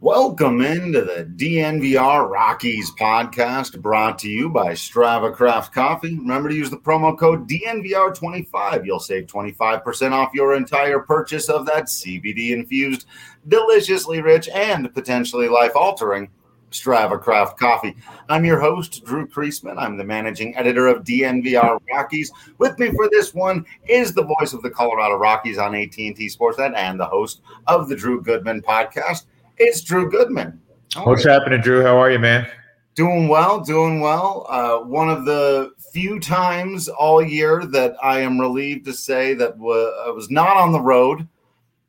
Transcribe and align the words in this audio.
Welcome 0.00 0.62
into 0.62 1.02
the 1.02 1.30
DNVR 1.36 2.30
Rockies 2.30 2.90
podcast 2.98 3.82
brought 3.82 4.18
to 4.20 4.30
you 4.30 4.48
by 4.48 4.72
Strava 4.72 5.34
Craft 5.34 5.74
Coffee. 5.74 6.16
Remember 6.16 6.48
to 6.48 6.54
use 6.54 6.70
the 6.70 6.78
promo 6.78 7.18
code 7.18 7.46
DNVR25. 7.46 8.86
You'll 8.86 9.00
save 9.00 9.26
25% 9.26 10.12
off 10.12 10.32
your 10.32 10.54
entire 10.54 11.00
purchase 11.00 11.50
of 11.50 11.66
that 11.66 11.88
CBD 11.88 12.52
infused, 12.52 13.06
deliciously 13.48 14.22
rich, 14.22 14.48
and 14.48 14.94
potentially 14.94 15.48
life 15.48 15.72
altering 15.76 16.30
Strava 16.74 17.20
Craft 17.20 17.58
Coffee. 17.58 17.96
I'm 18.28 18.44
your 18.44 18.60
host, 18.60 19.04
Drew 19.04 19.26
Creasman. 19.26 19.78
I'm 19.78 19.96
the 19.96 20.04
managing 20.04 20.56
editor 20.56 20.88
of 20.88 21.04
DNVR 21.04 21.78
Rockies. 21.90 22.32
With 22.58 22.78
me 22.78 22.90
for 22.90 23.08
this 23.10 23.32
one 23.32 23.64
is 23.88 24.12
the 24.12 24.24
voice 24.24 24.52
of 24.52 24.62
the 24.62 24.70
Colorado 24.70 25.16
Rockies 25.16 25.58
on 25.58 25.74
AT&T 25.74 26.14
Sportsnet 26.16 26.74
and 26.76 26.98
the 26.98 27.06
host 27.06 27.40
of 27.66 27.88
the 27.88 27.96
Drew 27.96 28.20
Goodman 28.20 28.60
podcast. 28.62 29.24
It's 29.56 29.80
Drew 29.80 30.10
Goodman. 30.10 30.60
How 30.94 31.06
What's 31.06 31.24
happening, 31.24 31.60
Drew? 31.60 31.82
How 31.82 31.96
are 31.96 32.10
you, 32.10 32.18
man? 32.18 32.46
Doing 32.94 33.28
well, 33.28 33.60
doing 33.60 34.00
well. 34.00 34.46
Uh, 34.48 34.78
one 34.78 35.08
of 35.08 35.24
the 35.24 35.72
few 35.92 36.20
times 36.20 36.88
all 36.88 37.22
year 37.22 37.64
that 37.66 37.96
I 38.02 38.20
am 38.20 38.40
relieved 38.40 38.84
to 38.86 38.92
say 38.92 39.34
that 39.34 39.58
w- 39.58 39.92
I 40.06 40.10
was 40.10 40.30
not 40.30 40.56
on 40.56 40.72
the 40.72 40.80
road 40.80 41.26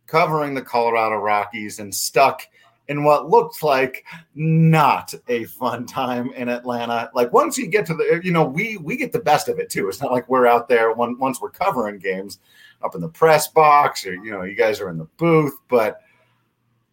covering 0.08 0.54
the 0.54 0.62
Colorado 0.62 1.16
Rockies 1.18 1.80
and 1.80 1.94
stuck 1.94 2.48
in 2.88 3.04
what 3.04 3.30
looked 3.30 3.64
like 3.64 4.06
not 4.36 5.14
a 5.28 5.46
fun 5.46 5.86
time 5.86 6.32
in 6.34 6.50
Atlanta. 6.50 7.10
Like 7.14 7.34
once 7.34 7.58
you 7.58 7.68
get 7.68 7.86
to 7.88 7.94
the, 7.94 8.22
you 8.24 8.32
know, 8.32 8.44
we 8.44 8.78
we 8.78 8.98
get 8.98 9.12
the 9.12 9.20
best 9.20 9.48
of 9.48 9.60
it 9.60 9.70
too. 9.70 9.88
It's 9.90 10.02
not 10.02 10.12
like 10.12 10.30
we're 10.30 10.48
out 10.48 10.68
there 10.68 10.94
when, 10.94 11.18
once 11.18 11.42
we're 11.42 11.50
covering 11.50 12.00
games 12.00 12.40
up 12.84 12.96
in 12.96 13.02
the 13.02 13.10
press 13.10 13.48
box 13.48 14.06
or 14.06 14.14
you 14.14 14.32
know, 14.32 14.44
you 14.44 14.56
guys 14.56 14.80
are 14.80 14.90
in 14.90 14.98
the 14.98 15.08
booth, 15.18 15.56
but 15.68 16.02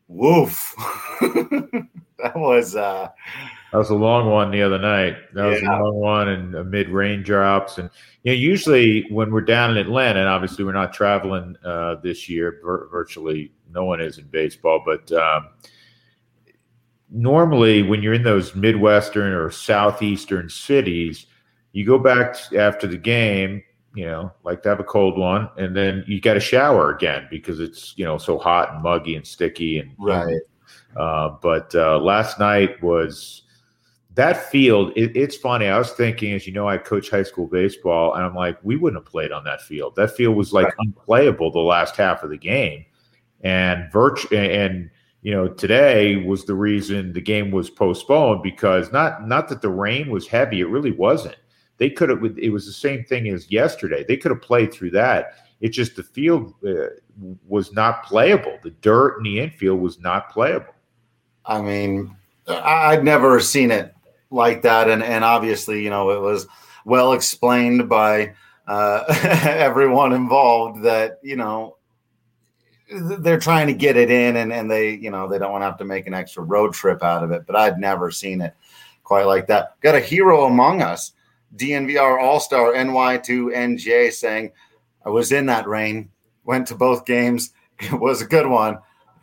woof. 0.08 0.74
that 1.20 2.36
was 2.36 2.76
uh 2.76 3.08
that 3.72 3.78
was 3.78 3.90
a 3.90 3.94
long 3.94 4.30
one 4.30 4.50
the 4.50 4.62
other 4.62 4.78
night. 4.78 5.16
That 5.34 5.46
was 5.46 5.62
yeah. 5.62 5.78
a 5.78 5.82
long 5.82 5.94
one 5.96 6.28
and 6.28 6.54
amid 6.54 6.88
raindrops. 6.90 7.78
And 7.78 7.88
you 8.22 8.32
know, 8.32 8.36
usually 8.36 9.06
when 9.10 9.30
we're 9.32 9.40
down 9.40 9.70
in 9.70 9.76
Atlanta, 9.78 10.20
and 10.20 10.28
obviously 10.28 10.64
we're 10.64 10.72
not 10.72 10.92
traveling 10.92 11.56
uh, 11.64 11.96
this 12.02 12.28
year, 12.28 12.60
vir- 12.62 12.88
virtually 12.90 13.50
no 13.72 13.84
one 13.84 14.00
is 14.00 14.18
in 14.18 14.26
baseball, 14.26 14.82
but 14.84 15.10
um, 15.12 15.48
normally 17.12 17.82
when 17.82 18.02
you're 18.02 18.14
in 18.14 18.22
those 18.22 18.54
midwestern 18.54 19.32
or 19.32 19.50
southeastern 19.50 20.48
cities, 20.48 21.26
you 21.72 21.86
go 21.86 21.98
back 21.98 22.36
after 22.54 22.86
the 22.86 22.96
game 22.96 23.62
you 23.94 24.06
know, 24.06 24.32
like 24.44 24.62
to 24.62 24.68
have 24.70 24.80
a 24.80 24.84
cold 24.84 25.18
one, 25.18 25.50
and 25.56 25.76
then 25.76 26.04
you 26.06 26.20
got 26.20 26.34
to 26.34 26.40
shower 26.40 26.94
again 26.94 27.26
because 27.30 27.60
it's 27.60 27.94
you 27.96 28.04
know 28.04 28.18
so 28.18 28.38
hot 28.38 28.72
and 28.72 28.82
muggy 28.82 29.16
and 29.16 29.26
sticky 29.26 29.78
and 29.78 29.92
right. 29.98 30.40
Uh, 30.96 31.36
but 31.42 31.74
uh, 31.74 31.98
last 31.98 32.38
night 32.38 32.82
was 32.82 33.42
that 34.14 34.50
field. 34.50 34.92
It, 34.96 35.16
it's 35.16 35.36
funny. 35.36 35.66
I 35.66 35.78
was 35.78 35.92
thinking, 35.92 36.32
as 36.32 36.46
you 36.46 36.52
know, 36.52 36.68
I 36.68 36.78
coach 36.78 37.10
high 37.10 37.22
school 37.22 37.46
baseball, 37.46 38.14
and 38.14 38.24
I'm 38.24 38.34
like, 38.34 38.58
we 38.62 38.76
wouldn't 38.76 39.02
have 39.02 39.10
played 39.10 39.32
on 39.32 39.44
that 39.44 39.62
field. 39.62 39.94
That 39.96 40.16
field 40.16 40.36
was 40.36 40.52
like 40.52 40.66
right. 40.66 40.74
unplayable 40.78 41.50
the 41.50 41.60
last 41.60 41.96
half 41.96 42.22
of 42.22 42.30
the 42.30 42.38
game, 42.38 42.84
and 43.42 43.92
virtu- 43.92 44.34
and 44.34 44.90
you 45.22 45.32
know 45.32 45.48
today 45.48 46.16
was 46.16 46.44
the 46.44 46.54
reason 46.54 47.12
the 47.12 47.20
game 47.20 47.50
was 47.50 47.70
postponed 47.70 48.42
because 48.42 48.92
not 48.92 49.26
not 49.26 49.48
that 49.48 49.62
the 49.62 49.70
rain 49.70 50.10
was 50.10 50.26
heavy. 50.26 50.60
It 50.60 50.68
really 50.68 50.92
wasn't 50.92 51.36
they 51.82 51.90
could 51.90 52.10
have. 52.10 52.22
It 52.38 52.50
was 52.50 52.64
the 52.64 52.72
same 52.72 53.04
thing 53.04 53.28
as 53.28 53.50
yesterday. 53.50 54.04
They 54.06 54.16
could 54.16 54.30
have 54.30 54.40
played 54.40 54.72
through 54.72 54.92
that. 54.92 55.34
It's 55.60 55.76
just 55.76 55.96
the 55.96 56.04
field 56.04 56.54
uh, 56.64 56.94
was 57.48 57.72
not 57.72 58.04
playable. 58.04 58.56
The 58.62 58.70
dirt 58.70 59.18
in 59.18 59.24
the 59.24 59.40
infield 59.40 59.80
was 59.80 59.98
not 59.98 60.30
playable. 60.30 60.74
I 61.44 61.60
mean, 61.60 62.16
I'd 62.46 63.02
never 63.02 63.40
seen 63.40 63.72
it 63.72 63.92
like 64.30 64.62
that, 64.62 64.88
and 64.88 65.02
and 65.02 65.24
obviously, 65.24 65.82
you 65.82 65.90
know, 65.90 66.10
it 66.10 66.20
was 66.20 66.46
well 66.84 67.14
explained 67.14 67.88
by 67.88 68.34
uh, 68.68 69.02
everyone 69.42 70.12
involved 70.12 70.84
that 70.84 71.18
you 71.24 71.34
know 71.34 71.78
they're 73.20 73.38
trying 73.38 73.66
to 73.66 73.74
get 73.74 73.96
it 73.96 74.10
in, 74.10 74.36
and 74.36 74.52
and 74.52 74.70
they 74.70 74.90
you 74.90 75.10
know 75.10 75.28
they 75.28 75.38
don't 75.38 75.52
want 75.52 75.62
to 75.62 75.66
have 75.66 75.78
to 75.78 75.84
make 75.84 76.06
an 76.06 76.14
extra 76.14 76.42
road 76.42 76.72
trip 76.72 77.02
out 77.02 77.24
of 77.24 77.30
it. 77.30 77.46
But 77.46 77.56
I'd 77.56 77.78
never 77.78 78.10
seen 78.10 78.40
it 78.40 78.54
quite 79.02 79.24
like 79.24 79.46
that. 79.48 79.80
Got 79.80 79.94
a 79.94 80.00
hero 80.00 80.44
among 80.44 80.82
us 80.82 81.12
DNVR 81.56 82.20
All 82.20 82.40
Star 82.40 82.72
NY2NJ 82.72 84.12
saying, 84.12 84.52
I 85.04 85.10
was 85.10 85.32
in 85.32 85.46
that 85.46 85.66
rain, 85.66 86.10
went 86.44 86.66
to 86.68 86.74
both 86.74 87.04
games. 87.04 87.52
It 87.78 87.98
was 87.98 88.22
a 88.22 88.26
good 88.26 88.46
one. 88.46 88.78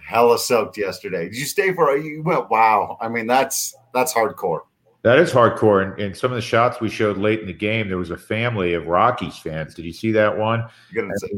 Hella 0.05 0.37
soaked 0.37 0.77
yesterday. 0.77 1.29
Did 1.29 1.37
you 1.37 1.45
stay 1.45 1.71
for 1.71 1.95
a 1.95 2.03
you 2.03 2.21
went 2.23 2.49
wow. 2.49 2.97
I 2.99 3.07
mean, 3.07 3.25
that's 3.25 3.73
that's 3.93 4.13
hardcore. 4.13 4.61
That 5.01 5.17
is 5.19 5.31
hardcore. 5.31 5.83
And, 5.83 5.99
and 6.01 6.17
some 6.17 6.31
of 6.31 6.35
the 6.35 6.41
shots 6.41 6.81
we 6.81 6.89
showed 6.89 7.17
late 7.17 7.39
in 7.39 7.47
the 7.47 7.53
game, 7.53 7.87
there 7.87 7.97
was 7.97 8.11
a 8.11 8.17
family 8.17 8.73
of 8.73 8.87
Rockies 8.87 9.37
fans. 9.37 9.73
Did 9.73 9.85
you 9.85 9.93
see 9.93 10.11
that 10.11 10.37
one? 10.37 10.65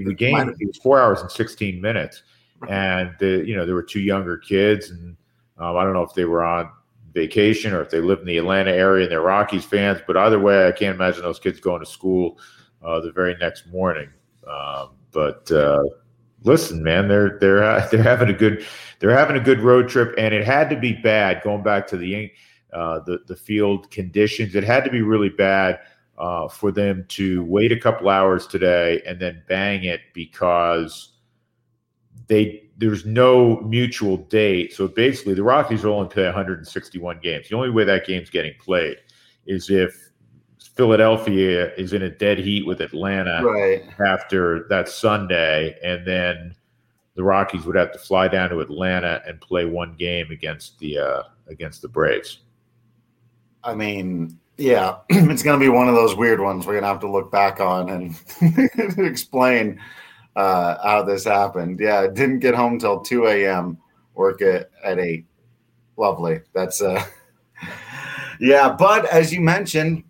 the 0.06 0.14
game 0.14 0.50
it 0.60 0.68
was 0.68 0.78
four 0.78 1.00
hours 1.00 1.22
and 1.22 1.30
16 1.30 1.80
minutes. 1.80 2.24
And 2.68 3.16
the, 3.20 3.44
you 3.46 3.56
know, 3.56 3.66
there 3.66 3.76
were 3.76 3.84
two 3.84 4.02
younger 4.02 4.38
kids, 4.38 4.92
and 4.92 5.16
um, 5.58 5.78
I 5.78 5.84
don't 5.84 5.94
know 5.94 6.04
if 6.04 6.14
they 6.14 6.26
were 6.26 6.44
on 6.44 6.70
vacation 7.14 7.74
or 7.74 7.82
if 7.82 7.90
they 7.90 8.00
live 8.00 8.20
in 8.20 8.26
the 8.26 8.38
Atlanta 8.38 8.72
area 8.72 9.04
and 9.04 9.12
they're 9.12 9.22
Rockies 9.22 9.66
fans. 9.66 10.00
But 10.06 10.18
either 10.18 10.40
way, 10.40 10.68
I 10.68 10.72
can't 10.72 10.96
imagine 10.96 11.24
those 11.24 11.40
kids 11.40 11.60
going 11.60 11.80
to 11.80 11.86
school 11.86 12.40
uh, 12.84 13.00
the 13.00 13.12
very 13.12 13.36
next 13.40 13.68
morning. 13.68 14.10
Um, 14.48 14.92
but 15.12 15.52
uh, 15.52 15.84
listen, 16.44 16.84
man, 16.84 17.08
they're 17.08 17.38
they're 17.40 17.88
they're 17.92 18.04
having 18.04 18.30
a 18.30 18.34
good 18.34 18.66
they're 19.00 19.16
having 19.16 19.38
a 19.38 19.42
good 19.44 19.62
road 19.62 19.90
trip, 19.90 20.14
and 20.18 20.34
it 20.34 20.46
had 20.46 20.70
to 20.70 20.80
be 20.80 20.94
bad. 20.94 21.42
Going 21.44 21.64
back 21.64 21.88
to 21.88 21.98
the 21.98 22.32
uh, 22.74 23.00
the 23.00 23.20
the 23.28 23.36
field 23.36 23.90
conditions, 23.92 24.56
it 24.56 24.64
had 24.64 24.84
to 24.84 24.92
be 24.92 25.02
really 25.02 25.30
bad. 25.30 25.80
Uh, 26.18 26.48
for 26.48 26.72
them 26.72 27.04
to 27.08 27.44
wait 27.46 27.72
a 27.72 27.80
couple 27.80 28.08
hours 28.08 28.46
today 28.46 29.02
and 29.08 29.20
then 29.20 29.42
bang 29.48 29.86
it 29.86 30.02
because 30.14 31.14
they 32.28 32.70
there's 32.78 33.06
no 33.06 33.60
mutual 33.62 34.18
date. 34.18 34.74
So 34.74 34.88
basically, 34.88 35.34
the 35.34 35.44
Rockies 35.44 35.84
will 35.84 35.94
only 35.94 36.10
play 36.10 36.26
161 36.26 37.20
games. 37.22 37.50
The 37.50 37.56
only 37.56 37.70
way 37.70 37.84
that 37.84 38.08
game's 38.08 38.30
getting 38.30 38.54
played 38.60 38.98
is 39.46 39.70
if 39.70 40.12
Philadelphia 40.76 41.74
is 41.76 41.94
in 41.94 42.02
a 42.04 42.10
dead 42.10 42.40
heat 42.40 42.66
with 42.66 42.82
Atlanta 42.82 43.44
right. 43.44 43.84
after 44.08 44.66
that 44.70 44.90
Sunday, 44.90 45.78
and 45.84 46.08
then 46.08 46.56
the 47.16 47.24
Rockies 47.24 47.66
would 47.66 47.76
have 47.76 47.92
to 47.92 48.00
fly 48.00 48.28
down 48.28 48.50
to 48.50 48.62
Atlanta 48.62 49.22
and 49.28 49.40
play 49.42 49.66
one 49.66 49.96
game 49.96 50.32
against 50.32 50.80
the 50.80 50.98
uh, 50.98 51.24
against 51.50 51.82
the 51.82 51.88
Braves. 51.88 52.40
I 53.64 53.76
mean, 53.76 54.40
yeah, 54.58 54.98
it's 55.10 55.44
going 55.44 55.60
to 55.60 55.64
be 55.64 55.70
one 55.70 55.88
of 55.88 55.96
those 55.96 56.16
weird 56.16 56.40
ones 56.40 56.66
we're 56.66 56.74
going 56.74 56.84
to 56.84 56.90
have 56.90 57.00
to 57.02 57.12
look 57.12 57.32
back 57.32 57.60
on 57.60 57.90
and 57.90 58.20
explain 58.98 59.80
uh, 60.36 60.78
how 60.84 61.04
this 61.04 61.26
happened. 61.26 61.80
Yeah, 61.80 62.08
didn't 62.08 62.40
get 62.40 62.56
home 62.56 62.80
till 62.80 63.02
2 63.02 63.28
a.m. 63.28 63.78
Work 64.14 64.42
at, 64.42 64.70
at 64.84 65.00
8. 65.00 65.26
lovely. 65.98 66.42
That's 66.54 66.82
uh, 66.82 67.04
yeah. 68.40 68.76
But 68.78 69.06
as 69.06 69.34
you 69.34 69.42
mentioned, 69.42 70.04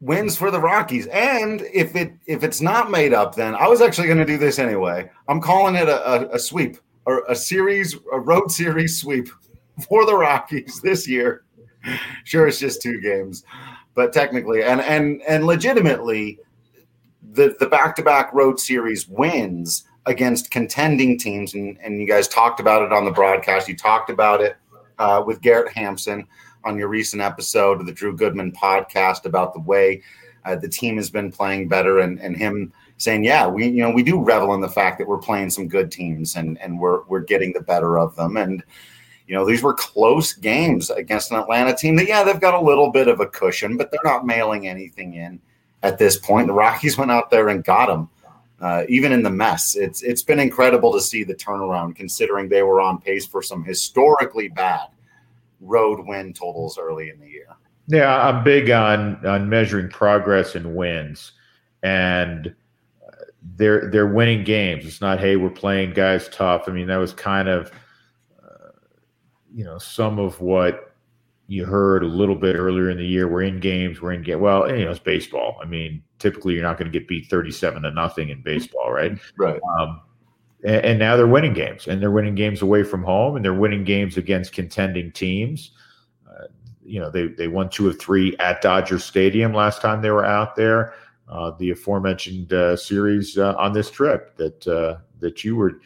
wins 0.00 0.36
for 0.36 0.50
the 0.50 0.60
Rockies. 0.60 1.06
And 1.06 1.62
if 1.72 1.96
it 1.96 2.12
if 2.26 2.44
it's 2.44 2.60
not 2.60 2.90
made 2.90 3.14
up, 3.14 3.34
then 3.34 3.54
I 3.54 3.66
was 3.68 3.80
actually 3.80 4.06
going 4.06 4.18
to 4.18 4.26
do 4.26 4.38
this 4.38 4.58
anyway. 4.58 5.10
I'm 5.28 5.40
calling 5.40 5.76
it 5.76 5.88
a, 5.88 6.30
a, 6.30 6.34
a 6.34 6.38
sweep 6.38 6.76
or 7.06 7.24
a 7.28 7.34
series, 7.34 7.96
a 8.12 8.20
road 8.20 8.50
series 8.50 9.00
sweep 9.00 9.28
for 9.88 10.04
the 10.06 10.14
Rockies 10.14 10.80
this 10.82 11.08
year. 11.08 11.44
Sure, 12.24 12.48
it's 12.48 12.58
just 12.58 12.80
two 12.80 13.00
games, 13.00 13.44
but 13.94 14.12
technically 14.12 14.62
and 14.62 14.80
and 14.80 15.20
and 15.28 15.46
legitimately, 15.46 16.38
the 17.32 17.54
the 17.60 17.66
back 17.66 17.94
to 17.96 18.02
back 18.02 18.32
road 18.32 18.58
series 18.58 19.06
wins 19.06 19.84
against 20.06 20.50
contending 20.50 21.18
teams, 21.18 21.54
and 21.54 21.78
and 21.82 22.00
you 22.00 22.06
guys 22.06 22.26
talked 22.26 22.60
about 22.60 22.82
it 22.82 22.92
on 22.92 23.04
the 23.04 23.10
broadcast. 23.10 23.68
You 23.68 23.76
talked 23.76 24.08
about 24.08 24.40
it 24.40 24.56
uh, 24.98 25.22
with 25.26 25.42
Garrett 25.42 25.72
Hampson 25.76 26.26
on 26.64 26.78
your 26.78 26.88
recent 26.88 27.20
episode 27.20 27.80
of 27.80 27.86
the 27.86 27.92
Drew 27.92 28.16
Goodman 28.16 28.52
podcast 28.52 29.26
about 29.26 29.52
the 29.52 29.60
way 29.60 30.02
uh, 30.44 30.56
the 30.56 30.68
team 30.68 30.96
has 30.96 31.10
been 31.10 31.30
playing 31.30 31.68
better 31.68 32.00
and, 32.00 32.18
and 32.20 32.36
him 32.36 32.72
saying, 32.96 33.24
yeah, 33.24 33.46
we, 33.46 33.66
you 33.66 33.82
know, 33.82 33.90
we 33.90 34.02
do 34.02 34.22
revel 34.22 34.54
in 34.54 34.60
the 34.60 34.68
fact 34.68 34.98
that 34.98 35.08
we're 35.08 35.18
playing 35.18 35.50
some 35.50 35.68
good 35.68 35.90
teams 35.90 36.36
and, 36.36 36.58
and 36.60 36.78
we're, 36.78 37.02
we're 37.04 37.20
getting 37.20 37.52
the 37.52 37.60
better 37.60 37.98
of 37.98 38.14
them. 38.16 38.36
And, 38.36 38.62
you 39.26 39.34
know, 39.34 39.44
these 39.44 39.62
were 39.62 39.74
close 39.74 40.32
games 40.34 40.90
against 40.90 41.30
an 41.30 41.38
Atlanta 41.38 41.74
team 41.74 41.96
that, 41.96 42.08
yeah, 42.08 42.22
they've 42.22 42.40
got 42.40 42.54
a 42.54 42.60
little 42.60 42.90
bit 42.90 43.08
of 43.08 43.20
a 43.20 43.26
cushion, 43.26 43.76
but 43.76 43.90
they're 43.90 44.00
not 44.04 44.26
mailing 44.26 44.68
anything 44.68 45.14
in 45.14 45.40
at 45.82 45.98
this 45.98 46.18
point. 46.18 46.46
The 46.46 46.52
Rockies 46.52 46.98
went 46.98 47.10
out 47.10 47.30
there 47.30 47.48
and 47.48 47.64
got 47.64 47.86
them. 47.86 48.10
Uh, 48.60 48.84
even 48.88 49.12
in 49.12 49.22
the 49.22 49.30
mess, 49.30 49.74
it's 49.74 50.02
it's 50.02 50.22
been 50.22 50.38
incredible 50.38 50.92
to 50.92 51.00
see 51.00 51.24
the 51.24 51.34
turnaround, 51.34 51.96
considering 51.96 52.48
they 52.48 52.62
were 52.62 52.80
on 52.80 52.98
pace 52.98 53.26
for 53.26 53.42
some 53.42 53.64
historically 53.64 54.48
bad 54.48 54.86
road 55.60 56.06
win 56.06 56.32
totals 56.32 56.78
early 56.78 57.10
in 57.10 57.18
the 57.18 57.28
year. 57.28 57.48
Yeah, 57.88 58.16
I'm 58.16 58.44
big 58.44 58.70
on 58.70 59.24
on 59.26 59.48
measuring 59.48 59.90
progress 59.90 60.54
and 60.54 60.74
wins, 60.76 61.32
and 61.82 62.54
they're 63.56 63.90
they're 63.90 64.06
winning 64.06 64.44
games. 64.44 64.86
It's 64.86 65.00
not 65.00 65.20
hey 65.20 65.36
we're 65.36 65.50
playing 65.50 65.92
guys 65.92 66.28
tough. 66.30 66.64
I 66.66 66.72
mean 66.72 66.86
that 66.86 66.96
was 66.96 67.12
kind 67.12 67.48
of 67.48 67.66
uh, 67.66 67.74
you 69.54 69.64
know 69.64 69.78
some 69.78 70.18
of 70.18 70.40
what 70.40 70.94
you 71.46 71.64
heard 71.64 72.02
a 72.02 72.06
little 72.06 72.34
bit 72.34 72.56
earlier 72.56 72.90
in 72.90 72.96
the 72.96 73.06
year. 73.06 73.28
We're 73.28 73.42
in 73.42 73.60
games. 73.60 74.00
We're 74.00 74.12
in 74.12 74.22
game. 74.22 74.40
Well, 74.40 74.68
you 74.74 74.84
know 74.84 74.90
it's 74.90 74.98
baseball. 74.98 75.58
I 75.62 75.66
mean 75.66 76.02
typically 76.18 76.54
you're 76.54 76.62
not 76.62 76.78
going 76.78 76.90
to 76.90 76.98
get 76.98 77.06
beat 77.06 77.26
37 77.26 77.82
to 77.82 77.90
nothing 77.90 78.30
in 78.30 78.40
baseball, 78.40 78.90
right? 78.90 79.18
Right. 79.36 79.60
Um, 79.78 80.00
and, 80.64 80.84
and, 80.84 80.98
now 80.98 81.16
they're 81.16 81.26
winning 81.26 81.52
games, 81.52 81.86
and 81.86 82.00
they're 82.00 82.10
winning 82.10 82.34
games 82.34 82.62
away 82.62 82.82
from 82.82 83.02
home, 83.02 83.36
and 83.36 83.44
they're 83.44 83.52
winning 83.52 83.84
games 83.84 84.16
against 84.16 84.54
contending 84.54 85.12
teams. 85.12 85.72
Uh, 86.26 86.46
you 86.82 86.98
know, 86.98 87.10
they 87.10 87.26
they 87.26 87.48
won 87.48 87.68
two 87.68 87.88
of 87.88 88.00
three 88.00 88.34
at 88.38 88.62
Dodger 88.62 88.98
Stadium 88.98 89.52
last 89.52 89.82
time 89.82 90.00
they 90.00 90.10
were 90.10 90.24
out 90.24 90.56
there. 90.56 90.94
Uh, 91.28 91.52
the 91.58 91.70
aforementioned 91.70 92.52
uh, 92.52 92.76
series 92.76 93.36
uh, 93.36 93.54
on 93.58 93.72
this 93.72 93.90
trip 93.90 94.36
that 94.36 94.66
uh, 94.66 94.96
that 95.20 95.44
you 95.44 95.56
were 95.56 95.80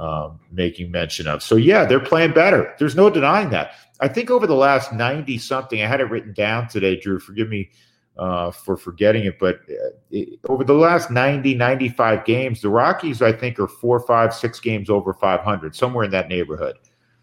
um, 0.00 0.40
making 0.50 0.90
mention 0.90 1.28
of. 1.28 1.42
So 1.42 1.56
yeah, 1.56 1.84
they're 1.84 2.00
playing 2.00 2.32
better. 2.32 2.74
There's 2.78 2.96
no 2.96 3.10
denying 3.10 3.50
that. 3.50 3.72
I 4.00 4.08
think 4.08 4.30
over 4.30 4.46
the 4.46 4.54
last 4.54 4.92
ninety 4.92 5.38
something, 5.38 5.82
I 5.82 5.86
had 5.86 6.00
it 6.00 6.10
written 6.10 6.32
down 6.32 6.68
today. 6.68 6.98
Drew, 6.98 7.20
forgive 7.20 7.48
me 7.48 7.70
uh, 8.18 8.50
for 8.50 8.76
forgetting 8.76 9.24
it. 9.24 9.38
But 9.38 9.60
uh, 9.68 9.90
it, 10.10 10.40
over 10.48 10.64
the 10.64 10.74
last 10.74 11.10
90, 11.10 11.54
95 11.54 12.24
games, 12.24 12.60
the 12.60 12.68
Rockies, 12.68 13.22
I 13.22 13.32
think, 13.32 13.58
are 13.58 13.68
four, 13.68 14.00
five, 14.00 14.34
six 14.34 14.60
games 14.60 14.90
over 14.90 15.14
500, 15.14 15.74
somewhere 15.74 16.04
in 16.04 16.10
that 16.12 16.28
neighborhood. 16.28 16.76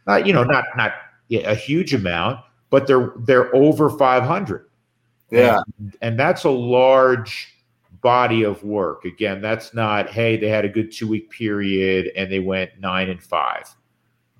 Uh, 0.07 0.15
you 0.15 0.31
know, 0.33 0.43
not 0.43 0.65
not 0.77 0.93
a 1.31 1.55
huge 1.55 1.93
amount, 1.93 2.39
but 2.69 2.87
they're 2.87 3.13
they're 3.25 3.53
over 3.55 3.89
500. 3.89 4.69
Yeah, 5.29 5.59
and, 5.79 5.97
and 6.01 6.19
that's 6.19 6.45
a 6.45 6.49
large 6.49 7.56
body 8.01 8.43
of 8.43 8.63
work. 8.63 9.05
Again, 9.05 9.41
that's 9.41 9.73
not 9.73 10.09
hey, 10.09 10.37
they 10.37 10.49
had 10.49 10.65
a 10.65 10.69
good 10.69 10.91
two 10.91 11.07
week 11.07 11.29
period 11.29 12.11
and 12.15 12.31
they 12.31 12.39
went 12.39 12.79
nine 12.79 13.09
and 13.09 13.21
five. 13.21 13.73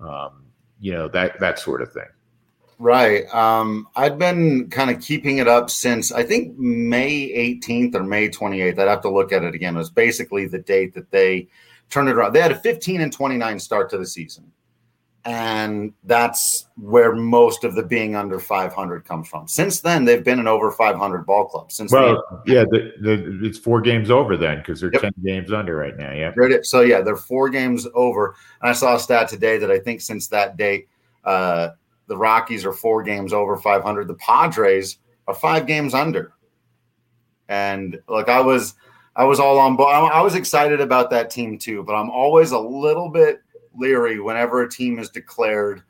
Um, 0.00 0.44
you 0.80 0.92
know 0.92 1.08
that 1.08 1.40
that 1.40 1.58
sort 1.58 1.82
of 1.82 1.92
thing. 1.92 2.08
Right. 2.78 3.32
Um, 3.34 3.88
I've 3.96 4.18
been 4.18 4.70
kind 4.70 4.90
of 4.90 5.02
keeping 5.02 5.38
it 5.38 5.48
up 5.48 5.68
since 5.68 6.12
I 6.12 6.22
think 6.22 6.56
May 6.58 7.28
18th 7.60 7.96
or 7.96 8.04
May 8.04 8.28
28th. 8.28 8.78
I'd 8.78 8.88
have 8.88 9.00
to 9.00 9.10
look 9.10 9.32
at 9.32 9.42
it 9.42 9.52
again. 9.54 9.74
It 9.74 9.78
was 9.78 9.90
basically 9.90 10.46
the 10.46 10.60
date 10.60 10.94
that 10.94 11.10
they 11.10 11.48
turned 11.90 12.08
it 12.08 12.12
around. 12.12 12.34
They 12.34 12.40
had 12.40 12.52
a 12.52 12.60
15 12.60 13.00
and 13.00 13.12
29 13.12 13.58
start 13.58 13.90
to 13.90 13.98
the 13.98 14.06
season. 14.06 14.52
And 15.24 15.92
that's 16.04 16.68
where 16.76 17.14
most 17.14 17.64
of 17.64 17.74
the 17.74 17.82
being 17.82 18.14
under 18.14 18.38
500 18.38 19.04
comes 19.04 19.28
from. 19.28 19.46
Since 19.46 19.80
then, 19.80 20.04
they've 20.04 20.24
been 20.24 20.38
an 20.38 20.46
over 20.46 20.70
500 20.70 21.26
ball 21.26 21.46
club. 21.46 21.70
Since 21.70 21.92
well, 21.92 22.22
yeah, 22.46 22.64
the, 22.70 22.92
the, 23.00 23.40
it's 23.42 23.58
four 23.58 23.80
games 23.80 24.10
over 24.10 24.36
then 24.36 24.58
because 24.58 24.80
they're 24.80 24.92
yep. 24.92 25.02
10 25.02 25.12
games 25.24 25.52
under 25.52 25.76
right 25.76 25.96
now. 25.96 26.12
Yeah. 26.12 26.32
So 26.62 26.80
yeah, 26.80 27.02
they're 27.02 27.16
four 27.16 27.50
games 27.50 27.86
over. 27.94 28.36
And 28.62 28.70
I 28.70 28.72
saw 28.72 28.94
a 28.94 28.98
stat 28.98 29.28
today 29.28 29.58
that 29.58 29.70
I 29.70 29.78
think 29.78 30.00
since 30.00 30.28
that 30.28 30.56
date, 30.56 30.88
uh, 31.24 31.70
the 32.06 32.16
Rockies 32.16 32.64
are 32.64 32.72
four 32.72 33.02
games 33.02 33.32
over 33.32 33.56
500. 33.56 34.08
The 34.08 34.14
Padres 34.14 34.98
are 35.26 35.34
five 35.34 35.66
games 35.66 35.94
under. 35.94 36.32
And 37.48 38.00
look, 38.08 38.28
I 38.28 38.40
was 38.40 38.74
I 39.14 39.24
was 39.24 39.40
all 39.40 39.58
on 39.58 39.76
board. 39.76 39.92
I 39.92 40.22
was 40.22 40.34
excited 40.34 40.80
about 40.80 41.10
that 41.10 41.30
team 41.30 41.58
too, 41.58 41.82
but 41.82 41.94
I'm 41.94 42.10
always 42.10 42.52
a 42.52 42.58
little 42.58 43.08
bit 43.08 43.42
leery 43.78 44.20
whenever 44.20 44.62
a 44.62 44.70
team 44.70 44.98
is 44.98 45.10
declared 45.10 45.82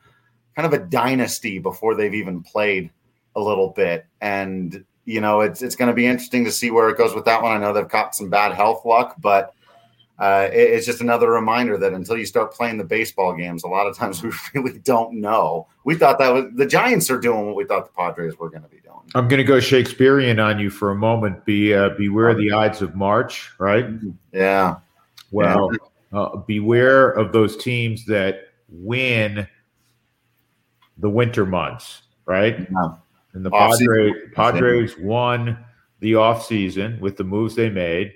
kind 0.54 0.66
of 0.66 0.72
a 0.72 0.84
dynasty 0.84 1.58
before 1.58 1.94
they've 1.94 2.14
even 2.14 2.42
played 2.42 2.90
a 3.36 3.40
little 3.40 3.70
bit. 3.70 4.06
And 4.20 4.84
you 5.04 5.20
know, 5.22 5.40
it's 5.40 5.62
it's 5.62 5.76
going 5.76 5.88
to 5.88 5.94
be 5.94 6.06
interesting 6.06 6.44
to 6.44 6.52
see 6.52 6.70
where 6.70 6.90
it 6.90 6.98
goes 6.98 7.14
with 7.14 7.24
that 7.24 7.42
one. 7.42 7.52
I 7.52 7.58
know 7.58 7.72
they've 7.72 7.88
caught 7.88 8.14
some 8.14 8.28
bad 8.28 8.52
health 8.52 8.84
luck, 8.84 9.14
but 9.18 9.54
uh, 10.18 10.48
it, 10.52 10.70
it's 10.70 10.84
just 10.84 11.00
another 11.00 11.30
reminder 11.30 11.78
that 11.78 11.92
until 11.92 12.18
you 12.18 12.26
start 12.26 12.52
playing 12.52 12.76
the 12.76 12.84
baseball 12.84 13.34
games, 13.34 13.62
a 13.62 13.68
lot 13.68 13.86
of 13.86 13.96
times 13.96 14.22
we 14.24 14.32
really 14.54 14.78
don't 14.80 15.14
know. 15.14 15.66
We 15.84 15.94
thought 15.94 16.18
that 16.18 16.28
was 16.30 16.46
the 16.56 16.66
Giants 16.66 17.08
are 17.10 17.18
doing 17.18 17.46
what 17.46 17.56
we 17.56 17.64
thought 17.64 17.86
the 17.86 17.92
Padres 17.92 18.36
were 18.38 18.50
going 18.50 18.62
to 18.62 18.68
be 18.68 18.80
doing. 18.80 18.98
I'm 19.14 19.28
going 19.28 19.38
to 19.38 19.44
go 19.44 19.60
Shakespearean 19.60 20.38
on 20.38 20.58
you 20.58 20.68
for 20.68 20.90
a 20.90 20.94
moment. 20.94 21.44
Be 21.44 21.72
uh, 21.72 21.90
beware 21.90 22.34
the 22.34 22.52
Ides 22.52 22.82
of 22.82 22.94
March, 22.94 23.50
right? 23.58 23.86
Yeah. 24.32 24.76
Well. 25.30 25.70
Uh, 26.12 26.36
beware 26.36 27.10
of 27.10 27.32
those 27.32 27.56
teams 27.56 28.06
that 28.06 28.48
win 28.68 29.46
the 30.96 31.10
winter 31.10 31.44
months, 31.44 32.02
right? 32.26 32.60
Yeah. 32.60 32.94
And 33.34 33.44
the 33.44 33.50
Padres, 33.50 34.14
Padres 34.34 34.98
won 34.98 35.58
the 36.00 36.12
offseason 36.12 36.98
with 37.00 37.16
the 37.16 37.24
moves 37.24 37.54
they 37.54 37.70
made. 37.70 38.12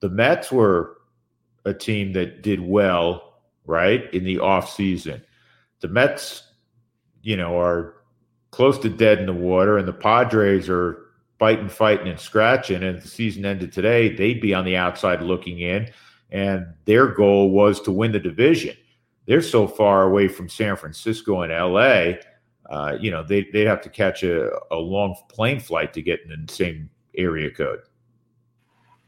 The 0.00 0.08
Mets 0.08 0.52
were 0.52 0.98
a 1.64 1.74
team 1.74 2.12
that 2.12 2.42
did 2.42 2.60
well, 2.60 3.40
right, 3.66 4.12
in 4.14 4.24
the 4.24 4.38
off 4.38 4.72
season. 4.72 5.22
The 5.80 5.88
Mets, 5.88 6.42
you 7.22 7.36
know, 7.36 7.58
are 7.58 7.94
close 8.50 8.78
to 8.78 8.88
dead 8.88 9.18
in 9.18 9.26
the 9.26 9.32
water, 9.32 9.78
and 9.78 9.88
the 9.88 9.92
Padres 9.92 10.68
are 10.68 10.98
fighting, 11.38 11.68
fighting, 11.68 12.08
and 12.08 12.20
scratching. 12.20 12.82
And 12.82 13.02
the 13.02 13.08
season 13.08 13.44
ended 13.44 13.72
today, 13.72 14.14
they'd 14.14 14.40
be 14.40 14.54
on 14.54 14.64
the 14.64 14.76
outside 14.76 15.20
looking 15.22 15.60
in, 15.60 15.90
and 16.30 16.66
their 16.84 17.08
goal 17.08 17.50
was 17.50 17.80
to 17.82 17.92
win 17.92 18.12
the 18.12 18.18
division. 18.18 18.76
They're 19.26 19.42
so 19.42 19.66
far 19.66 20.04
away 20.04 20.28
from 20.28 20.48
San 20.48 20.76
Francisco 20.76 21.42
and 21.42 21.52
LA. 21.52 22.20
Uh, 22.68 22.96
you 23.00 23.10
know, 23.10 23.22
they, 23.22 23.46
they'd 23.52 23.66
have 23.66 23.82
to 23.82 23.88
catch 23.88 24.22
a, 24.22 24.50
a 24.70 24.76
long 24.76 25.14
plane 25.28 25.60
flight 25.60 25.92
to 25.94 26.02
get 26.02 26.20
in 26.22 26.44
the 26.46 26.52
same 26.52 26.90
area 27.16 27.50
code. 27.50 27.80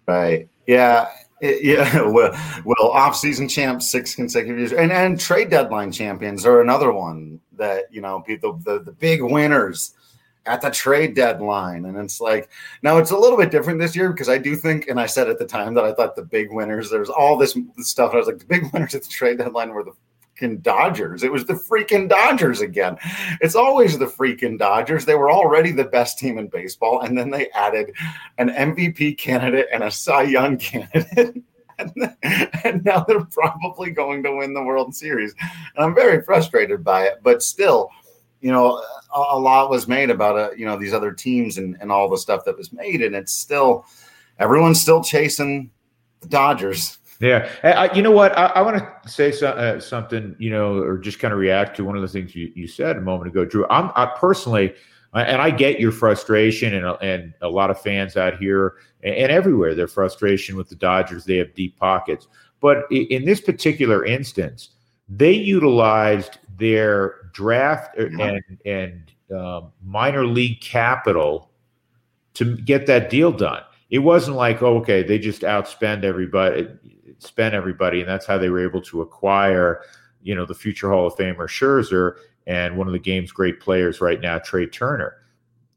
Right. 0.06 0.48
Yeah. 0.66 1.08
Yeah, 1.42 2.00
well, 2.08 2.32
well, 2.64 2.90
off-season 2.92 3.48
champs 3.48 3.90
six 3.90 4.14
consecutive 4.14 4.58
years, 4.58 4.72
and 4.72 4.90
and 4.90 5.20
trade 5.20 5.50
deadline 5.50 5.92
champions 5.92 6.46
are 6.46 6.62
another 6.62 6.92
one 6.92 7.40
that 7.52 7.92
you 7.92 8.00
know 8.00 8.20
people 8.20 8.54
the 8.64 8.82
the 8.82 8.92
big 8.92 9.22
winners 9.22 9.92
at 10.46 10.60
the 10.60 10.70
trade 10.70 11.14
deadline, 11.14 11.84
and 11.84 11.96
it's 11.96 12.20
like 12.20 12.48
now 12.82 12.98
it's 12.98 13.10
a 13.10 13.18
little 13.18 13.38
bit 13.38 13.50
different 13.50 13.80
this 13.80 13.96
year 13.96 14.10
because 14.10 14.28
I 14.28 14.38
do 14.38 14.56
think, 14.56 14.88
and 14.88 15.00
I 15.00 15.06
said 15.06 15.28
at 15.28 15.38
the 15.38 15.46
time 15.46 15.74
that 15.74 15.84
I 15.84 15.92
thought 15.92 16.16
the 16.16 16.22
big 16.22 16.52
winners 16.52 16.90
there's 16.90 17.10
all 17.10 17.36
this 17.36 17.56
stuff, 17.78 18.12
I 18.14 18.18
was 18.18 18.26
like 18.26 18.38
the 18.38 18.44
big 18.46 18.70
winners 18.72 18.94
at 18.94 19.02
the 19.02 19.08
trade 19.08 19.38
deadline 19.38 19.70
were 19.70 19.84
the 19.84 19.92
freaking 20.36 20.62
Dodgers. 20.62 21.22
It 21.22 21.32
was 21.32 21.44
the 21.44 21.54
freaking 21.54 22.08
Dodgers 22.08 22.60
again. 22.60 22.96
It's 23.40 23.54
always 23.54 23.98
the 23.98 24.06
freaking 24.06 24.58
Dodgers. 24.58 25.04
They 25.04 25.14
were 25.14 25.30
already 25.30 25.72
the 25.72 25.84
best 25.84 26.18
team 26.18 26.38
in 26.38 26.48
baseball, 26.48 27.00
and 27.00 27.16
then 27.16 27.30
they 27.30 27.50
added 27.50 27.92
an 28.38 28.50
MVP 28.50 29.18
candidate 29.18 29.66
and 29.72 29.82
a 29.82 29.90
Cy 29.90 30.22
Young 30.22 30.56
candidate. 30.58 31.42
And, 31.78 32.16
and 32.64 32.84
now 32.84 33.04
they're 33.04 33.26
probably 33.26 33.90
going 33.90 34.22
to 34.22 34.36
win 34.36 34.54
the 34.54 34.62
World 34.62 34.94
Series. 34.94 35.34
And 35.76 35.84
I'm 35.84 35.94
very 35.94 36.22
frustrated 36.22 36.82
by 36.82 37.02
it, 37.04 37.20
but 37.22 37.42
still, 37.42 37.90
you 38.40 38.52
know, 38.52 38.82
a, 39.14 39.18
a 39.18 39.38
lot 39.38 39.70
was 39.70 39.88
made 39.88 40.10
about 40.10 40.38
uh, 40.38 40.50
you 40.56 40.66
know, 40.66 40.78
these 40.78 40.92
other 40.92 41.12
teams 41.12 41.58
and, 41.58 41.76
and 41.80 41.90
all 41.90 42.08
the 42.08 42.18
stuff 42.18 42.44
that 42.44 42.56
was 42.56 42.72
made. 42.72 43.02
And 43.02 43.14
it's 43.14 43.32
still, 43.32 43.86
everyone's 44.38 44.80
still 44.80 45.02
chasing 45.02 45.70
the 46.20 46.28
Dodgers 46.28 46.98
Yeah, 47.20 47.48
I, 47.62 47.92
you 47.94 48.02
know 48.02 48.10
what? 48.10 48.36
I, 48.36 48.46
I 48.46 48.62
want 48.62 48.76
to 48.76 49.08
say 49.08 49.32
so, 49.32 49.48
uh, 49.48 49.80
something, 49.80 50.36
you 50.38 50.50
know, 50.50 50.78
or 50.78 50.98
just 50.98 51.18
kind 51.18 51.32
of 51.32 51.40
react 51.40 51.76
to 51.76 51.84
one 51.84 51.96
of 51.96 52.02
the 52.02 52.08
things 52.08 52.34
you, 52.34 52.52
you 52.54 52.68
said 52.68 52.96
a 52.96 53.00
moment 53.00 53.30
ago, 53.30 53.44
Drew. 53.44 53.66
I'm 53.70 53.90
I 53.94 54.06
personally, 54.06 54.74
and 55.14 55.40
I 55.40 55.50
get 55.50 55.80
your 55.80 55.92
frustration, 55.92 56.74
and 56.74 56.96
and 57.00 57.32
a 57.40 57.48
lot 57.48 57.70
of 57.70 57.80
fans 57.80 58.18
out 58.18 58.36
here 58.36 58.74
and, 59.02 59.14
and 59.14 59.32
everywhere, 59.32 59.74
their 59.74 59.88
frustration 59.88 60.56
with 60.56 60.68
the 60.68 60.74
Dodgers. 60.74 61.24
They 61.24 61.38
have 61.38 61.54
deep 61.54 61.78
pockets, 61.78 62.28
but 62.60 62.84
in 62.90 63.24
this 63.24 63.40
particular 63.40 64.04
instance, 64.04 64.70
they 65.08 65.32
utilized 65.32 66.38
their 66.58 67.25
draft 67.36 67.98
uh, 67.98 68.06
and 68.18 68.42
and 68.64 69.12
um, 69.36 69.72
minor 69.84 70.26
league 70.26 70.60
capital 70.60 71.50
to 72.34 72.56
get 72.56 72.86
that 72.86 73.10
deal 73.10 73.30
done. 73.30 73.62
It 73.90 74.00
wasn't 74.00 74.36
like, 74.36 74.62
oh, 74.62 74.78
okay, 74.78 75.02
they 75.02 75.18
just 75.18 75.42
outspend 75.42 76.02
everybody 76.02 76.68
spent 77.18 77.54
everybody, 77.54 78.00
and 78.00 78.08
that's 78.08 78.26
how 78.26 78.38
they 78.38 78.48
were 78.48 78.62
able 78.62 78.80
to 78.82 79.02
acquire, 79.02 79.82
you 80.22 80.34
know, 80.34 80.44
the 80.44 80.54
future 80.54 80.90
Hall 80.90 81.06
of 81.06 81.14
Famer 81.14 81.48
Scherzer 81.48 82.16
and 82.46 82.76
one 82.76 82.86
of 82.86 82.92
the 82.92 82.98
game's 82.98 83.32
great 83.32 83.60
players 83.60 84.00
right 84.00 84.20
now, 84.20 84.38
Trea 84.38 84.66
Turner. 84.66 85.16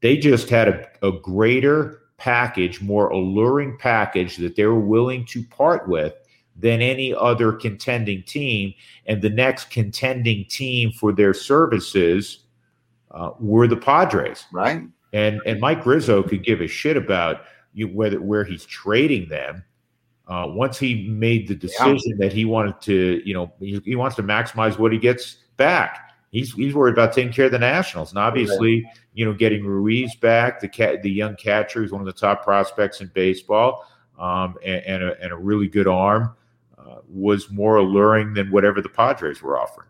They 0.01 0.17
just 0.17 0.49
had 0.49 0.67
a, 0.67 0.87
a 1.07 1.11
greater 1.11 2.01
package, 2.17 2.81
more 2.81 3.09
alluring 3.09 3.77
package 3.77 4.37
that 4.37 4.55
they 4.55 4.65
were 4.65 4.79
willing 4.79 5.25
to 5.25 5.43
part 5.43 5.87
with 5.87 6.13
than 6.59 6.81
any 6.81 7.13
other 7.13 7.53
contending 7.53 8.23
team. 8.23 8.73
And 9.05 9.21
the 9.21 9.29
next 9.29 9.69
contending 9.69 10.45
team 10.45 10.91
for 10.91 11.11
their 11.11 11.33
services 11.33 12.39
uh, 13.11 13.31
were 13.39 13.67
the 13.67 13.77
Padres. 13.77 14.45
Right. 14.51 14.83
And 15.13 15.41
and 15.45 15.59
Mike 15.59 15.85
Rizzo 15.85 16.21
could 16.21 16.43
give 16.43 16.61
a 16.61 16.67
shit 16.67 16.95
about 16.95 17.41
you, 17.73 17.87
whether 17.87 18.21
where 18.21 18.43
he's 18.43 18.65
trading 18.65 19.29
them. 19.29 19.63
Uh, 20.27 20.45
once 20.47 20.77
he 20.77 21.07
made 21.07 21.47
the 21.47 21.55
decision 21.55 22.11
yeah. 22.11 22.15
that 22.19 22.31
he 22.31 22.45
wanted 22.45 22.79
to, 22.79 23.19
you 23.25 23.33
know, 23.33 23.51
he, 23.59 23.81
he, 23.83 23.95
wants 23.95 24.15
to 24.15 24.21
maximize 24.21 24.77
what 24.77 24.91
he 24.91 24.99
gets 24.99 25.37
back. 25.57 26.11
He's 26.31 26.53
he's 26.53 26.75
worried 26.75 26.91
about 26.91 27.13
taking 27.13 27.33
care 27.33 27.47
of 27.47 27.51
the 27.51 27.57
Nationals, 27.57 28.11
and 28.11 28.19
obviously, 28.19 28.81
yeah. 28.81 28.91
you 29.15 29.25
know, 29.25 29.33
getting 29.33 29.65
Ruiz 29.65 30.15
back, 30.17 30.59
the 30.59 30.67
cat, 30.67 31.01
the 31.01 31.09
young 31.09 31.35
catcher, 31.35 31.81
who's 31.81 31.91
one 31.91 32.01
of 32.01 32.05
the 32.05 32.13
top 32.13 32.43
prospects 32.43 33.01
in 33.01 33.07
baseball, 33.15 33.87
um, 34.19 34.55
and, 34.63 34.83
and, 34.85 35.03
a, 35.03 35.19
and, 35.23 35.31
a, 35.31 35.35
really 35.35 35.67
good 35.67 35.87
arm, 35.87 36.35
uh, 36.79 36.99
was 37.07 37.49
more 37.51 37.77
alluring 37.77 38.33
than 38.33 38.51
whatever 38.51 38.81
the 38.81 38.89
Padres 38.89 39.41
were 39.41 39.59
offering. 39.59 39.89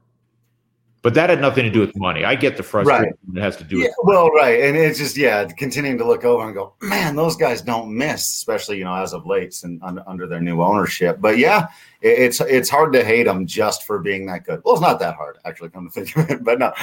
But 1.01 1.13
that 1.13 1.29
had 1.29 1.39
nothing 1.39 1.63
to 1.63 1.69
do 1.69 1.79
with 1.79 1.95
money. 1.95 2.25
I 2.25 2.35
get 2.35 2.57
the 2.57 2.63
frustration 2.63 3.03
right. 3.03 3.37
it 3.37 3.41
has 3.41 3.55
to 3.57 3.63
do 3.63 3.77
yeah, 3.77 3.85
with. 3.85 3.95
Well, 4.03 4.29
right, 4.31 4.59
and 4.59 4.75
it's 4.75 4.99
just 4.99 5.15
yeah, 5.15 5.45
continuing 5.45 5.97
to 5.97 6.05
look 6.05 6.25
over 6.25 6.43
and 6.43 6.53
go, 6.53 6.73
man, 6.81 7.15
those 7.15 7.37
guys 7.37 7.61
don't 7.61 7.95
miss, 7.95 8.29
especially 8.29 8.79
you 8.79 8.83
know 8.83 8.95
as 8.95 9.13
of 9.13 9.25
late 9.25 9.55
and 9.63 9.81
under 10.05 10.27
their 10.27 10.41
new 10.41 10.61
ownership. 10.61 11.21
But 11.21 11.37
yeah, 11.37 11.67
it's 12.01 12.41
it's 12.41 12.69
hard 12.69 12.91
to 12.93 13.05
hate 13.05 13.23
them 13.23 13.45
just 13.45 13.83
for 13.83 13.99
being 13.99 14.25
that 14.25 14.43
good. 14.43 14.61
Well, 14.65 14.73
it's 14.73 14.81
not 14.81 14.99
that 14.99 15.15
hard 15.15 15.37
actually, 15.45 15.69
come 15.69 15.89
to 15.89 15.91
think 15.91 16.15
of 16.17 16.29
it. 16.29 16.43
But 16.49 16.59
no, 16.59 16.73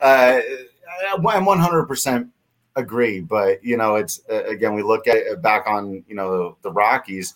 uh, 0.00 0.40
I'm 1.24 1.44
100 1.44 1.86
percent 1.86 2.28
agree. 2.76 3.20
But 3.20 3.64
you 3.64 3.76
know, 3.76 3.96
it's 3.96 4.20
uh, 4.30 4.44
again 4.44 4.74
we 4.74 4.84
look 4.84 5.08
at 5.08 5.16
it 5.16 5.42
back 5.42 5.66
on 5.66 6.04
you 6.06 6.14
know 6.14 6.56
the 6.62 6.70
Rockies 6.70 7.34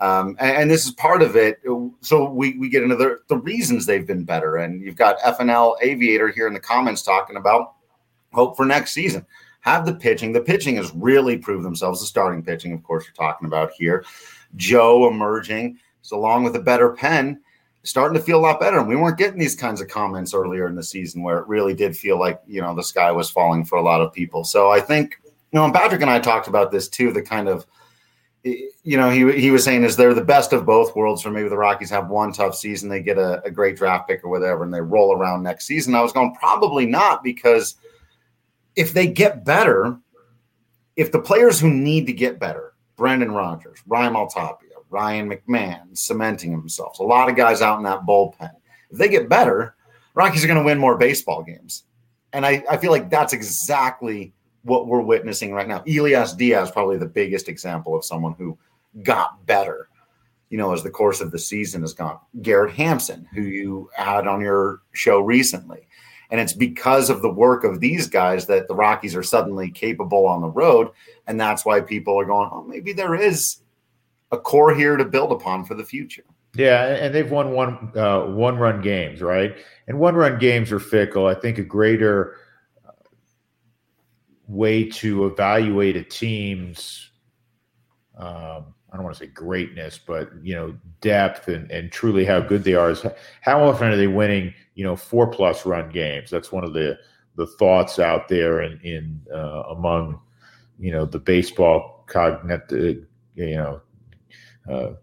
um, 0.00 0.36
and, 0.38 0.56
and, 0.56 0.70
this 0.70 0.86
is 0.86 0.92
part 0.92 1.22
of 1.22 1.34
it. 1.34 1.60
So 2.02 2.30
we, 2.30 2.56
we 2.56 2.68
get 2.68 2.84
into 2.84 2.94
the, 2.94 3.18
the 3.28 3.38
reasons 3.38 3.84
they've 3.84 4.06
been 4.06 4.24
better. 4.24 4.56
And 4.56 4.80
you've 4.80 4.96
got 4.96 5.18
FNL 5.18 5.74
Aviator 5.82 6.28
here 6.28 6.46
in 6.46 6.54
the 6.54 6.60
comments 6.60 7.02
talking 7.02 7.36
about 7.36 7.74
hope 8.32 8.56
for 8.56 8.64
next 8.64 8.92
season. 8.92 9.26
Have 9.60 9.86
the 9.86 9.94
pitching. 9.94 10.32
The 10.32 10.40
pitching 10.40 10.76
has 10.76 10.92
really 10.94 11.36
proved 11.36 11.64
themselves. 11.64 12.00
The 12.00 12.06
starting 12.06 12.44
pitching, 12.44 12.72
of 12.72 12.82
course, 12.84 13.06
you're 13.06 13.14
talking 13.14 13.48
about 13.48 13.72
here. 13.72 14.04
Joe 14.54 15.08
emerging, 15.08 15.78
so 16.02 16.16
along 16.16 16.44
with 16.44 16.54
a 16.54 16.60
better 16.60 16.90
pen, 16.90 17.40
starting 17.82 18.16
to 18.16 18.24
feel 18.24 18.38
a 18.38 18.40
lot 18.40 18.60
better. 18.60 18.78
And 18.78 18.88
we 18.88 18.94
weren't 18.94 19.18
getting 19.18 19.38
these 19.38 19.56
kinds 19.56 19.80
of 19.80 19.88
comments 19.88 20.32
earlier 20.32 20.68
in 20.68 20.76
the 20.76 20.82
season 20.82 21.22
where 21.22 21.38
it 21.38 21.48
really 21.48 21.74
did 21.74 21.96
feel 21.96 22.20
like, 22.20 22.40
you 22.46 22.60
know, 22.60 22.72
the 22.72 22.84
sky 22.84 23.10
was 23.10 23.30
falling 23.30 23.64
for 23.64 23.76
a 23.76 23.82
lot 23.82 24.00
of 24.00 24.12
people. 24.12 24.44
So 24.44 24.70
I 24.70 24.80
think, 24.80 25.20
you 25.24 25.58
know, 25.58 25.64
and 25.64 25.74
Patrick 25.74 26.02
and 26.02 26.10
I 26.10 26.20
talked 26.20 26.46
about 26.46 26.70
this 26.70 26.88
too, 26.88 27.12
the 27.12 27.20
kind 27.20 27.48
of– 27.48 27.66
you 28.44 28.96
know, 28.96 29.10
he 29.10 29.40
he 29.40 29.50
was 29.50 29.64
saying 29.64 29.84
is 29.84 29.96
they're 29.96 30.14
the 30.14 30.24
best 30.24 30.52
of 30.52 30.64
both 30.64 30.94
worlds. 30.94 31.22
For 31.22 31.30
maybe 31.30 31.48
the 31.48 31.56
Rockies 31.56 31.90
have 31.90 32.08
one 32.08 32.32
tough 32.32 32.54
season, 32.54 32.88
they 32.88 33.02
get 33.02 33.18
a, 33.18 33.42
a, 33.44 33.50
great 33.50 33.76
draft 33.76 34.08
pick 34.08 34.22
or 34.24 34.30
whatever, 34.30 34.62
and 34.64 34.72
they 34.72 34.80
roll 34.80 35.12
around 35.12 35.42
next 35.42 35.66
season. 35.66 35.94
I 35.94 36.00
was 36.00 36.12
going 36.12 36.34
probably 36.34 36.86
not 36.86 37.24
because 37.24 37.76
if 38.76 38.92
they 38.92 39.08
get 39.08 39.44
better, 39.44 39.98
if 40.96 41.10
the 41.10 41.20
players 41.20 41.60
who 41.60 41.70
need 41.70 42.06
to 42.06 42.12
get 42.12 42.38
better, 42.38 42.74
Brendan 42.96 43.32
Rodgers, 43.32 43.82
Raimel 43.88 44.32
Tapia, 44.32 44.70
Ryan 44.88 45.30
McMahon, 45.30 45.96
cementing 45.96 46.52
themselves, 46.52 47.00
a 47.00 47.04
lot 47.04 47.28
of 47.28 47.36
guys 47.36 47.60
out 47.60 47.78
in 47.78 47.84
that 47.84 48.06
bullpen. 48.06 48.52
If 48.90 48.98
they 48.98 49.08
get 49.08 49.28
better, 49.28 49.74
Rockies 50.14 50.44
are 50.44 50.48
going 50.48 50.60
to 50.60 50.64
win 50.64 50.78
more 50.78 50.96
baseball 50.96 51.42
games, 51.42 51.84
and 52.32 52.46
I, 52.46 52.64
I 52.70 52.76
feel 52.76 52.92
like 52.92 53.10
that's 53.10 53.32
exactly 53.32 54.32
what 54.68 54.86
we're 54.86 55.00
witnessing 55.00 55.52
right 55.52 55.66
now. 55.66 55.82
Elias 55.88 56.32
Diaz, 56.34 56.70
probably 56.70 56.98
the 56.98 57.06
biggest 57.06 57.48
example 57.48 57.96
of 57.96 58.04
someone 58.04 58.34
who 58.34 58.56
got 59.02 59.44
better, 59.46 59.88
you 60.50 60.58
know, 60.58 60.72
as 60.72 60.82
the 60.82 60.90
course 60.90 61.20
of 61.20 61.30
the 61.30 61.38
season 61.38 61.80
has 61.82 61.94
gone. 61.94 62.18
Garrett 62.42 62.74
Hampson, 62.74 63.26
who 63.34 63.42
you 63.42 63.90
had 63.94 64.26
on 64.26 64.40
your 64.40 64.82
show 64.92 65.20
recently. 65.20 65.86
And 66.30 66.40
it's 66.40 66.52
because 66.52 67.08
of 67.08 67.22
the 67.22 67.30
work 67.30 67.64
of 67.64 67.80
these 67.80 68.06
guys 68.06 68.46
that 68.46 68.68
the 68.68 68.74
Rockies 68.74 69.16
are 69.16 69.22
suddenly 69.22 69.70
capable 69.70 70.26
on 70.26 70.42
the 70.42 70.48
road. 70.48 70.90
And 71.26 71.40
that's 71.40 71.64
why 71.64 71.80
people 71.80 72.20
are 72.20 72.26
going, 72.26 72.50
oh, 72.52 72.64
maybe 72.64 72.92
there 72.92 73.14
is 73.14 73.62
a 74.30 74.36
core 74.36 74.74
here 74.74 74.96
to 74.96 75.04
build 75.06 75.32
upon 75.32 75.64
for 75.64 75.74
the 75.74 75.84
future. 75.84 76.24
Yeah, 76.54 76.86
and 76.86 77.14
they've 77.14 77.30
won 77.30 77.52
one 77.52 77.92
uh, 77.94 78.22
one 78.22 78.58
run 78.58 78.80
games, 78.80 79.20
right? 79.22 79.56
And 79.86 79.98
one 79.98 80.14
run 80.14 80.38
games 80.38 80.72
are 80.72 80.80
fickle. 80.80 81.26
I 81.26 81.34
think 81.34 81.58
a 81.58 81.62
greater 81.62 82.36
way 84.48 84.84
to 84.88 85.26
evaluate 85.26 85.96
a 85.96 86.02
team's 86.02 87.10
um, 88.16 88.74
I 88.90 88.96
don't 88.96 89.04
want 89.04 89.16
to 89.16 89.24
say 89.24 89.30
greatness, 89.30 89.98
but 89.98 90.30
you 90.42 90.54
know, 90.54 90.74
depth 91.00 91.48
and, 91.48 91.70
and 91.70 91.92
truly 91.92 92.24
how 92.24 92.40
good 92.40 92.64
they 92.64 92.74
are 92.74 92.90
is 92.90 93.04
how 93.42 93.62
often 93.62 93.88
are 93.88 93.96
they 93.96 94.06
winning, 94.06 94.54
you 94.74 94.84
know, 94.84 94.96
four 94.96 95.26
plus 95.26 95.66
run 95.66 95.90
games? 95.90 96.30
That's 96.30 96.50
one 96.50 96.64
of 96.64 96.72
the 96.72 96.98
the 97.36 97.46
thoughts 97.46 97.98
out 97.98 98.28
there 98.28 98.62
in, 98.62 98.80
in 98.80 99.20
uh, 99.32 99.62
among, 99.68 100.20
you 100.78 100.90
know, 100.90 101.04
the 101.04 101.20
baseball 101.20 102.04
cognitive, 102.08 103.06
you 103.36 103.54
know, 103.56 103.80
uh, 104.68 104.94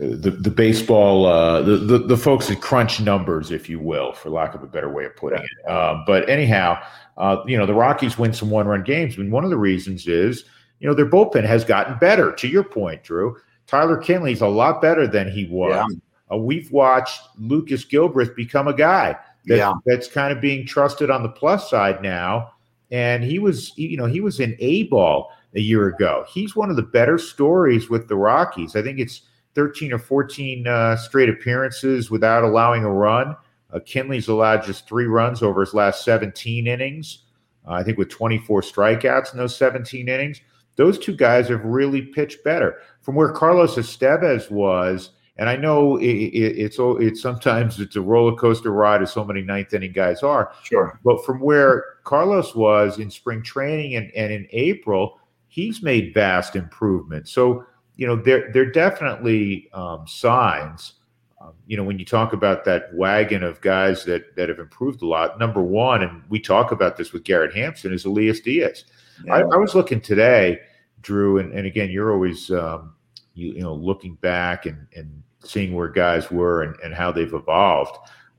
the 0.00 0.30
the 0.30 0.50
baseball 0.50 1.26
uh, 1.26 1.60
the, 1.60 1.76
the, 1.76 1.98
the 1.98 2.16
folks 2.16 2.48
that 2.48 2.62
crunch 2.62 3.00
numbers, 3.00 3.50
if 3.50 3.68
you 3.68 3.78
will, 3.78 4.14
for 4.14 4.30
lack 4.30 4.54
of 4.54 4.62
a 4.62 4.66
better 4.66 4.88
way 4.88 5.04
of 5.04 5.14
putting 5.14 5.40
it. 5.40 5.68
Uh, 5.68 6.02
but 6.06 6.26
anyhow, 6.28 6.82
uh, 7.18 7.42
you 7.46 7.56
know 7.56 7.66
the 7.66 7.74
Rockies 7.74 8.16
win 8.16 8.32
some 8.32 8.48
one 8.48 8.66
run 8.66 8.82
games, 8.82 9.18
and 9.18 9.30
one 9.30 9.44
of 9.44 9.50
the 9.50 9.58
reasons 9.58 10.06
is 10.08 10.44
you 10.78 10.88
know 10.88 10.94
their 10.94 11.08
bullpen 11.08 11.44
has 11.44 11.64
gotten 11.64 11.98
better. 11.98 12.32
To 12.32 12.48
your 12.48 12.64
point, 12.64 13.02
Drew, 13.04 13.36
Tyler 13.66 13.98
Kinley's 13.98 14.40
a 14.40 14.48
lot 14.48 14.80
better 14.80 15.06
than 15.06 15.30
he 15.30 15.46
was. 15.46 15.74
Yeah. 15.74 16.34
Uh, 16.34 16.38
we've 16.38 16.70
watched 16.72 17.20
Lucas 17.38 17.84
Gilbreath 17.84 18.34
become 18.34 18.68
a 18.68 18.74
guy 18.74 19.18
that, 19.46 19.56
yeah. 19.56 19.74
that's 19.84 20.08
kind 20.08 20.32
of 20.32 20.40
being 20.40 20.64
trusted 20.64 21.10
on 21.10 21.22
the 21.22 21.28
plus 21.28 21.68
side 21.68 22.00
now, 22.00 22.52
and 22.90 23.22
he 23.22 23.38
was 23.38 23.76
you 23.76 23.98
know 23.98 24.06
he 24.06 24.22
was 24.22 24.40
in 24.40 24.56
A 24.60 24.84
ball 24.84 25.30
a 25.54 25.60
year 25.60 25.88
ago. 25.88 26.24
He's 26.26 26.56
one 26.56 26.70
of 26.70 26.76
the 26.76 26.82
better 26.82 27.18
stories 27.18 27.90
with 27.90 28.08
the 28.08 28.16
Rockies. 28.16 28.76
I 28.76 28.82
think 28.82 28.98
it's 28.98 29.22
13 29.54 29.92
or 29.92 29.98
14 29.98 30.66
uh, 30.66 30.96
straight 30.96 31.28
appearances 31.28 32.10
without 32.10 32.44
allowing 32.44 32.84
a 32.84 32.90
run. 32.90 33.36
Uh, 33.72 33.80
Kinley's 33.84 34.28
allowed 34.28 34.64
just 34.64 34.88
three 34.88 35.06
runs 35.06 35.42
over 35.42 35.60
his 35.60 35.74
last 35.74 36.04
17 36.04 36.66
innings. 36.66 37.24
Uh, 37.66 37.72
I 37.72 37.82
think 37.82 37.98
with 37.98 38.08
24 38.08 38.62
strikeouts 38.62 39.32
in 39.32 39.38
those 39.38 39.56
17 39.56 40.08
innings. 40.08 40.40
Those 40.76 40.98
two 40.98 41.14
guys 41.14 41.48
have 41.48 41.64
really 41.64 42.02
pitched 42.02 42.42
better 42.42 42.78
from 43.02 43.14
where 43.14 43.32
Carlos 43.32 43.76
Estevez 43.76 44.50
was. 44.50 45.10
And 45.36 45.48
I 45.48 45.56
know 45.56 45.96
it, 45.96 46.04
it, 46.04 46.58
it's 46.58 46.76
it's 46.78 47.20
sometimes 47.20 47.80
it's 47.80 47.96
a 47.96 48.00
roller 48.00 48.36
coaster 48.36 48.72
ride, 48.72 49.02
as 49.02 49.12
so 49.12 49.24
many 49.24 49.40
ninth 49.40 49.72
inning 49.72 49.92
guys 49.92 50.22
are. 50.22 50.52
Sure. 50.64 50.98
But 51.04 51.24
from 51.24 51.40
where 51.40 51.84
Carlos 52.04 52.54
was 52.54 52.98
in 52.98 53.10
spring 53.10 53.42
training 53.42 53.96
and, 53.96 54.10
and 54.14 54.32
in 54.32 54.46
April, 54.50 55.18
he's 55.48 55.82
made 55.82 56.12
vast 56.12 56.56
improvements. 56.56 57.32
So 57.32 57.64
you 58.00 58.06
know, 58.06 58.16
there 58.16 58.50
there 58.50 58.62
are 58.62 58.72
definitely 58.72 59.68
um, 59.74 60.06
signs. 60.06 60.94
Um, 61.38 61.52
you 61.66 61.76
know, 61.76 61.84
when 61.84 61.98
you 61.98 62.06
talk 62.06 62.32
about 62.32 62.64
that 62.64 62.94
wagon 62.94 63.42
of 63.42 63.60
guys 63.60 64.06
that 64.06 64.34
that 64.36 64.48
have 64.48 64.58
improved 64.58 65.02
a 65.02 65.06
lot, 65.06 65.38
number 65.38 65.60
one, 65.60 66.02
and 66.02 66.22
we 66.30 66.40
talk 66.40 66.72
about 66.72 66.96
this 66.96 67.12
with 67.12 67.24
Garrett 67.24 67.54
Hampson, 67.54 67.92
is 67.92 68.06
Elias 68.06 68.40
Diaz. 68.40 68.84
Yeah. 69.26 69.34
I, 69.34 69.40
I, 69.40 69.56
was 69.56 69.74
looking 69.74 70.00
today, 70.00 70.60
Drew, 71.02 71.40
and, 71.40 71.52
and 71.52 71.66
again, 71.66 71.90
you're 71.90 72.10
always 72.10 72.50
um, 72.50 72.94
you, 73.34 73.52
you, 73.52 73.60
know 73.60 73.74
looking 73.74 74.14
back 74.14 74.64
and 74.64 74.86
and 74.96 75.22
seeing 75.40 75.74
where 75.74 75.88
guys 75.88 76.30
were 76.30 76.62
and, 76.62 76.76
and 76.82 76.94
how 76.94 77.12
they've 77.12 77.34
evolved. 77.34 77.98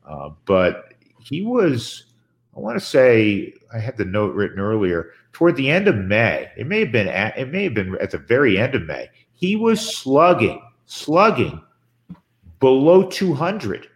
Uh, 0.09 0.29
but 0.45 0.95
he 1.19 1.43
was, 1.43 2.05
I 2.57 2.59
want 2.59 2.79
to 2.79 2.83
say, 2.83 3.53
I 3.71 3.77
had 3.77 3.95
the 3.95 4.05
note 4.05 4.33
written 4.33 4.59
earlier 4.59 5.11
toward 5.33 5.55
the 5.55 5.69
end 5.69 5.87
of 5.87 5.95
May. 5.95 6.49
It 6.57 6.65
may 6.65 6.79
have 6.79 6.91
been 6.91 7.07
at, 7.07 7.37
it 7.37 7.51
may 7.51 7.65
have 7.65 7.75
been 7.75 7.95
at 8.01 8.09
the 8.09 8.17
very 8.17 8.57
end 8.57 8.73
of 8.73 8.87
May 8.87 9.07
he 9.41 9.55
was 9.55 9.97
slugging, 9.97 10.61
slugging 10.85 11.61
below 12.59 13.09
200. 13.09 13.87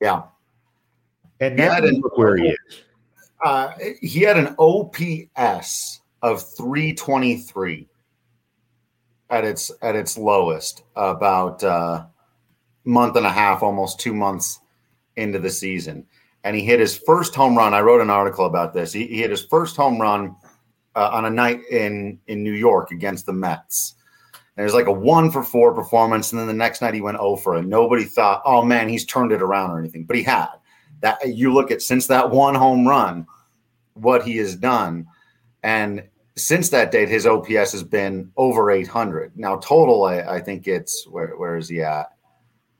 Yeah. 0.00 0.22
And 1.40 1.56
now 1.56 1.80
look 1.80 2.16
where 2.16 2.36
he 2.36 2.48
is. 2.48 2.82
Uh, 3.44 3.72
he 4.00 4.22
had 4.22 4.38
an 4.38 4.54
OPS 4.58 6.00
of 6.22 6.42
323 6.56 7.86
at 9.28 9.44
its 9.44 9.70
at 9.82 9.96
its 9.96 10.16
lowest 10.16 10.84
about 10.94 11.62
uh, 11.62 12.06
month 12.84 13.16
and 13.16 13.26
a 13.26 13.30
half, 13.30 13.62
almost 13.62 14.00
two 14.00 14.14
months 14.14 14.60
into 15.16 15.38
the 15.38 15.50
season, 15.50 16.06
and 16.44 16.56
he 16.56 16.64
hit 16.64 16.80
his 16.80 16.96
first 16.96 17.34
home 17.34 17.56
run. 17.56 17.74
I 17.74 17.80
wrote 17.80 18.00
an 18.00 18.08
article 18.08 18.46
about 18.46 18.72
this. 18.72 18.92
He, 18.92 19.06
he 19.06 19.18
hit 19.18 19.30
his 19.30 19.44
first 19.44 19.76
home 19.76 20.00
run 20.00 20.34
uh, 20.94 21.10
on 21.12 21.26
a 21.26 21.30
night 21.30 21.60
in 21.70 22.18
in 22.28 22.42
New 22.42 22.52
York 22.52 22.92
against 22.92 23.26
the 23.26 23.32
Mets. 23.32 23.96
And 24.56 24.62
it 24.62 24.64
was 24.64 24.74
like 24.74 24.86
a 24.86 24.92
one 24.92 25.30
for 25.30 25.42
four 25.42 25.74
performance, 25.74 26.32
and 26.32 26.40
then 26.40 26.48
the 26.48 26.54
next 26.54 26.80
night 26.80 26.94
he 26.94 27.00
went 27.00 27.18
over, 27.18 27.56
and 27.56 27.68
nobody 27.68 28.04
thought, 28.04 28.42
"Oh 28.44 28.62
man, 28.62 28.88
he's 28.88 29.04
turned 29.04 29.32
it 29.32 29.42
around" 29.42 29.70
or 29.70 29.78
anything, 29.78 30.04
but 30.04 30.16
he 30.16 30.22
had. 30.22 30.48
That 31.00 31.18
you 31.36 31.52
look 31.52 31.70
at 31.70 31.82
since 31.82 32.06
that 32.06 32.30
one 32.30 32.54
home 32.54 32.86
run, 32.88 33.26
what 33.94 34.24
he 34.24 34.38
has 34.38 34.56
done, 34.56 35.06
and 35.62 36.04
since 36.36 36.68
that 36.68 36.92
date, 36.92 37.08
his 37.08 37.26
OPS 37.26 37.72
has 37.72 37.82
been 37.82 38.30
over 38.36 38.70
800. 38.70 39.32
Now, 39.36 39.56
total, 39.56 40.04
I, 40.04 40.20
I 40.20 40.40
think 40.40 40.68
it's 40.68 41.06
where, 41.08 41.36
where 41.36 41.56
is 41.56 41.68
he 41.68 41.80
at 41.80 42.12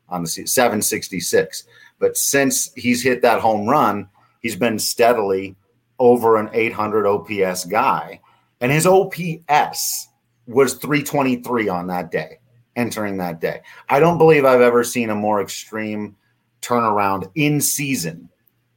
on 0.08 0.22
the 0.22 0.28
766. 0.28 1.64
But 1.98 2.16
since 2.16 2.72
he's 2.74 3.02
hit 3.02 3.22
that 3.22 3.40
home 3.40 3.66
run, 3.66 4.08
he's 4.40 4.56
been 4.56 4.78
steadily 4.78 5.56
over 5.98 6.36
an 6.36 6.50
800 6.52 7.06
OPS 7.06 7.64
guy. 7.64 8.20
And 8.60 8.70
his 8.70 8.86
OPS 8.86 10.08
was 10.46 10.74
323 10.74 11.68
on 11.68 11.86
that 11.88 12.10
day, 12.10 12.38
entering 12.76 13.16
that 13.18 13.40
day. 13.40 13.62
I 13.88 14.00
don't 14.00 14.18
believe 14.18 14.44
I've 14.44 14.60
ever 14.60 14.84
seen 14.84 15.10
a 15.10 15.14
more 15.14 15.40
extreme 15.40 16.16
turnaround 16.62 17.30
in 17.34 17.60
season 17.60 18.28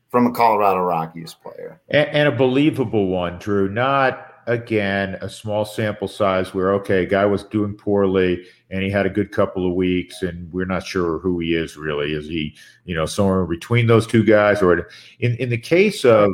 from 0.09 0.25
a 0.25 0.31
Colorado 0.31 0.81
Rockies 0.81 1.33
player. 1.33 1.81
And, 1.89 2.09
and 2.09 2.27
a 2.27 2.31
believable 2.31 3.07
one, 3.07 3.37
Drew, 3.39 3.69
not 3.69 4.25
again 4.47 5.15
a 5.21 5.29
small 5.29 5.63
sample 5.63 6.07
size 6.07 6.55
where 6.55 6.73
okay, 6.73 7.05
guy 7.05 7.23
was 7.23 7.43
doing 7.43 7.75
poorly 7.75 8.43
and 8.71 8.81
he 8.81 8.89
had 8.89 9.05
a 9.05 9.09
good 9.09 9.31
couple 9.31 9.67
of 9.67 9.75
weeks, 9.75 10.23
and 10.23 10.51
we're 10.51 10.65
not 10.65 10.85
sure 10.85 11.19
who 11.19 11.39
he 11.39 11.55
is 11.55 11.77
really. 11.77 12.13
Is 12.13 12.27
he, 12.27 12.55
you 12.85 12.95
know, 12.95 13.05
somewhere 13.05 13.45
between 13.45 13.87
those 13.87 14.07
two 14.07 14.23
guys, 14.23 14.61
or 14.61 14.89
in 15.19 15.35
in 15.35 15.49
the 15.49 15.57
case 15.57 16.03
of 16.03 16.31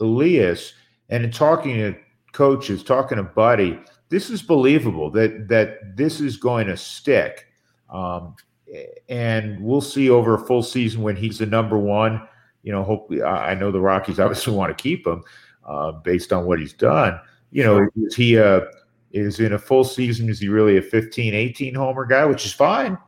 Elias, 0.00 0.72
and 1.10 1.24
in 1.24 1.30
talking 1.30 1.76
to 1.76 1.94
coaches, 2.32 2.82
talking 2.82 3.16
to 3.16 3.24
Buddy, 3.24 3.78
this 4.08 4.30
is 4.30 4.42
believable 4.42 5.10
that 5.10 5.48
that 5.48 5.96
this 5.96 6.20
is 6.20 6.36
going 6.36 6.66
to 6.68 6.76
stick. 6.76 7.46
Um, 7.90 8.36
and 9.08 9.60
we'll 9.60 9.80
see 9.80 10.10
over 10.10 10.34
a 10.34 10.46
full 10.46 10.62
season 10.62 11.02
when 11.02 11.16
he's 11.16 11.38
the 11.38 11.46
number 11.46 11.78
one. 11.78 12.26
You 12.62 12.72
know, 12.72 12.82
hopefully, 12.82 13.22
I 13.22 13.54
know 13.54 13.70
the 13.70 13.80
Rockies 13.80 14.18
obviously 14.18 14.54
want 14.54 14.76
to 14.76 14.82
keep 14.82 15.06
him, 15.06 15.22
uh, 15.64 15.92
based 15.92 16.32
on 16.32 16.46
what 16.46 16.58
he's 16.58 16.72
done. 16.72 17.18
You 17.52 17.62
know, 17.62 17.88
is 17.96 18.16
he 18.16 18.36
a 18.36 18.66
is 19.12 19.38
in 19.38 19.52
a 19.52 19.58
full 19.58 19.84
season? 19.84 20.28
Is 20.28 20.40
he 20.40 20.48
really 20.48 20.76
a 20.76 20.82
15, 20.82 21.32
18 21.32 21.74
homer 21.74 22.04
guy, 22.04 22.24
which 22.24 22.44
is 22.44 22.52
fine 22.52 22.98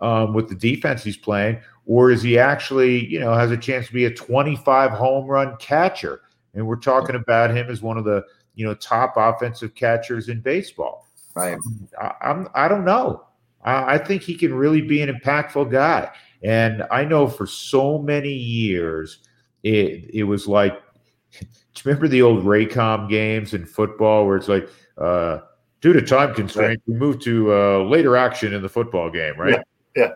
um, 0.00 0.34
with 0.34 0.48
the 0.48 0.54
defense 0.54 1.02
he's 1.02 1.16
playing, 1.16 1.60
or 1.86 2.12
is 2.12 2.22
he 2.22 2.38
actually 2.38 3.06
you 3.06 3.18
know 3.18 3.34
has 3.34 3.50
a 3.50 3.56
chance 3.56 3.88
to 3.88 3.92
be 3.92 4.04
a 4.04 4.14
25 4.14 4.92
home 4.92 5.26
run 5.26 5.56
catcher? 5.56 6.22
And 6.54 6.66
we're 6.66 6.76
talking 6.76 7.16
about 7.16 7.50
him 7.50 7.68
as 7.70 7.82
one 7.82 7.98
of 7.98 8.04
the 8.04 8.24
you 8.58 8.66
know 8.66 8.74
top 8.74 9.14
offensive 9.16 9.74
catchers 9.76 10.28
in 10.28 10.40
baseball. 10.40 11.06
Right. 11.34 11.56
I, 11.98 12.12
I'm 12.20 12.48
I 12.54 12.66
don't 12.66 12.84
know. 12.84 13.24
I, 13.62 13.94
I 13.94 13.98
think 13.98 14.22
he 14.22 14.34
can 14.34 14.52
really 14.52 14.82
be 14.82 15.00
an 15.00 15.14
impactful 15.14 15.70
guy. 15.70 16.10
And 16.42 16.82
I 16.90 17.04
know 17.04 17.28
for 17.28 17.46
so 17.46 17.98
many 17.98 18.32
years, 18.32 19.20
it 19.62 20.10
it 20.12 20.24
was 20.24 20.48
like 20.48 20.76
you 21.40 21.46
remember 21.84 22.08
the 22.08 22.22
old 22.22 22.44
Raycom 22.44 23.08
games 23.08 23.54
in 23.54 23.64
football 23.64 24.26
where 24.26 24.36
it's 24.36 24.48
like, 24.48 24.68
uh, 24.98 25.38
due 25.80 25.92
to 25.92 26.02
time 26.02 26.34
constraints, 26.34 26.82
right. 26.88 26.94
we 26.94 26.94
move 26.94 27.20
to 27.20 27.54
uh, 27.54 27.78
later 27.84 28.16
action 28.16 28.52
in 28.52 28.60
the 28.60 28.68
football 28.68 29.08
game, 29.08 29.38
right? 29.38 29.62
Yeah. 29.94 30.02
yeah. 30.02 30.12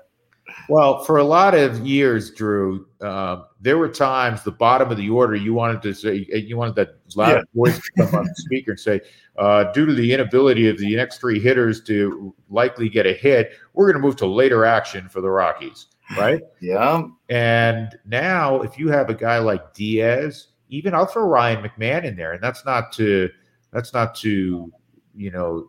Well, 0.68 1.02
for 1.04 1.18
a 1.18 1.24
lot 1.24 1.54
of 1.54 1.86
years, 1.86 2.30
Drew, 2.30 2.86
um, 3.00 3.44
there 3.60 3.78
were 3.78 3.88
times 3.88 4.42
the 4.42 4.52
bottom 4.52 4.90
of 4.90 4.96
the 4.96 5.08
order 5.08 5.34
you 5.34 5.54
wanted 5.54 5.82
to 5.82 5.94
say 5.94 6.26
you 6.30 6.56
wanted 6.56 6.74
that 6.76 6.96
loud 7.16 7.36
yeah. 7.36 7.42
voice 7.54 7.78
to 7.78 7.90
come 7.96 8.14
on 8.14 8.24
the 8.24 8.34
speaker 8.36 8.72
and 8.72 8.80
say, 8.80 9.00
uh, 9.38 9.64
due 9.72 9.86
to 9.86 9.94
the 9.94 10.12
inability 10.12 10.68
of 10.68 10.78
the 10.78 10.94
next 10.96 11.18
three 11.18 11.40
hitters 11.40 11.82
to 11.84 12.34
likely 12.50 12.88
get 12.88 13.06
a 13.06 13.12
hit, 13.12 13.52
we're 13.72 13.86
going 13.86 14.00
to 14.00 14.06
move 14.06 14.16
to 14.16 14.26
later 14.26 14.64
action 14.64 15.08
for 15.08 15.20
the 15.20 15.30
Rockies, 15.30 15.86
right? 16.16 16.42
Yeah. 16.60 17.04
And 17.28 17.96
now, 18.04 18.60
if 18.62 18.78
you 18.78 18.88
have 18.88 19.08
a 19.10 19.14
guy 19.14 19.38
like 19.38 19.74
Diaz 19.74 20.48
even 20.72 20.94
I'll 20.94 21.06
throw 21.06 21.24
Ryan 21.24 21.62
McMahon 21.62 22.04
in 22.04 22.16
there, 22.16 22.32
and 22.32 22.42
that's 22.42 22.64
not 22.64 22.92
to 22.92 23.30
that's 23.72 23.92
not 23.92 24.14
to 24.16 24.72
you 25.14 25.30
know 25.30 25.68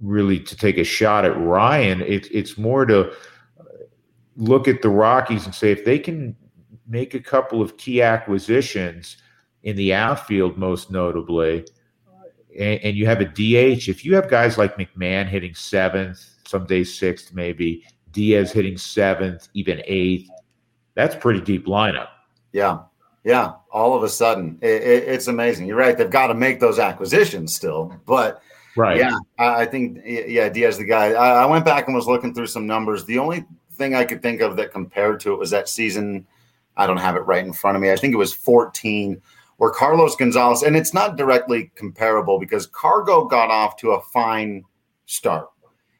really 0.00 0.38
to 0.38 0.54
take 0.54 0.76
a 0.76 0.84
shot 0.84 1.24
at 1.24 1.36
Ryan. 1.38 2.02
It's 2.02 2.28
it's 2.28 2.58
more 2.58 2.84
to 2.86 3.12
look 4.36 4.68
at 4.68 4.82
the 4.82 4.88
Rockies 4.88 5.46
and 5.46 5.54
say 5.54 5.72
if 5.72 5.84
they 5.84 5.98
can 5.98 6.36
make 6.86 7.14
a 7.14 7.20
couple 7.20 7.60
of 7.60 7.76
key 7.76 8.02
acquisitions 8.02 9.16
in 9.62 9.76
the 9.76 9.92
outfield, 9.92 10.56
most 10.56 10.90
notably, 10.90 11.66
and, 12.58 12.80
and 12.82 12.96
you 12.96 13.06
have 13.06 13.20
a 13.20 13.24
DH. 13.24 13.88
If 13.88 14.04
you 14.04 14.14
have 14.14 14.30
guys 14.30 14.58
like 14.58 14.76
McMahon 14.76 15.26
hitting 15.26 15.54
seventh, 15.54 16.24
some 16.46 16.66
days 16.66 16.96
sixth, 16.96 17.34
maybe 17.34 17.84
Diaz 18.12 18.52
hitting 18.52 18.78
seventh, 18.78 19.48
even 19.54 19.82
eighth, 19.84 20.30
that's 20.94 21.14
pretty 21.16 21.40
deep 21.40 21.66
lineup. 21.66 22.08
Yeah, 22.52 22.78
yeah, 23.24 23.54
all 23.72 23.94
of 23.94 24.02
a 24.02 24.08
sudden, 24.08 24.58
it, 24.62 24.82
it, 24.82 25.08
it's 25.08 25.26
amazing. 25.26 25.66
You're 25.66 25.76
right; 25.76 25.98
they've 25.98 26.08
got 26.08 26.28
to 26.28 26.34
make 26.34 26.60
those 26.60 26.78
acquisitions 26.78 27.54
still, 27.54 27.92
but 28.06 28.40
right. 28.76 28.96
Yeah, 28.96 29.18
I, 29.38 29.66
think 29.66 29.98
yeah, 30.04 30.48
Diaz 30.48 30.78
the 30.78 30.84
guy. 30.84 31.12
I, 31.12 31.42
I, 31.42 31.46
went 31.46 31.64
back 31.64 31.86
and 31.86 31.94
was 31.94 32.06
looking 32.06 32.32
through 32.32 32.46
some 32.46 32.66
numbers. 32.66 33.04
The 33.04 33.18
only 33.18 33.44
thing 33.76 33.94
I 33.94 34.04
could 34.04 34.22
think 34.22 34.40
of 34.40 34.56
that 34.56 34.72
compared 34.72 35.20
to 35.20 35.32
it 35.32 35.38
was 35.38 35.50
that 35.50 35.68
season. 35.68 36.26
I 36.76 36.86
don't 36.86 36.96
have 36.98 37.16
it 37.16 37.20
right 37.20 37.44
in 37.44 37.52
front 37.52 37.76
of 37.76 37.82
me. 37.82 37.90
I 37.90 37.96
think 37.96 38.12
it 38.12 38.18
was 38.18 38.34
14 38.34 39.20
where 39.56 39.70
Carlos 39.70 40.16
Gonzalez, 40.16 40.62
and 40.62 40.76
it's 40.76 40.92
not 40.92 41.16
directly 41.16 41.70
comparable 41.74 42.38
because 42.38 42.66
Cargo 42.66 43.24
got 43.24 43.50
off 43.50 43.76
to 43.78 43.92
a 43.92 44.02
fine 44.12 44.64
start. 45.06 45.48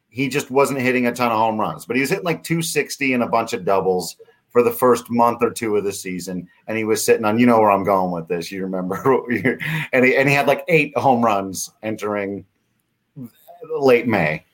He 0.09 0.29
just 0.29 0.51
wasn't 0.51 0.81
hitting 0.81 1.07
a 1.07 1.11
ton 1.11 1.31
of 1.31 1.37
home 1.37 1.59
runs, 1.59 1.85
but 1.85 1.95
he 1.95 2.01
was 2.01 2.09
hitting 2.09 2.25
like 2.25 2.43
260 2.43 3.13
and 3.13 3.23
a 3.23 3.27
bunch 3.27 3.53
of 3.53 3.65
doubles 3.65 4.15
for 4.49 4.63
the 4.63 4.71
first 4.71 5.09
month 5.09 5.43
or 5.43 5.51
two 5.51 5.75
of 5.75 5.83
the 5.83 5.93
season, 5.93 6.47
and 6.67 6.77
he 6.77 6.83
was 6.83 7.05
sitting 7.05 7.25
on. 7.25 7.37
You 7.37 7.45
know 7.45 7.59
where 7.59 7.69
I'm 7.69 7.83
going 7.83 8.11
with 8.11 8.27
this. 8.27 8.51
You 8.51 8.63
remember, 8.63 8.95
and 9.91 10.05
he 10.05 10.15
and 10.15 10.29
he 10.29 10.33
had 10.33 10.47
like 10.47 10.63
eight 10.67 10.97
home 10.97 11.23
runs 11.23 11.71
entering 11.83 12.45
late 13.79 14.07
May, 14.07 14.45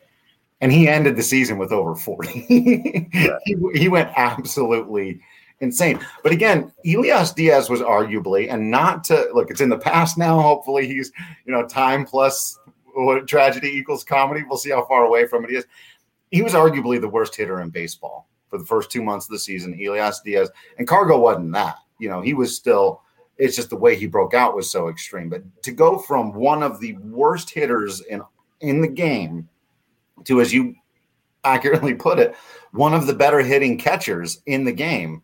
and 0.64 0.72
he 0.72 0.88
ended 0.88 1.18
the 1.18 1.24
season 1.24 1.58
with 1.58 1.74
over 1.74 1.94
40. 1.94 2.46
yeah. 3.14 3.38
he, 3.44 3.56
he 3.74 3.90
went 3.90 4.10
absolutely 4.16 5.20
insane. 5.60 6.00
But 6.24 6.32
again, 6.32 6.72
Elias 6.86 7.34
Diaz 7.34 7.70
was 7.70 7.82
arguably, 7.82 8.50
and 8.50 8.72
not 8.72 9.04
to 9.06 9.28
look, 9.34 9.52
it's 9.52 9.60
in 9.60 9.68
the 9.68 9.78
past 9.78 10.18
now. 10.18 10.40
Hopefully, 10.40 10.88
he's 10.88 11.12
you 11.46 11.52
know 11.52 11.68
time 11.68 12.06
plus 12.06 12.58
what 12.94 13.28
tragedy 13.28 13.68
equals 13.68 14.06
comedy. 14.06 14.46
We'll 14.48 14.58
see 14.58 14.70
how 14.70 14.86
far 14.86 15.04
away 15.04 15.28
from 15.28 15.44
it 15.44 15.50
he 15.50 15.58
is. 15.58 15.66
He 16.32 16.42
was 16.42 16.54
arguably 16.54 17.00
the 17.00 17.10
worst 17.10 17.36
hitter 17.36 17.60
in 17.60 17.70
baseball 17.70 18.30
for 18.48 18.58
the 18.58 18.66
first 18.66 18.90
two 18.90 19.04
months 19.04 19.26
of 19.26 19.32
the 19.32 19.40
season. 19.40 19.78
Elias 19.86 20.22
Diaz 20.24 20.50
and 20.78 20.88
Cargo 20.88 21.20
wasn't 21.20 21.52
that. 21.52 21.76
You 22.00 22.08
know, 22.08 22.22
he 22.22 22.34
was 22.34 22.56
still. 22.56 23.02
It's 23.38 23.56
just 23.58 23.70
the 23.70 23.76
way 23.76 23.98
he 23.98 24.06
broke 24.06 24.34
out 24.34 24.56
was 24.56 24.72
so 24.72 24.88
extreme. 24.88 25.28
But 25.28 25.44
to 25.64 25.74
go 25.74 25.98
from 25.98 26.34
one 26.34 26.64
of 26.64 26.80
the 26.80 26.94
worst 27.00 27.50
hitters 27.50 28.00
in 28.00 28.22
in 28.62 28.80
the 28.80 28.88
game 28.88 29.50
to, 30.26 30.42
as 30.42 30.54
you 30.54 30.76
accurately 31.44 31.94
put 31.96 32.20
it, 32.20 32.36
one 32.72 32.94
of 32.94 33.08
the 33.08 33.14
better 33.14 33.40
hitting 33.40 33.78
catchers 33.78 34.42
in 34.46 34.66
the 34.66 34.72
game, 34.72 35.24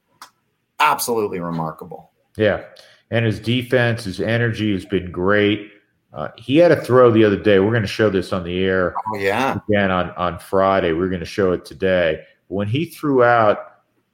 absolutely 0.79 1.39
remarkable. 1.39 2.11
Yeah, 2.37 2.63
and 3.11 3.25
his 3.25 3.39
defense, 3.39 4.03
his 4.03 4.21
energy 4.21 4.71
has 4.73 4.85
been 4.85 5.11
great. 5.11 5.71
Uh, 6.11 6.29
he 6.37 6.57
had 6.57 6.71
a 6.71 6.81
throw 6.81 7.11
the 7.11 7.23
other 7.23 7.37
day. 7.37 7.59
We're 7.59 7.71
going 7.71 7.81
to 7.83 7.87
show 7.87 8.09
this 8.09 8.33
on 8.33 8.43
the 8.43 8.63
air. 8.63 8.95
Oh 9.07 9.17
yeah, 9.17 9.59
again 9.67 9.91
on 9.91 10.11
on 10.11 10.39
Friday. 10.39 10.93
We're 10.93 11.09
going 11.09 11.19
to 11.19 11.25
show 11.25 11.51
it 11.51 11.65
today 11.65 12.23
when 12.47 12.67
he 12.67 12.85
threw 12.85 13.23
out 13.23 13.69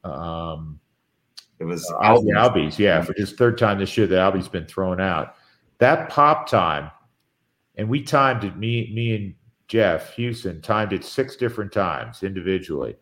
um, 0.05 0.79
it 1.59 1.65
was 1.65 1.89
uh, 1.91 2.03
Albies. 2.03 2.33
Albies, 2.35 2.79
yeah, 2.79 3.01
for 3.01 3.13
his 3.13 3.33
third 3.33 3.57
time 3.57 3.79
this 3.79 3.97
year 3.97 4.07
that 4.07 4.19
Albie's 4.19 4.47
been 4.47 4.65
thrown 4.65 4.99
out. 4.99 5.35
That 5.79 6.09
pop 6.09 6.47
time, 6.47 6.91
and 7.75 7.89
we 7.89 8.03
timed 8.03 8.43
it. 8.43 8.55
Me, 8.57 8.91
me 8.93 9.15
and 9.15 9.33
Jeff 9.67 10.15
Huson 10.15 10.61
timed 10.61 10.93
it 10.93 11.03
six 11.03 11.35
different 11.35 11.71
times 11.71 12.23
individually, 12.23 12.95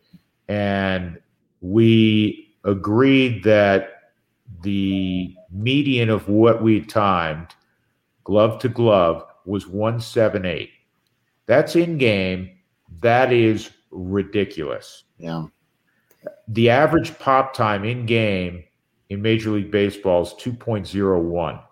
and 0.48 1.18
we 1.60 2.56
agreed 2.64 3.44
that 3.44 4.12
the 4.62 5.34
median 5.50 6.10
of 6.10 6.28
what 6.28 6.62
we 6.62 6.80
timed, 6.80 7.48
glove 8.24 8.58
to 8.60 8.68
glove, 8.68 9.24
was 9.44 9.66
one 9.66 10.00
seven 10.00 10.46
eight. 10.46 10.70
That's 11.46 11.76
in 11.76 11.98
game. 11.98 12.50
That 13.00 13.32
is 13.32 13.70
ridiculous. 13.90 15.04
Yeah. 15.18 15.46
The 16.48 16.70
average 16.70 17.18
pop 17.18 17.54
time 17.54 17.84
in 17.84 18.06
game 18.06 18.64
in 19.10 19.20
Major 19.20 19.50
League 19.50 19.70
Baseball 19.70 20.22
is 20.22 20.34
2.01. 20.34 21.62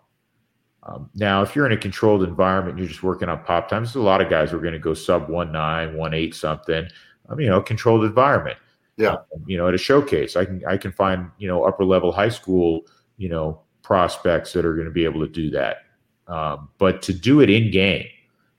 Um, 0.85 1.09
now, 1.14 1.42
if 1.42 1.55
you're 1.55 1.66
in 1.66 1.73
a 1.73 1.77
controlled 1.77 2.25
environment, 2.25 2.79
you're 2.79 2.88
just 2.88 3.03
working 3.03 3.29
on 3.29 3.42
pop 3.45 3.68
times. 3.68 3.92
There's 3.92 4.03
a 4.03 4.07
lot 4.07 4.21
of 4.21 4.29
guys 4.29 4.51
who 4.51 4.57
are 4.57 4.61
going 4.61 4.73
to 4.73 4.81
go 4.81 4.95
sub 4.95 5.29
one 5.29 5.53
nine, 5.53 5.97
one 5.97 6.12
eight 6.12 6.35
something. 6.35 6.88
Um, 7.29 7.40
you 7.40 7.49
know, 7.49 7.61
controlled 7.61 8.05
environment. 8.05 8.59
Yeah. 8.97 9.12
Um, 9.12 9.45
you 9.47 9.57
know, 9.57 9.68
at 9.68 9.75
a 9.75 9.79
showcase, 9.79 10.37
I 10.37 10.45
can 10.45 10.62
I 10.66 10.77
can 10.77 10.92
find 10.92 11.31
you 11.38 11.47
know 11.47 11.64
upper 11.64 11.85
level 11.85 12.11
high 12.11 12.29
school 12.29 12.83
you 13.16 13.29
know 13.29 13.61
prospects 13.83 14.53
that 14.53 14.64
are 14.64 14.75
going 14.75 14.87
to 14.87 14.92
be 14.92 15.05
able 15.05 15.21
to 15.21 15.33
do 15.33 15.51
that. 15.51 15.79
Um, 16.27 16.68
but 16.79 17.03
to 17.03 17.14
do 17.14 17.40
it 17.40 17.51
in 17.51 17.71
game, 17.71 18.07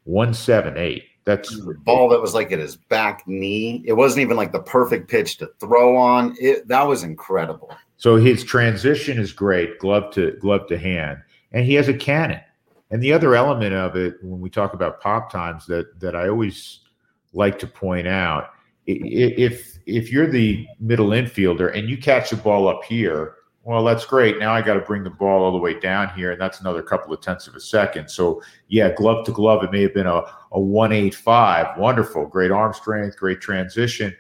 one 0.06 0.34
seven 0.34 0.78
eight. 0.78 1.06
That's 1.26 1.50
the 1.50 1.76
ball 1.86 2.10
that 2.10 2.22
was 2.22 2.34
like 2.34 2.52
at 2.52 2.60
his 2.60 2.76
back 2.76 3.26
knee. 3.28 3.82
It 3.86 3.94
wasn't 3.94 4.24
even 4.24 4.36
like 4.36 4.52
the 4.52 4.62
perfect 4.62 5.10
pitch 5.10 5.38
to 5.38 5.50
throw 5.60 5.96
on. 5.96 6.36
It 6.40 6.68
that 6.70 6.84
was 6.84 7.04
incredible. 7.04 7.76
So 7.98 8.16
his 8.16 8.44
transition 8.44 9.18
is 9.20 9.32
great, 9.32 9.80
glove 9.80 10.14
to 10.14 10.32
glove 10.40 10.68
to 10.68 10.78
hand 10.78 11.20
and 11.54 11.66
he 11.66 11.76
has 11.76 11.88
a 11.88 11.94
cannon. 11.94 12.42
And 12.92 13.02
the 13.02 13.14
other 13.14 13.34
element 13.36 13.74
of 13.74 13.96
it, 13.96 14.16
when 14.22 14.40
we 14.40 14.50
talk 14.50 14.74
about 14.74 15.02
pop 15.02 15.32
times, 15.32 15.66
that 15.68 16.00
that 16.00 16.16
I 16.16 16.30
always 16.30 16.82
like 17.34 17.58
to 17.60 17.68
point 17.68 18.08
out, 18.08 18.50
if 18.86 19.80
if 19.86 20.12
you're 20.12 20.30
the 20.30 20.68
middle 20.80 21.10
infielder 21.10 21.76
and 21.76 21.90
you 21.90 21.98
catch 21.98 22.30
the 22.30 22.36
ball 22.36 22.68
up 22.68 22.84
here, 22.84 23.36
well, 23.64 23.84
that's 23.84 24.06
great. 24.06 24.38
Now 24.40 24.54
I 24.54 24.62
got 24.62 24.76
to 24.76 24.82
bring 24.82 25.04
the 25.04 25.10
ball 25.10 25.44
all 25.44 25.52
the 25.52 25.58
way 25.58 25.80
down 25.80 26.10
here, 26.10 26.34
and 26.34 26.42
that's 26.42 26.60
another 26.60 26.84
couple 26.84 27.14
of 27.14 27.22
tenths 27.22 27.48
of 27.48 27.56
a 27.56 27.60
second. 27.60 28.10
So 28.10 28.42
yeah, 28.68 28.94
glove 28.94 29.26
to 29.26 29.32
glove, 29.32 29.64
it 29.64 29.72
may 29.72 29.82
have 29.82 29.94
been 29.94 30.06
a, 30.06 30.22
a 30.52 30.60
one 30.60 30.92
eight 30.92 31.16
five. 31.16 31.78
Wonderful, 31.78 32.28
great 32.28 32.52
arm 32.52 32.74
strength, 32.74 33.18
great 33.18 33.42
transition, 33.42 34.16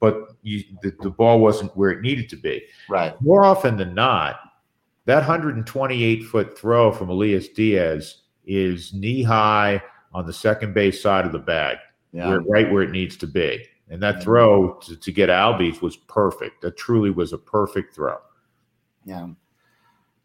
but 0.00 0.32
you, 0.42 0.64
the, 0.82 0.94
the 1.00 1.10
ball 1.10 1.38
wasn't 1.40 1.76
where 1.76 1.90
it 1.90 2.00
needed 2.00 2.28
to 2.30 2.36
be. 2.36 2.64
Right. 2.88 3.14
More 3.20 3.44
often 3.44 3.76
than 3.76 3.94
not, 3.94 4.40
that 5.06 5.16
128 5.16 6.24
foot 6.24 6.58
throw 6.58 6.92
from 6.92 7.08
Elias 7.08 7.48
Diaz 7.48 8.22
is 8.44 8.92
knee 8.92 9.22
high 9.22 9.82
on 10.12 10.26
the 10.26 10.32
second 10.32 10.74
base 10.74 11.02
side 11.02 11.24
of 11.24 11.32
the 11.32 11.38
bag, 11.38 11.78
yeah. 12.12 12.28
where, 12.28 12.40
right 12.42 12.70
where 12.70 12.82
it 12.82 12.90
needs 12.90 13.16
to 13.18 13.26
be. 13.26 13.64
And 13.88 14.02
that 14.02 14.22
throw 14.22 14.74
to, 14.80 14.96
to 14.96 15.12
get 15.12 15.28
Albies 15.28 15.80
was 15.80 15.96
perfect. 15.96 16.62
That 16.62 16.76
truly 16.76 17.10
was 17.10 17.32
a 17.32 17.38
perfect 17.38 17.94
throw. 17.94 18.16
Yeah. 19.04 19.28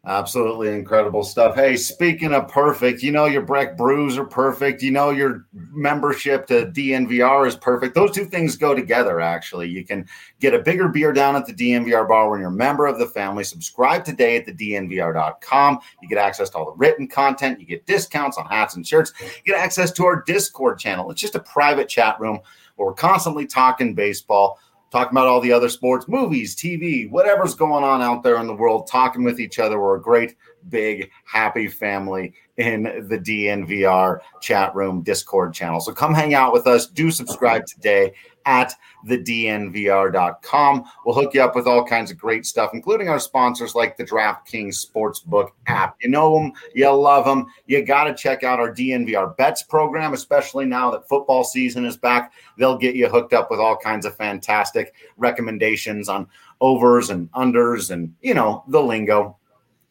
Absolutely 0.04 0.70
incredible 0.70 1.22
stuff. 1.22 1.54
Hey, 1.54 1.76
speaking 1.76 2.32
of 2.32 2.48
perfect, 2.48 3.04
you 3.04 3.12
know 3.12 3.26
your 3.26 3.42
Breck 3.42 3.76
brews 3.76 4.18
are 4.18 4.24
perfect. 4.24 4.82
You 4.82 4.90
know 4.90 5.10
your 5.10 5.46
membership 5.52 6.48
to 6.48 6.66
DNVR 6.66 7.46
is 7.46 7.54
perfect. 7.54 7.94
Those 7.94 8.10
two 8.10 8.24
things 8.24 8.56
go 8.56 8.74
together, 8.74 9.20
actually. 9.20 9.68
You 9.68 9.84
can 9.84 10.08
get 10.40 10.54
a 10.54 10.58
bigger 10.58 10.88
beer 10.88 11.12
down 11.12 11.36
at 11.36 11.46
the 11.46 11.54
DNVR 11.54 12.08
bar 12.08 12.28
when 12.30 12.40
you're 12.40 12.48
a 12.48 12.52
member 12.52 12.86
of 12.86 12.98
the 12.98 13.06
family. 13.06 13.44
Subscribe 13.44 14.04
today 14.04 14.36
at 14.36 14.44
the 14.44 14.52
DNVR.com. 14.52 15.78
You 16.02 16.08
get 16.08 16.18
access 16.18 16.50
to 16.50 16.58
all 16.58 16.64
the 16.64 16.76
written 16.76 17.06
content. 17.06 17.60
You 17.60 17.66
get 17.66 17.86
discounts 17.86 18.38
on 18.38 18.46
hats 18.46 18.74
and 18.74 18.84
shirts. 18.84 19.12
You 19.20 19.52
get 19.52 19.62
access 19.62 19.92
to 19.92 20.04
our 20.04 20.22
Discord 20.22 20.80
channel. 20.80 21.12
It's 21.12 21.20
just 21.20 21.36
a 21.36 21.40
private 21.40 21.88
chat 21.88 22.18
room 22.18 22.40
where 22.74 22.88
we're 22.88 22.94
constantly 22.94 23.46
talking 23.46 23.94
baseball 23.94 24.58
talking 24.92 25.12
about 25.12 25.26
all 25.26 25.40
the 25.40 25.52
other 25.52 25.70
sports, 25.70 26.06
movies, 26.06 26.54
TV, 26.54 27.10
whatever's 27.10 27.54
going 27.54 27.82
on 27.82 28.02
out 28.02 28.22
there 28.22 28.36
in 28.36 28.46
the 28.46 28.54
world, 28.54 28.86
talking 28.86 29.24
with 29.24 29.40
each 29.40 29.58
other. 29.58 29.80
We're 29.80 29.96
a 29.96 30.02
great, 30.02 30.36
big, 30.68 31.10
happy 31.24 31.66
family 31.66 32.34
in 32.58 32.82
the 33.08 33.18
DNVR 33.18 34.18
chat 34.42 34.74
room 34.74 35.02
Discord 35.02 35.54
channel. 35.54 35.80
So 35.80 35.92
come 35.92 36.14
hang 36.14 36.34
out 36.34 36.52
with 36.52 36.66
us. 36.66 36.86
Do 36.86 37.10
subscribe 37.10 37.64
today 37.66 38.12
at 38.46 38.74
thednvr.com. 39.06 40.84
We'll 41.04 41.14
hook 41.14 41.34
you 41.34 41.42
up 41.42 41.54
with 41.54 41.66
all 41.66 41.84
kinds 41.84 42.10
of 42.10 42.18
great 42.18 42.46
stuff, 42.46 42.70
including 42.72 43.08
our 43.08 43.18
sponsors 43.18 43.74
like 43.74 43.96
the 43.96 44.04
DraftKings 44.04 44.84
Sportsbook 44.84 45.50
app. 45.66 45.96
You 46.00 46.10
know 46.10 46.38
them, 46.38 46.52
you 46.74 46.90
love 46.90 47.24
them. 47.24 47.46
You 47.66 47.84
got 47.84 48.04
to 48.04 48.14
check 48.14 48.44
out 48.44 48.60
our 48.60 48.72
DNVR 48.72 49.36
bets 49.36 49.62
program, 49.62 50.12
especially 50.12 50.64
now 50.64 50.90
that 50.90 51.08
football 51.08 51.44
season 51.44 51.84
is 51.84 51.96
back. 51.96 52.32
They'll 52.58 52.78
get 52.78 52.94
you 52.94 53.08
hooked 53.08 53.32
up 53.32 53.50
with 53.50 53.60
all 53.60 53.76
kinds 53.76 54.06
of 54.06 54.16
fantastic 54.16 54.94
recommendations 55.16 56.08
on 56.08 56.28
overs 56.60 57.10
and 57.10 57.30
unders 57.32 57.90
and, 57.90 58.14
you 58.22 58.34
know, 58.34 58.64
the 58.68 58.80
lingo. 58.80 59.36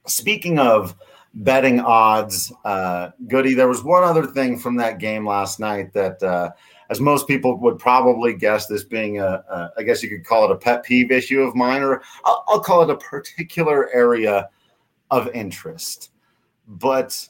Speaking 0.06 0.58
of 0.58 0.94
betting 1.34 1.80
odds, 1.80 2.52
uh, 2.64 3.10
Goody, 3.26 3.54
there 3.54 3.68
was 3.68 3.82
one 3.82 4.04
other 4.04 4.26
thing 4.26 4.58
from 4.58 4.76
that 4.76 4.98
game 4.98 5.26
last 5.26 5.58
night 5.58 5.92
that. 5.92 6.22
As 6.90 7.00
most 7.00 7.26
people 7.26 7.58
would 7.60 7.78
probably 7.78 8.34
guess, 8.34 8.66
this 8.66 8.84
being 8.84 9.18
a, 9.18 9.44
a 9.48 9.70
I 9.78 9.82
guess 9.82 10.02
you 10.02 10.08
could 10.08 10.24
call 10.24 10.44
it 10.44 10.50
a 10.50 10.56
pet 10.56 10.84
peeve 10.84 11.10
issue 11.10 11.42
of 11.42 11.54
mine, 11.54 11.82
or 11.82 12.02
I'll, 12.24 12.44
I'll 12.48 12.60
call 12.60 12.82
it 12.82 12.90
a 12.90 12.96
particular 12.96 13.90
area 13.90 14.48
of 15.10 15.28
interest. 15.28 16.10
But 16.66 17.28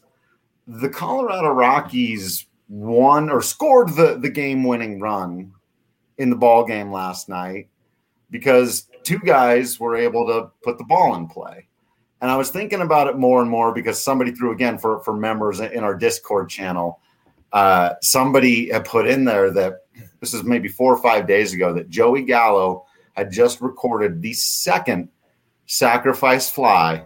the 0.67 0.89
Colorado 0.89 1.51
Rockies 1.51 2.47
won 2.69 3.31
or 3.31 3.43
scored 3.43 3.91
the, 3.91 4.19
the 4.19 4.31
game 4.31 4.65
winning 4.65 5.01
run 5.01 5.53
in 6.19 6.31
the 6.31 6.37
ball 6.37 6.65
game 6.65 6.91
last 6.91 7.29
night 7.29 7.69
because 8.31 8.89
two 9.03 9.19
guys 9.19 9.79
were 9.79 9.97
able 9.97 10.27
to 10.27 10.51
put 10.63 10.79
the 10.79 10.85
ball 10.85 11.15
in 11.17 11.27
play. 11.27 11.67
And 12.21 12.31
I 12.31 12.37
was 12.37 12.51
thinking 12.51 12.81
about 12.81 13.07
it 13.07 13.19
more 13.19 13.43
and 13.43 13.51
more 13.51 13.75
because 13.75 14.01
somebody 14.01 14.33
threw 14.33 14.53
again 14.53 14.79
for, 14.79 15.01
for 15.01 15.15
members 15.15 15.61
in 15.61 15.85
our 15.85 15.95
Discord 15.95 16.49
channel 16.49 17.01
uh, 17.55 17.95
somebody 18.03 18.71
had 18.71 18.85
put 18.85 19.07
in 19.07 19.25
there 19.25 19.51
that 19.53 19.85
this 20.21 20.35
is 20.35 20.43
maybe 20.43 20.69
four 20.69 20.93
or 20.93 21.01
five 21.01 21.27
days 21.27 21.55
ago 21.55 21.73
that 21.73 21.89
Joey 21.89 22.23
Gallo 22.23 22.85
had 23.13 23.31
just 23.31 23.61
recorded 23.61 24.21
the 24.21 24.33
second 24.33 25.09
sacrifice 25.67 26.51
fly 26.51 27.05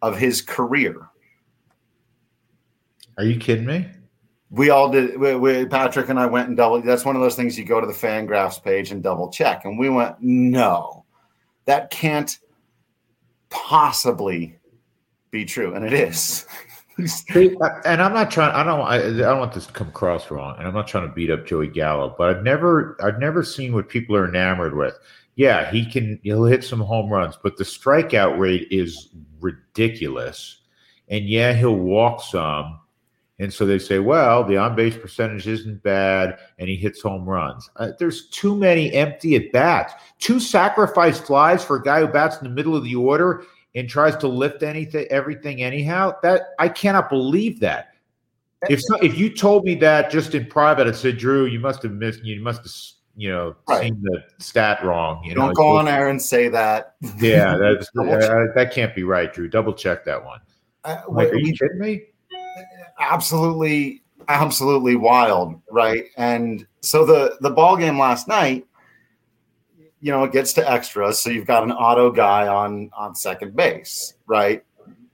of 0.00 0.16
his 0.16 0.40
career. 0.40 1.08
Are 3.18 3.24
you 3.24 3.36
kidding 3.36 3.66
me? 3.66 3.88
We 4.50 4.70
all 4.70 4.90
did. 4.90 5.18
We, 5.18 5.34
we, 5.34 5.66
Patrick 5.66 6.08
and 6.08 6.20
I 6.20 6.26
went 6.26 6.48
and 6.48 6.56
double. 6.56 6.80
That's 6.80 7.04
one 7.04 7.16
of 7.16 7.22
those 7.22 7.34
things 7.34 7.58
you 7.58 7.64
go 7.64 7.80
to 7.80 7.86
the 7.86 7.92
Fangraphs 7.92 8.62
page 8.62 8.92
and 8.92 9.02
double 9.02 9.28
check. 9.30 9.64
And 9.64 9.76
we 9.76 9.88
went, 9.88 10.16
no, 10.20 11.04
that 11.64 11.90
can't 11.90 12.38
possibly 13.50 14.56
be 15.32 15.44
true, 15.44 15.74
and 15.74 15.84
it 15.84 15.92
is. 15.92 16.46
and 16.98 18.02
I'm 18.02 18.12
not 18.12 18.30
trying. 18.30 18.52
I 18.54 18.62
don't. 18.62 18.80
I, 18.80 18.96
I, 18.96 19.12
don't 19.30 19.38
want 19.38 19.52
this 19.52 19.66
to 19.66 19.72
come 19.72 19.88
across 19.88 20.30
wrong. 20.30 20.56
And 20.58 20.66
I'm 20.66 20.74
not 20.74 20.86
trying 20.86 21.08
to 21.08 21.14
beat 21.14 21.30
up 21.30 21.46
Joey 21.46 21.66
Gallo, 21.66 22.14
but 22.16 22.30
I've 22.30 22.42
never, 22.42 22.96
I've 23.02 23.18
never 23.18 23.42
seen 23.42 23.74
what 23.74 23.88
people 23.88 24.14
are 24.16 24.28
enamored 24.28 24.76
with. 24.76 24.96
Yeah, 25.36 25.70
he 25.70 25.84
can. 25.84 26.20
He'll 26.22 26.44
hit 26.44 26.62
some 26.62 26.80
home 26.80 27.10
runs, 27.10 27.36
but 27.42 27.56
the 27.56 27.64
strikeout 27.64 28.38
rate 28.38 28.68
is 28.70 29.08
ridiculous. 29.40 30.60
And 31.08 31.28
yeah, 31.28 31.52
he'll 31.52 31.76
walk 31.76 32.22
some. 32.22 32.80
And 33.40 33.52
so 33.52 33.66
they 33.66 33.80
say, 33.80 33.98
well, 33.98 34.44
the 34.44 34.56
on 34.56 34.76
base 34.76 34.96
percentage 34.96 35.48
isn't 35.48 35.82
bad, 35.82 36.38
and 36.58 36.68
he 36.68 36.76
hits 36.76 37.02
home 37.02 37.28
runs. 37.28 37.68
Uh, 37.76 37.88
there's 37.98 38.28
too 38.28 38.54
many 38.54 38.92
empty 38.92 39.34
at 39.34 39.50
bats. 39.50 39.92
Two 40.20 40.38
sacrifice 40.38 41.18
flies 41.18 41.64
for 41.64 41.76
a 41.76 41.82
guy 41.82 42.00
who 42.00 42.06
bats 42.06 42.36
in 42.36 42.44
the 42.44 42.54
middle 42.54 42.76
of 42.76 42.84
the 42.84 42.94
order 42.94 43.44
and 43.74 43.88
tries 43.88 44.16
to 44.16 44.28
lift 44.28 44.62
anything, 44.62 45.06
everything 45.10 45.62
anyhow. 45.62 46.14
That 46.22 46.54
I 46.58 46.68
cannot 46.68 47.08
believe 47.08 47.60
that. 47.60 47.94
If 48.68 48.80
so, 48.80 48.96
if 48.96 49.18
you 49.18 49.28
told 49.34 49.64
me 49.64 49.74
that 49.76 50.10
just 50.10 50.34
in 50.34 50.46
private, 50.46 50.86
I 50.86 50.92
said, 50.92 51.18
Drew, 51.18 51.46
you 51.46 51.60
must 51.60 51.82
have 51.82 51.92
missed. 51.92 52.24
You 52.24 52.40
must 52.40 52.62
have 52.62 52.72
you 53.16 53.28
know 53.30 53.54
right. 53.68 53.82
seen 53.82 54.02
the 54.02 54.24
stat 54.38 54.84
wrong. 54.84 55.22
You 55.24 55.34
don't 55.34 55.48
know, 55.48 55.54
go 55.54 55.76
on 55.76 55.88
air 55.88 56.08
and 56.08 56.20
say 56.20 56.48
that. 56.48 56.94
Yeah, 57.18 57.56
that's, 57.60 57.88
uh, 57.98 58.46
that 58.54 58.72
can't 58.72 58.94
be 58.94 59.04
right, 59.04 59.32
Drew. 59.32 59.48
Double 59.48 59.72
check 59.72 60.04
that 60.04 60.24
one. 60.24 60.40
Uh, 60.84 61.02
like, 61.08 61.30
are 61.32 61.38
you 61.38 61.52
kidding 61.52 61.78
me? 61.78 62.02
Absolutely, 63.00 64.02
absolutely 64.28 64.96
wild, 64.96 65.60
right? 65.70 66.04
And 66.16 66.66
so 66.80 67.04
the 67.04 67.36
the 67.40 67.50
ball 67.50 67.76
game 67.76 67.98
last 67.98 68.28
night, 68.28 68.66
you 70.04 70.10
know, 70.10 70.22
it 70.24 70.32
gets 70.32 70.52
to 70.52 70.70
extras, 70.70 71.22
so 71.22 71.30
you've 71.30 71.46
got 71.46 71.62
an 71.62 71.72
auto 71.72 72.10
guy 72.10 72.46
on 72.46 72.90
on 72.94 73.14
second 73.14 73.56
base, 73.56 74.12
right? 74.26 74.62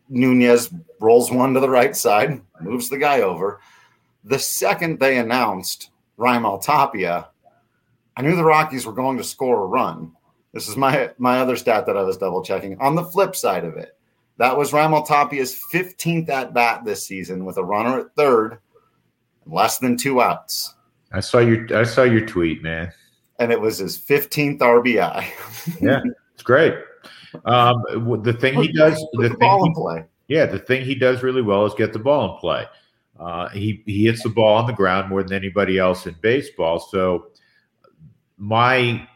Nunez 0.09 0.75
rolls 0.99 1.31
one 1.31 1.55
to 1.55 1.61
the 1.61 1.71
right 1.71 1.95
side, 1.95 2.43
moves 2.61 2.89
the 2.89 2.99
guy 2.99 3.21
over. 3.21 3.61
The 4.25 4.41
second 4.41 4.99
they 4.99 5.19
announced 5.19 5.91
Raimel 6.19 6.61
Tapia, 6.61 7.29
I 8.17 8.23
knew 8.23 8.35
the 8.35 8.43
Rockies 8.43 8.85
were 8.85 8.93
going 8.93 9.17
to 9.19 9.23
score 9.23 9.63
a 9.63 9.67
run. 9.67 10.11
This 10.53 10.67
is 10.67 10.77
my 10.77 11.11
my 11.19 11.39
other 11.39 11.55
stat 11.55 11.87
that 11.87 11.97
I 11.97 12.03
was 12.03 12.17
double 12.17 12.43
checking. 12.43 12.77
On 12.81 12.97
the 12.97 13.05
flip 13.05 13.37
side 13.37 13.65
of 13.65 13.77
it, 13.77 13.97
that 14.39 14.59
was 14.59 14.73
Raimel 14.73 15.07
Tapia's 15.07 15.57
15th 15.73 16.29
at 16.31 16.53
bat 16.53 16.85
this 16.85 17.07
season 17.07 17.45
with 17.45 17.59
a 17.59 17.65
runner 17.65 18.01
at 18.01 18.17
third, 18.17 18.59
less 19.47 19.79
than 19.79 19.97
two 19.97 20.21
outs. 20.21 20.75
I 21.13 21.21
saw 21.21 21.39
your 21.39 21.79
I 21.79 21.85
saw 21.85 22.03
your 22.03 22.27
tweet, 22.27 22.61
man. 22.61 22.93
And 23.41 23.51
it 23.51 23.61
was 23.61 23.79
his 23.79 23.99
15th 23.99 24.59
RBI. 24.59 25.81
yeah, 25.81 26.01
it's 26.35 26.43
great. 26.43 26.75
Um, 27.45 27.83
the 28.23 28.33
thing 28.33 28.61
he 28.61 28.73
does, 28.73 28.95
the, 29.15 29.29
the 29.29 29.35
thing 29.37 29.65
he, 29.65 29.75
play. 29.75 30.05
Yeah, 30.29 30.47
the 30.47 30.59
thing 30.59 30.85
he 30.85 30.95
does 30.95 31.23
really 31.23 31.43
well 31.43 31.67
is 31.67 31.75
get 31.75 31.93
the 31.93 31.99
ball 31.99 32.35
in 32.35 32.41
play. 32.41 32.67
Uh, 33.19 33.49
he 33.51 33.83
he 33.85 34.07
hits 34.07 34.23
the 34.23 34.31
ball 34.31 34.57
on 34.57 34.67
the 34.67 34.73
ground 34.73 35.09
more 35.11 35.23
than 35.23 35.35
anybody 35.35 35.79
else 35.79 36.07
in 36.07 36.15
baseball. 36.23 36.79
So 36.79 37.29
my 38.39 39.07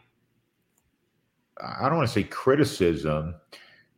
I 1.61 1.87
don't 1.89 1.97
want 1.97 2.07
to 2.07 2.13
say 2.13 2.23
criticism 2.23 3.35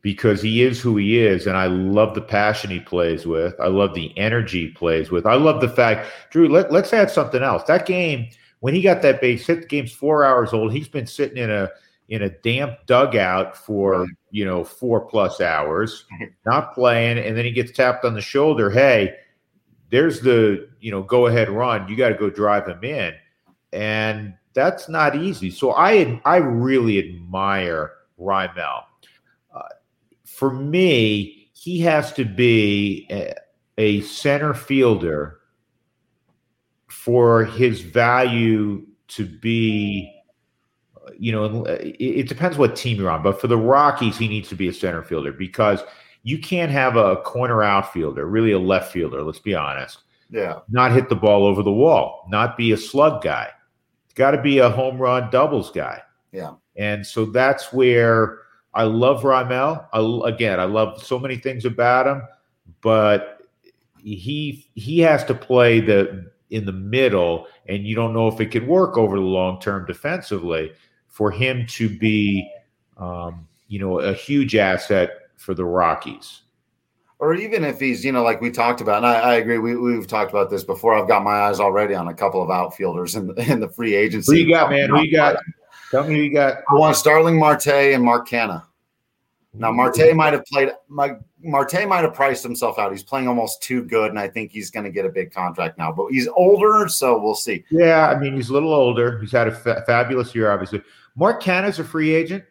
because 0.00 0.40
he 0.40 0.62
is 0.62 0.80
who 0.80 0.96
he 0.96 1.18
is, 1.18 1.46
and 1.46 1.56
I 1.56 1.66
love 1.66 2.14
the 2.14 2.22
passion 2.22 2.70
he 2.70 2.80
plays 2.80 3.26
with. 3.26 3.54
I 3.60 3.66
love 3.66 3.94
the 3.94 4.16
energy 4.16 4.66
he 4.66 4.72
plays 4.72 5.10
with. 5.10 5.26
I 5.26 5.34
love 5.34 5.60
the 5.60 5.68
fact, 5.68 6.08
Drew. 6.30 6.48
Let, 6.48 6.72
let's 6.72 6.92
add 6.92 7.10
something 7.10 7.42
else. 7.42 7.64
That 7.64 7.84
game 7.84 8.28
when 8.60 8.74
he 8.74 8.82
got 8.82 9.02
that 9.02 9.20
base 9.20 9.46
hit, 9.46 9.62
the 9.62 9.66
game's 9.66 9.92
four 9.92 10.24
hours 10.24 10.52
old. 10.52 10.72
He's 10.72 10.88
been 10.88 11.06
sitting 11.06 11.38
in 11.38 11.50
a 11.50 11.70
in 12.08 12.22
a 12.22 12.30
damp 12.30 12.78
dugout 12.86 13.56
for 13.56 14.06
you 14.30 14.44
know 14.44 14.64
four 14.64 15.00
plus 15.02 15.40
hours, 15.40 16.04
not 16.46 16.74
playing, 16.74 17.18
and 17.18 17.36
then 17.36 17.44
he 17.44 17.50
gets 17.50 17.72
tapped 17.72 18.04
on 18.04 18.14
the 18.14 18.20
shoulder. 18.20 18.70
Hey, 18.70 19.16
there's 19.90 20.20
the 20.20 20.68
you 20.80 20.90
know 20.90 21.02
go 21.02 21.26
ahead 21.26 21.48
run. 21.48 21.88
You 21.88 21.96
got 21.96 22.08
to 22.10 22.14
go 22.14 22.30
drive 22.30 22.66
him 22.66 22.82
in, 22.82 23.14
and 23.72 24.34
that's 24.54 24.88
not 24.88 25.16
easy. 25.16 25.50
So 25.50 25.72
I 25.72 26.20
I 26.24 26.36
really 26.36 26.98
admire 26.98 27.92
Raimel. 28.18 28.84
Uh, 29.54 29.62
for 30.24 30.52
me, 30.52 31.50
he 31.52 31.80
has 31.80 32.12
to 32.14 32.24
be 32.24 33.06
a, 33.10 33.34
a 33.76 34.00
center 34.02 34.54
fielder 34.54 35.37
for 37.08 37.46
his 37.46 37.80
value 37.80 38.86
to 39.06 39.24
be 39.24 40.14
you 41.18 41.32
know, 41.32 41.64
it, 41.64 41.96
it, 41.98 42.28
depends 42.28 42.58
what 42.58 42.76
team 42.76 42.98
you're 42.98 43.08
on, 43.08 43.22
but 43.22 43.40
for 43.40 43.46
the 43.46 43.56
Rockies, 43.56 44.18
he 44.18 44.28
needs 44.28 44.50
to 44.50 44.54
be 44.54 44.68
a 44.68 44.74
center 44.74 45.02
fielder 45.02 45.32
because 45.32 45.80
you 46.22 46.38
can't 46.38 46.70
have 46.70 46.96
a 46.96 47.16
corner 47.16 47.62
outfielder, 47.62 48.26
really 48.26 48.52
a 48.52 48.58
left 48.58 48.92
fielder, 48.92 49.22
let's 49.22 49.38
be 49.38 49.54
honest. 49.54 50.02
Yeah. 50.28 50.58
Not 50.68 50.92
hit 50.92 51.08
the 51.08 51.16
ball 51.16 51.46
over 51.46 51.62
the 51.62 51.72
wall, 51.72 52.26
not 52.28 52.58
be 52.58 52.72
a 52.72 52.76
slug 52.76 53.22
guy. 53.22 53.48
Got 54.14 54.32
to 54.32 54.42
be 54.42 54.58
a 54.58 54.68
home 54.68 54.98
run 54.98 55.30
doubles 55.30 55.70
guy. 55.70 56.02
Yeah. 56.30 56.56
And 56.76 57.06
so 57.06 57.24
that's 57.24 57.72
where 57.72 58.40
I 58.74 58.82
love 58.82 59.22
Raimel. 59.22 59.86
I, 59.94 60.28
again, 60.28 60.60
I 60.60 60.64
love 60.64 61.02
so 61.02 61.18
many 61.18 61.36
things 61.36 61.64
about 61.64 62.06
him, 62.06 62.22
but 62.82 63.40
he 63.96 64.68
he 64.74 64.98
has 65.00 65.24
to 65.24 65.34
play 65.34 65.80
the 65.80 66.30
in 66.50 66.64
the 66.64 66.72
middle, 66.72 67.46
and 67.66 67.86
you 67.86 67.94
don't 67.94 68.12
know 68.12 68.28
if 68.28 68.40
it 68.40 68.46
could 68.46 68.66
work 68.66 68.96
over 68.96 69.16
the 69.16 69.22
long 69.22 69.60
term 69.60 69.84
defensively 69.86 70.72
for 71.06 71.30
him 71.30 71.66
to 71.66 71.88
be, 71.98 72.50
um, 72.96 73.46
you 73.68 73.78
know, 73.78 74.00
a 74.00 74.14
huge 74.14 74.56
asset 74.56 75.10
for 75.36 75.54
the 75.54 75.64
Rockies. 75.64 76.42
Or 77.20 77.34
even 77.34 77.64
if 77.64 77.80
he's, 77.80 78.04
you 78.04 78.12
know, 78.12 78.22
like 78.22 78.40
we 78.40 78.50
talked 78.50 78.80
about, 78.80 78.98
and 78.98 79.06
I, 79.06 79.14
I 79.14 79.34
agree, 79.34 79.58
we, 79.58 79.76
we've 79.76 80.06
talked 80.06 80.30
about 80.30 80.50
this 80.50 80.62
before. 80.62 80.94
I've 80.94 81.08
got 81.08 81.24
my 81.24 81.40
eyes 81.40 81.58
already 81.58 81.94
on 81.94 82.08
a 82.08 82.14
couple 82.14 82.40
of 82.40 82.50
outfielders 82.50 83.16
in, 83.16 83.36
in 83.50 83.60
the 83.60 83.68
free 83.68 83.94
agency. 83.94 84.32
Who 84.32 84.46
you 84.46 84.54
got, 84.54 84.70
man? 84.70 84.90
Who 84.90 85.02
you 85.02 85.12
got? 85.12 85.36
Tell 85.90 86.04
me 86.04 86.14
who 86.14 86.22
you 86.22 86.32
got. 86.32 86.58
I 86.70 86.74
want 86.74 86.96
Starling 86.96 87.38
Marte 87.38 87.66
and 87.68 88.04
Mark 88.04 88.28
Canha. 88.28 88.64
Now 89.54 89.72
Marte 89.72 90.14
might 90.14 90.34
have 90.34 90.44
played. 90.44 90.70
My 90.86 91.16
Marte 91.42 91.86
might 91.88 92.02
have 92.02 92.14
priced 92.14 92.42
himself 92.42 92.78
out. 92.78 92.90
He's 92.90 93.02
playing 93.02 93.28
almost 93.28 93.62
too 93.62 93.84
good, 93.84 94.10
and 94.10 94.18
I 94.18 94.28
think 94.28 94.50
he's 94.50 94.70
going 94.70 94.84
to 94.84 94.90
get 94.90 95.04
a 95.04 95.08
big 95.08 95.32
contract 95.32 95.78
now. 95.78 95.92
But 95.92 96.08
he's 96.08 96.28
older, 96.28 96.88
so 96.88 97.20
we'll 97.20 97.34
see. 97.34 97.64
Yeah, 97.70 98.08
I 98.08 98.18
mean 98.18 98.34
he's 98.34 98.48
a 98.48 98.52
little 98.52 98.72
older. 98.72 99.18
He's 99.20 99.32
had 99.32 99.48
a 99.48 99.52
fa- 99.52 99.84
fabulous 99.86 100.34
year, 100.34 100.50
obviously. 100.50 100.82
Mark 101.16 101.42
Canha's 101.42 101.78
a 101.78 101.84
free 101.84 102.14
agent. 102.14 102.44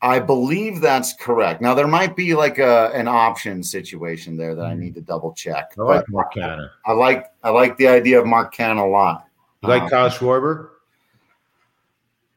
I 0.00 0.20
believe 0.20 0.80
that's 0.80 1.14
correct. 1.14 1.60
Now 1.60 1.74
there 1.74 1.88
might 1.88 2.14
be 2.14 2.34
like 2.34 2.58
a 2.58 2.90
an 2.94 3.08
option 3.08 3.62
situation 3.62 4.36
there 4.36 4.54
that 4.54 4.64
I 4.64 4.74
hmm. 4.74 4.80
need 4.80 4.94
to 4.94 5.00
double 5.00 5.32
check. 5.32 5.72
I 5.78 5.82
like 5.82 6.08
Mark 6.08 6.34
Canha. 6.34 6.70
I 6.86 6.92
like 6.92 7.26
I 7.42 7.50
like 7.50 7.76
the 7.76 7.88
idea 7.88 8.20
of 8.20 8.26
Mark 8.26 8.54
Canha 8.54 8.82
a 8.82 8.88
lot. 8.88 9.26
You 9.62 9.68
like 9.68 9.82
um, 9.82 9.88
Kyle 9.88 10.10
Schwarber? 10.10 10.68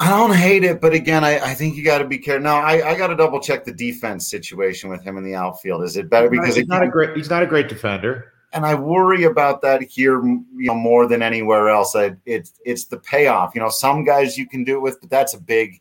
I 0.02 0.10
don't 0.10 0.34
hate 0.34 0.64
it, 0.64 0.82
but 0.82 0.94
again, 0.94 1.24
I, 1.24 1.38
I 1.38 1.54
think 1.54 1.76
you 1.76 1.84
got 1.84 2.00
to 2.00 2.08
be 2.08 2.18
careful. 2.18 2.44
Now, 2.44 2.58
I, 2.58 2.90
I 2.90 2.98
got 2.98 3.08
to 3.08 3.16
double 3.16 3.40
check 3.40 3.64
the 3.64 3.72
defense 3.72 4.28
situation 4.28 4.90
with 4.90 5.04
him 5.04 5.16
in 5.16 5.24
the 5.24 5.36
outfield. 5.36 5.84
Is 5.84 5.96
it 5.96 6.10
better 6.10 6.28
because 6.28 6.56
he's 6.56 6.68
not 6.68 6.82
a 6.82 6.88
great 6.88 7.16
he's 7.16 7.30
not 7.30 7.44
a 7.44 7.46
great 7.46 7.70
defender, 7.70 8.34
and 8.52 8.66
I 8.66 8.74
worry 8.74 9.26
about 9.26 9.62
that 9.62 9.84
here, 9.84 10.20
you 10.26 10.46
know, 10.58 10.74
more 10.74 11.08
than 11.08 11.22
anywhere 11.22 11.70
else. 11.70 11.96
I, 11.96 12.16
it's 12.26 12.54
it's 12.66 12.86
the 12.86 12.98
payoff. 12.98 13.54
You 13.54 13.62
know, 13.62 13.70
some 13.70 14.04
guys 14.04 14.40
you 14.40 14.48
can 14.48 14.64
do 14.64 14.78
it 14.78 14.82
with, 14.82 15.00
but 15.02 15.12
that's 15.12 15.36
a 15.36 15.40
big 15.40 15.80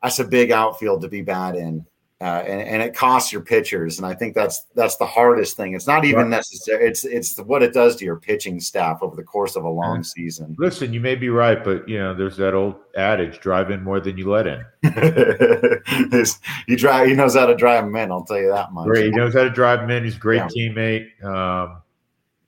that's 0.00 0.20
a 0.20 0.24
big 0.24 0.52
outfield 0.52 1.02
to 1.02 1.08
be 1.08 1.22
bad 1.22 1.56
in 1.56 1.84
uh, 2.20 2.42
and, 2.44 2.60
and, 2.62 2.82
it 2.82 2.96
costs 2.96 3.32
your 3.32 3.40
pitchers. 3.40 3.98
And 3.98 4.06
I 4.06 4.12
think 4.12 4.34
that's 4.34 4.66
that's 4.74 4.96
the 4.96 5.06
hardest 5.06 5.56
thing. 5.56 5.74
It's 5.74 5.86
not 5.86 6.04
even 6.04 6.22
right. 6.22 6.28
necessary. 6.28 6.84
It's 6.84 7.04
it's 7.04 7.38
what 7.38 7.62
it 7.62 7.72
does 7.72 7.94
to 7.96 8.04
your 8.04 8.16
pitching 8.16 8.58
staff 8.58 8.98
over 9.02 9.14
the 9.14 9.22
course 9.22 9.54
of 9.54 9.62
a 9.62 9.68
long 9.68 10.02
season. 10.02 10.56
Listen, 10.58 10.92
you 10.92 10.98
may 10.98 11.14
be 11.14 11.28
right, 11.28 11.62
but 11.62 11.88
you 11.88 11.96
know, 11.96 12.14
there's 12.14 12.36
that 12.38 12.54
old 12.54 12.74
adage: 12.96 13.38
drive 13.38 13.70
in 13.70 13.84
more 13.84 14.00
than 14.00 14.18
you 14.18 14.28
let 14.28 14.48
in. 14.48 14.64
he 16.66 16.74
drive. 16.74 17.06
He 17.06 17.14
knows 17.14 17.36
how 17.36 17.46
to 17.46 17.54
drive 17.54 17.84
them 17.84 17.94
in. 17.94 18.10
I'll 18.10 18.24
tell 18.24 18.38
you 18.38 18.50
that 18.50 18.72
much. 18.72 18.88
Great. 18.88 19.04
He 19.04 19.10
knows 19.10 19.34
how 19.34 19.44
to 19.44 19.50
drive 19.50 19.80
them 19.80 19.90
in. 19.90 20.02
He's 20.02 20.16
a 20.16 20.18
great 20.18 20.42
yeah. 20.54 20.70
teammate. 20.70 21.24
Um, 21.24 21.82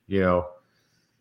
you 0.07 0.19
know. 0.21 0.47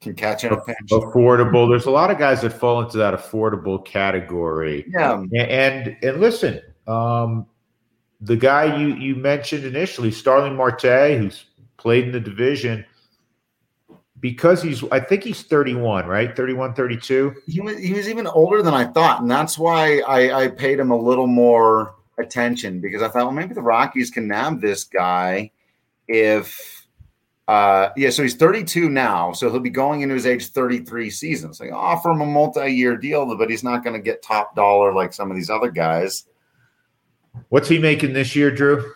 Can 0.00 0.14
catch 0.14 0.44
in 0.44 0.52
a 0.52 0.60
pinch. 0.60 0.90
Affordable. 0.90 1.68
There's 1.68 1.84
a 1.84 1.90
lot 1.90 2.10
of 2.10 2.18
guys 2.18 2.40
that 2.40 2.54
fall 2.54 2.80
into 2.80 2.96
that 2.96 3.12
affordable 3.12 3.84
category. 3.84 4.86
Yeah. 4.88 5.12
And 5.12 5.36
and, 5.36 5.96
and 6.02 6.20
listen, 6.20 6.62
um, 6.88 7.46
the 8.20 8.36
guy 8.36 8.76
you 8.76 8.88
you 8.94 9.14
mentioned 9.14 9.64
initially, 9.64 10.10
Starling 10.10 10.56
Marte, 10.56 11.18
who's 11.18 11.44
played 11.76 12.04
in 12.04 12.12
the 12.12 12.20
division, 12.20 12.84
because 14.20 14.62
he's 14.62 14.84
I 14.92 15.00
think 15.00 15.24
he's 15.24 15.42
31, 15.42 16.06
right? 16.06 16.36
31, 16.36 16.74
32. 16.74 17.34
He 17.46 17.60
was 17.60 17.78
he 17.78 17.92
was 17.92 18.08
even 18.08 18.26
older 18.26 18.62
than 18.62 18.74
I 18.74 18.84
thought, 18.86 19.22
and 19.22 19.30
that's 19.30 19.58
why 19.58 20.00
I, 20.00 20.44
I 20.44 20.48
paid 20.48 20.78
him 20.78 20.90
a 20.90 20.96
little 20.96 21.26
more 21.26 21.94
attention 22.18 22.80
because 22.80 23.02
I 23.02 23.08
thought, 23.08 23.24
well, 23.24 23.32
maybe 23.32 23.54
the 23.54 23.62
Rockies 23.62 24.10
can 24.10 24.28
nab 24.28 24.60
this 24.60 24.84
guy 24.84 25.50
if 26.06 26.80
uh, 27.48 27.90
yeah, 27.96 28.10
so 28.10 28.22
he's 28.22 28.36
32 28.36 28.88
now, 28.88 29.32
so 29.32 29.50
he'll 29.50 29.58
be 29.58 29.70
going 29.70 30.02
into 30.02 30.14
his 30.14 30.24
age 30.24 30.46
33 30.48 31.10
season. 31.10 31.52
So 31.52 31.68
offer 31.74 32.10
him 32.10 32.20
a 32.20 32.26
multi-year 32.26 32.96
deal, 32.96 33.36
but 33.36 33.50
he's 33.50 33.64
not 33.64 33.82
going 33.82 33.94
to 33.94 34.00
get 34.00 34.22
top 34.22 34.54
dollar 34.54 34.92
like 34.94 35.12
some 35.12 35.32
of 35.32 35.36
these 35.36 35.50
other 35.50 35.68
guys. 35.68 36.26
What's 37.48 37.68
he 37.68 37.78
making 37.78 38.12
this 38.12 38.34
year, 38.34 38.50
Drew? 38.50 38.92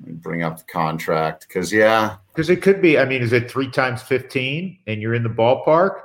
Bring 0.00 0.42
up 0.42 0.58
the 0.58 0.64
contract 0.64 1.46
because 1.48 1.72
yeah, 1.72 2.16
because 2.28 2.50
it 2.50 2.62
could 2.62 2.80
be. 2.80 2.98
I 2.98 3.04
mean, 3.04 3.22
is 3.22 3.32
it 3.32 3.50
three 3.50 3.70
times 3.70 4.02
fifteen, 4.02 4.78
and 4.86 5.00
you're 5.00 5.14
in 5.14 5.22
the 5.22 5.28
ballpark? 5.28 6.00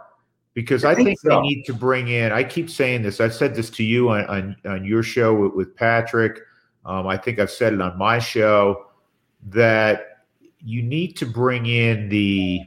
Because 0.53 0.83
I, 0.83 0.91
I 0.91 0.95
think, 0.95 1.07
think 1.07 1.19
so. 1.19 1.29
they 1.29 1.41
need 1.41 1.63
to 1.65 1.73
bring 1.73 2.07
in. 2.09 2.31
I 2.31 2.43
keep 2.43 2.69
saying 2.69 3.03
this. 3.03 3.21
I 3.21 3.29
said 3.29 3.55
this 3.55 3.69
to 3.71 3.83
you 3.83 4.09
on 4.09 4.25
on, 4.25 4.55
on 4.65 4.85
your 4.85 5.03
show 5.03 5.33
with, 5.33 5.53
with 5.53 5.75
Patrick. 5.75 6.39
Um, 6.85 7.07
I 7.07 7.17
think 7.17 7.39
I've 7.39 7.51
said 7.51 7.73
it 7.73 7.81
on 7.81 7.97
my 7.97 8.19
show 8.19 8.85
that 9.47 10.25
you 10.63 10.81
need 10.81 11.15
to 11.17 11.25
bring 11.25 11.65
in 11.65 12.09
the 12.09 12.61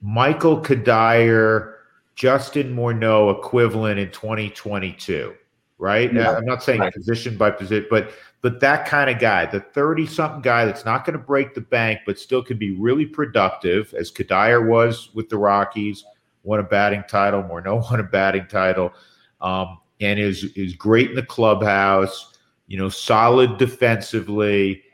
Michael 0.00 0.60
Cuddyer, 0.60 1.74
Justin 2.14 2.74
Morneau 2.74 3.36
equivalent 3.36 3.98
in 3.98 4.10
2022 4.10 5.34
right? 5.82 6.14
Yeah. 6.14 6.36
I'm 6.36 6.44
not 6.44 6.62
saying 6.62 6.78
right. 6.78 6.94
position 6.94 7.36
by 7.36 7.50
position, 7.50 7.88
but 7.90 8.12
but 8.40 8.60
that 8.60 8.86
kind 8.86 9.10
of 9.10 9.18
guy, 9.18 9.46
the 9.46 9.58
30 9.58 10.06
something 10.06 10.40
guy 10.40 10.64
that's 10.64 10.84
not 10.84 11.04
going 11.04 11.18
to 11.18 11.24
break 11.24 11.54
the 11.54 11.60
bank, 11.60 12.00
but 12.06 12.20
still 12.20 12.42
could 12.42 12.58
be 12.58 12.70
really 12.76 13.04
productive, 13.04 13.92
as 13.92 14.10
Cuddyer 14.10 14.66
was 14.66 15.10
with 15.12 15.28
the 15.28 15.36
Rockies, 15.36 16.04
won 16.44 16.60
a 16.60 16.62
batting 16.62 17.02
title. 17.08 17.42
Morneau 17.42 17.82
won 17.90 17.98
a 17.98 18.04
batting 18.04 18.46
title, 18.46 18.92
um, 19.40 19.78
and 20.00 20.20
is 20.20 20.44
is 20.54 20.74
great 20.76 21.10
in 21.10 21.16
the 21.16 21.26
clubhouse. 21.26 22.38
You 22.68 22.78
know, 22.78 22.88
solid 22.88 23.58
defensively, 23.58 24.84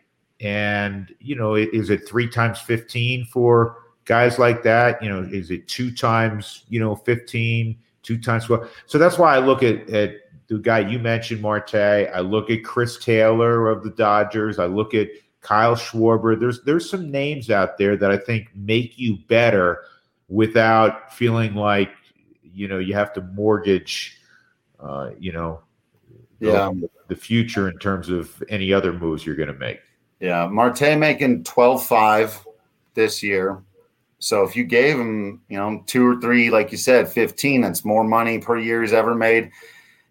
and 0.40 1.14
you 1.20 1.36
know, 1.36 1.54
is 1.54 1.90
it 1.90 2.08
three 2.08 2.30
times 2.30 2.60
fifteen 2.60 3.26
for 3.26 3.76
guys 4.06 4.38
like 4.38 4.62
that? 4.62 5.02
You 5.02 5.10
know, 5.10 5.28
is 5.30 5.50
it 5.50 5.68
two 5.68 5.94
times 5.94 6.64
you 6.70 6.80
know 6.80 6.96
15? 6.96 7.78
Two 8.00 8.18
times 8.18 8.48
well? 8.48 8.66
So 8.86 8.96
that's 8.96 9.18
why 9.18 9.34
I 9.34 9.38
look 9.38 9.62
at 9.62 9.90
at 9.90 10.12
the 10.48 10.58
guy 10.58 10.80
you 10.80 10.98
mentioned, 10.98 11.42
Marte. 11.42 11.74
I 11.74 12.20
look 12.20 12.50
at 12.50 12.64
Chris 12.64 12.98
Taylor 12.98 13.68
of 13.68 13.82
the 13.84 13.90
Dodgers. 13.90 14.58
I 14.58 14.66
look 14.66 14.94
at 14.94 15.08
Kyle 15.40 15.76
Schwarber. 15.76 16.38
There's 16.38 16.62
there's 16.62 16.88
some 16.88 17.10
names 17.10 17.50
out 17.50 17.78
there 17.78 17.96
that 17.96 18.10
I 18.10 18.16
think 18.16 18.48
make 18.54 18.98
you 18.98 19.18
better 19.28 19.84
without 20.28 21.12
feeling 21.12 21.54
like 21.54 21.90
you 22.42 22.66
know 22.66 22.78
you 22.78 22.94
have 22.94 23.12
to 23.14 23.20
mortgage, 23.20 24.18
uh, 24.80 25.10
you 25.18 25.32
know, 25.32 25.60
yeah, 26.40 26.70
the, 26.72 26.90
the 27.08 27.16
future 27.16 27.68
in 27.68 27.78
terms 27.78 28.08
of 28.08 28.42
any 28.48 28.72
other 28.72 28.92
moves 28.92 29.26
you're 29.26 29.36
going 29.36 29.48
to 29.48 29.54
make. 29.54 29.80
Yeah, 30.20 30.48
Marte 30.48 30.98
making 30.98 31.44
12-5 31.44 32.44
this 32.94 33.22
year. 33.22 33.62
So 34.18 34.42
if 34.42 34.56
you 34.56 34.64
gave 34.64 34.98
him, 34.98 35.42
you 35.48 35.56
know, 35.56 35.84
two 35.86 36.04
or 36.04 36.20
three, 36.20 36.50
like 36.50 36.72
you 36.72 36.78
said, 36.78 37.08
15, 37.08 37.60
that's 37.60 37.84
more 37.84 38.02
money 38.02 38.40
per 38.40 38.58
year 38.58 38.82
he's 38.82 38.92
ever 38.92 39.14
made 39.14 39.52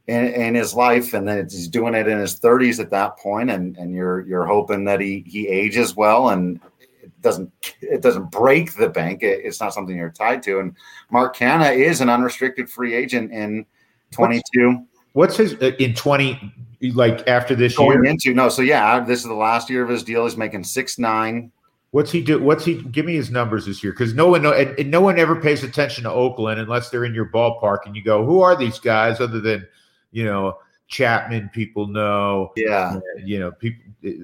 in, 0.08 0.26
in 0.28 0.56
his 0.56 0.74
life. 0.74 1.14
And 1.14 1.28
then 1.28 1.44
he's 1.50 1.68
doing 1.68 1.94
it 1.94 2.08
in 2.08 2.18
his 2.18 2.40
30s 2.40 2.80
at 2.80 2.90
that 2.92 3.18
point, 3.18 3.50
and 3.50 3.78
and 3.78 3.94
you're 3.94 4.22
you're 4.22 4.46
hoping 4.46 4.86
that 4.86 5.00
he 5.00 5.24
he 5.28 5.48
ages 5.48 5.96
well 5.96 6.30
and 6.30 6.60
it 7.02 7.22
doesn't 7.22 7.52
it 7.82 8.02
doesn't 8.02 8.32
break 8.32 8.76
the 8.76 8.90
bank. 8.90 9.24
It, 9.24 9.46
it's 9.46 9.60
not 9.60 9.74
something 9.74 9.96
you're 9.96 10.10
tied 10.10 10.44
to. 10.44 10.60
And 10.60 10.76
Mark 11.12 11.36
Canha 11.36 11.76
is 11.76 12.02
an 12.02 12.10
unrestricted 12.10 12.70
free 12.70 12.94
agent 12.94 13.32
in 13.32 13.66
22. 14.12 14.86
What's, 15.14 15.38
what's 15.38 15.38
his 15.38 15.54
uh, 15.62 15.76
in 15.80 15.94
20 15.94 16.54
like 16.94 17.28
after 17.28 17.56
this 17.56 17.76
Going 17.76 18.04
year? 18.04 18.06
into 18.06 18.34
no, 18.34 18.50
so 18.50 18.62
yeah, 18.62 19.00
this 19.00 19.20
is 19.20 19.26
the 19.26 19.34
last 19.34 19.70
year 19.70 19.84
of 19.84 19.90
his 19.90 20.04
deal. 20.04 20.24
He's 20.26 20.38
making 20.38 20.64
six 20.64 20.98
nine. 20.98 21.52
What's 21.92 22.12
he 22.12 22.22
do? 22.22 22.42
What's 22.42 22.66
he? 22.66 22.82
Give 22.84 23.06
me 23.06 23.16
his 23.16 23.32
numbers 23.32 23.66
this 23.66 23.82
year, 23.84 23.94
because 23.94 24.14
no 24.14 24.28
one 24.28 24.44
know, 24.44 24.52
and, 24.52 24.78
and, 24.78 24.92
no 24.92 25.00
one 25.00 25.18
ever 25.18 25.38
pays 25.38 25.64
attention 25.64 26.04
to 26.04 26.12
Oakland 26.12 26.60
unless 26.60 26.90
they're 26.90 27.06
in 27.06 27.14
your 27.14 27.30
ballpark, 27.32 27.80
and 27.86 27.96
you 27.96 28.04
go, 28.04 28.26
"Who 28.26 28.42
are 28.42 28.58
these 28.58 28.78
guys?" 28.78 29.22
Other 29.22 29.40
than 29.40 29.66
you 30.12 30.26
know 30.26 30.58
Chapman, 30.88 31.50
people 31.54 31.88
know. 31.88 32.52
Yeah, 32.56 33.00
you 33.24 33.40
know 33.40 33.52
people. 33.52 33.84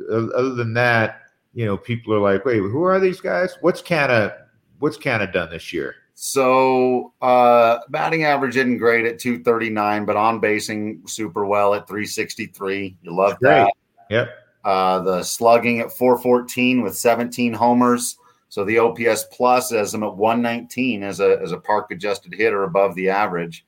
Other 0.10 0.56
than 0.56 0.74
that, 0.76 1.24
you 1.54 1.66
know, 1.66 1.78
people 1.78 2.14
are 2.14 2.20
like, 2.20 2.46
wait, 2.46 2.58
who 2.58 2.84
are 2.84 3.00
these 3.00 3.22
guys? 3.22 3.58
What's 3.62 3.82
Canha? 3.82 4.34
What's 4.80 4.98
Canha 4.98 5.32
done 5.32 5.50
this 5.50 5.72
year? 5.72 5.96
So 6.16 7.14
uh 7.22 7.80
batting 7.90 8.24
average 8.24 8.56
isn't 8.56 8.78
great 8.78 9.06
at 9.06 9.20
239, 9.20 10.06
but 10.06 10.16
on 10.16 10.40
basing 10.40 11.02
super 11.06 11.46
well 11.46 11.74
at 11.74 11.88
363. 11.88 12.98
You 13.02 13.16
love 13.16 13.38
that. 13.42 13.72
Yep. 14.10 14.30
Uh 14.64 15.00
the 15.00 15.24
slugging 15.24 15.80
at 15.80 15.92
414 15.92 16.82
with 16.82 16.96
17 16.96 17.54
homers. 17.54 18.18
So 18.50 18.64
the 18.64 18.78
OPS 18.78 19.26
plus 19.32 19.72
has 19.72 19.94
him 19.94 20.04
at 20.04 20.16
119 20.16 21.04
as 21.04 21.20
a 21.20 21.40
as 21.42 21.52
a 21.52 21.58
park 21.58 21.92
adjusted 21.92 22.34
hitter 22.34 22.64
above 22.64 22.96
the 22.96 23.10
average. 23.10 23.66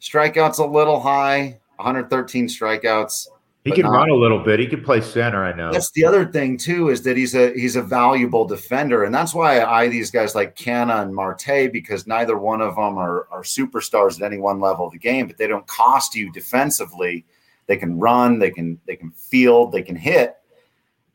Strikeouts 0.00 0.58
a 0.58 0.64
little 0.64 1.00
high, 1.00 1.58
113 1.76 2.46
strikeouts. 2.46 3.28
He 3.64 3.72
can 3.72 3.82
not, 3.82 3.92
run 3.92 4.10
a 4.10 4.14
little 4.14 4.38
bit. 4.38 4.60
He 4.60 4.66
can 4.66 4.82
play 4.82 5.00
center. 5.00 5.44
I 5.44 5.52
know. 5.52 5.72
That's 5.72 5.90
the 5.90 6.04
other 6.04 6.24
thing 6.24 6.56
too 6.56 6.88
is 6.88 7.02
that 7.02 7.16
he's 7.16 7.34
a 7.34 7.52
he's 7.52 7.76
a 7.76 7.82
valuable 7.82 8.46
defender, 8.46 9.04
and 9.04 9.14
that's 9.14 9.34
why 9.34 9.58
I 9.58 9.80
eye 9.80 9.88
these 9.88 10.10
guys 10.10 10.34
like 10.34 10.56
Canha 10.56 11.02
and 11.02 11.14
Marte 11.14 11.72
because 11.72 12.06
neither 12.06 12.38
one 12.38 12.60
of 12.60 12.76
them 12.76 12.96
are 12.96 13.26
are 13.30 13.42
superstars 13.42 14.16
at 14.16 14.22
any 14.22 14.38
one 14.38 14.60
level 14.60 14.86
of 14.86 14.92
the 14.92 14.98
game, 14.98 15.26
but 15.26 15.36
they 15.36 15.46
don't 15.46 15.66
cost 15.66 16.14
you 16.14 16.32
defensively. 16.32 17.26
They 17.66 17.76
can 17.76 17.98
run, 17.98 18.38
they 18.38 18.50
can 18.50 18.80
they 18.86 18.96
can 18.96 19.10
field, 19.10 19.72
they 19.72 19.82
can 19.82 19.96
hit, 19.96 20.36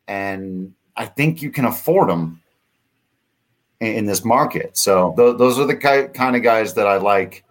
and 0.07 0.73
I 0.95 1.05
think 1.05 1.41
you 1.41 1.49
can 1.49 1.65
afford 1.65 2.09
them 2.09 2.41
in, 3.79 3.95
in 3.95 4.05
this 4.05 4.23
market. 4.23 4.77
So 4.77 5.13
th- 5.17 5.37
those 5.37 5.57
are 5.57 5.65
the 5.65 5.75
ki- 5.75 6.13
kind 6.13 6.35
of 6.35 6.43
guys 6.43 6.73
that 6.75 6.87
I 6.87 6.97
like 6.97 7.43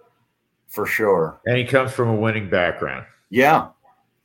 for 0.73 0.87
sure. 0.87 1.41
And 1.47 1.57
he 1.57 1.65
comes 1.65 1.93
from 1.93 2.09
a 2.09 2.17
winning 2.17 2.49
background. 2.49 3.07
Yeah, 3.31 3.69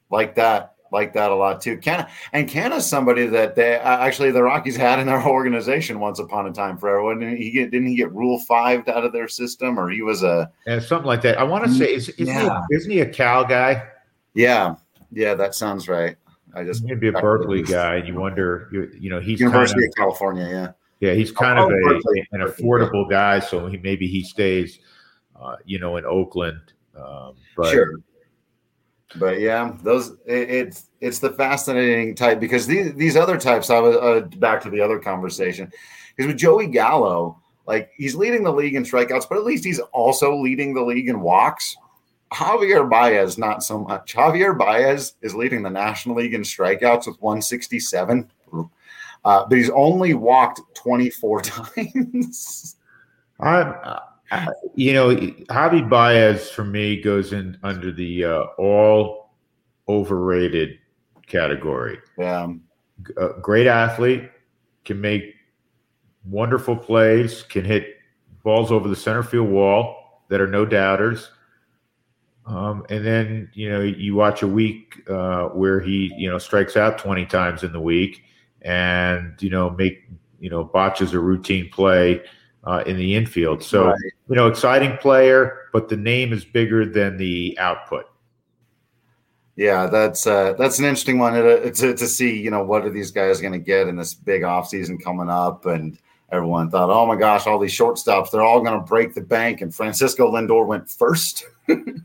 like 0.09 0.35
that 0.35 0.73
like 0.91 1.13
that 1.13 1.31
a 1.31 1.35
lot 1.35 1.61
too. 1.61 1.77
Canha 1.77 2.09
and 2.31 2.49
Canha's 2.49 2.85
somebody 2.89 3.27
that 3.27 3.55
they 3.55 3.75
uh, 3.75 3.97
actually 3.99 4.31
the 4.31 4.41
Rockies 4.41 4.77
had 4.77 4.99
in 4.99 5.07
their 5.07 5.21
organization 5.27 5.99
once 5.99 6.19
upon 6.19 6.47
a 6.47 6.53
time. 6.53 6.77
Forever, 6.77 7.13
didn't 7.19 7.37
he 7.37 7.51
get? 7.51 7.71
Didn't 7.71 7.87
he 7.87 7.95
get 7.95 8.11
Rule 8.13 8.39
Five 8.39 8.87
out 8.87 9.03
of 9.03 9.11
their 9.11 9.27
system, 9.27 9.77
or 9.77 9.89
he 9.89 10.01
was 10.01 10.23
a 10.23 10.49
and 10.65 10.81
something 10.81 11.07
like 11.07 11.21
that? 11.23 11.37
I 11.37 11.43
want 11.43 11.65
to 11.65 11.71
say, 11.71 11.93
is, 11.93 12.09
isn't, 12.09 12.27
yeah. 12.27 12.61
he, 12.69 12.75
isn't 12.75 12.91
he 12.91 13.01
a 13.01 13.09
Cal 13.09 13.45
guy? 13.45 13.85
Yeah, 14.33 14.75
yeah, 15.11 15.33
that 15.33 15.53
sounds 15.53 15.87
right. 15.87 16.15
I 16.55 16.63
just 16.63 16.83
maybe 16.83 17.09
a 17.09 17.11
Berkeley 17.11 17.61
guy, 17.61 17.95
and 17.95 18.07
you 18.07 18.15
wonder, 18.15 18.69
you, 18.71 18.89
you 18.97 19.09
know, 19.09 19.19
he's 19.19 19.39
University 19.39 19.81
kind 19.81 19.85
of, 19.85 19.89
of 19.89 19.95
California, 19.95 20.47
yeah, 20.47 20.71
yeah, 21.09 21.13
he's 21.13 21.31
oh, 21.31 21.35
kind 21.35 21.59
oh, 21.59 21.65
of 21.65 21.71
a, 21.71 22.25
an 22.31 22.41
affordable 22.41 23.07
guy, 23.09 23.39
so 23.39 23.67
he 23.67 23.77
maybe 23.77 24.07
he 24.07 24.23
stays, 24.23 24.79
uh, 25.41 25.55
you 25.65 25.79
know, 25.79 25.97
in 25.97 26.05
Oakland. 26.05 26.73
Um, 26.95 27.35
but 27.55 27.71
sure 27.71 27.99
but 29.15 29.39
yeah, 29.39 29.75
those 29.83 30.11
it, 30.25 30.49
it's 30.49 30.89
it's 30.99 31.19
the 31.19 31.31
fascinating 31.31 32.15
type 32.15 32.39
because 32.39 32.67
these 32.67 32.93
these 32.95 33.15
other 33.15 33.37
types. 33.37 33.69
I 33.69 33.79
was 33.79 33.95
uh, 33.95 34.21
back 34.37 34.61
to 34.63 34.69
the 34.69 34.81
other 34.81 34.99
conversation 34.99 35.71
because 36.15 36.27
with 36.27 36.37
Joey 36.37 36.67
Gallo, 36.67 37.41
like 37.65 37.91
he's 37.95 38.15
leading 38.15 38.43
the 38.43 38.51
league 38.51 38.75
in 38.75 38.83
strikeouts, 38.83 39.27
but 39.29 39.37
at 39.37 39.45
least 39.45 39.63
he's 39.63 39.79
also 39.79 40.35
leading 40.35 40.73
the 40.73 40.83
league 40.83 41.07
in 41.07 41.21
walks. 41.21 41.75
Javier 42.33 42.89
Baez, 42.89 43.37
not 43.37 43.63
so 43.63 43.79
much. 43.79 44.13
Javier 44.13 44.57
Baez 44.57 45.13
is 45.21 45.33
leading 45.33 45.63
the 45.63 45.69
National 45.69 46.17
League 46.17 46.33
in 46.33 46.41
strikeouts 46.41 47.07
with 47.07 47.21
167, 47.21 48.29
uh, 48.53 48.65
but 49.23 49.57
he's 49.57 49.69
only 49.69 50.13
walked 50.13 50.59
24 50.73 51.41
times. 51.43 52.75
I'm 53.39 53.73
you 54.75 54.93
know, 54.93 55.15
Javi 55.15 55.87
Baez 55.87 56.49
for 56.49 56.63
me 56.63 57.01
goes 57.01 57.33
in 57.33 57.57
under 57.63 57.91
the 57.91 58.25
uh, 58.25 58.43
all 58.57 59.29
overrated 59.87 60.79
category. 61.27 61.99
Yeah, 62.17 62.53
a 63.17 63.29
great 63.41 63.67
athlete 63.67 64.29
can 64.85 64.99
make 64.99 65.35
wonderful 66.25 66.75
plays, 66.75 67.43
can 67.43 67.63
hit 67.63 67.95
balls 68.43 68.71
over 68.71 68.87
the 68.87 68.95
center 68.95 69.23
field 69.23 69.49
wall 69.49 70.23
that 70.29 70.41
are 70.41 70.47
no 70.47 70.65
doubters. 70.65 71.29
Um, 72.45 72.85
and 72.89 73.05
then 73.05 73.49
you 73.53 73.69
know 73.69 73.81
you 73.81 74.15
watch 74.15 74.41
a 74.41 74.47
week 74.47 75.01
uh, 75.09 75.47
where 75.49 75.81
he 75.81 76.13
you 76.17 76.29
know 76.29 76.37
strikes 76.37 76.77
out 76.77 76.97
twenty 76.97 77.25
times 77.25 77.63
in 77.63 77.73
the 77.73 77.81
week, 77.81 78.23
and 78.61 79.35
you 79.41 79.49
know 79.49 79.69
make 79.69 80.09
you 80.39 80.49
know 80.49 80.63
botches 80.63 81.13
a 81.13 81.19
routine 81.19 81.69
play 81.69 82.21
uh, 82.67 82.83
in 82.85 82.97
the 82.97 83.15
infield. 83.15 83.63
So, 83.63 83.87
right. 83.87 83.97
you 84.29 84.35
know, 84.35 84.47
exciting 84.47 84.97
player, 84.97 85.69
but 85.71 85.87
the 85.87 85.95
name 85.95 86.33
is 86.33 86.43
bigger 86.43 86.85
than 86.85 87.17
the 87.17 87.57
output. 87.59 88.05
Yeah, 89.55 89.87
that's 89.87 90.27
uh, 90.27 90.53
that's 90.53 90.77
an 90.77 90.85
interesting 90.85 91.17
one 91.17 91.33
to, 91.33 91.71
to, 91.71 91.95
to 91.95 92.07
see. 92.07 92.39
You 92.39 92.51
know, 92.51 92.63
what 92.63 92.85
are 92.85 92.91
these 92.91 93.09
guys 93.09 93.41
going 93.41 93.53
to 93.53 93.59
get 93.59 93.87
in 93.87 93.95
this 93.95 94.13
big 94.13 94.41
offseason 94.43 95.01
coming 95.01 95.29
up? 95.29 95.65
And 95.65 95.97
everyone 96.31 96.69
thought, 96.69 96.91
oh 96.91 97.07
my 97.07 97.15
gosh, 97.15 97.47
all 97.47 97.57
these 97.57 97.75
shortstops, 97.75 98.29
they're 98.29 98.43
all 98.43 98.61
going 98.61 98.77
to 98.77 98.85
break 98.85 99.15
the 99.15 99.21
bank. 99.21 99.61
And 99.61 99.73
Francisco 99.73 100.31
Lindor 100.31 100.67
went 100.67 100.89
first. 100.89 101.45
and, 101.67 102.03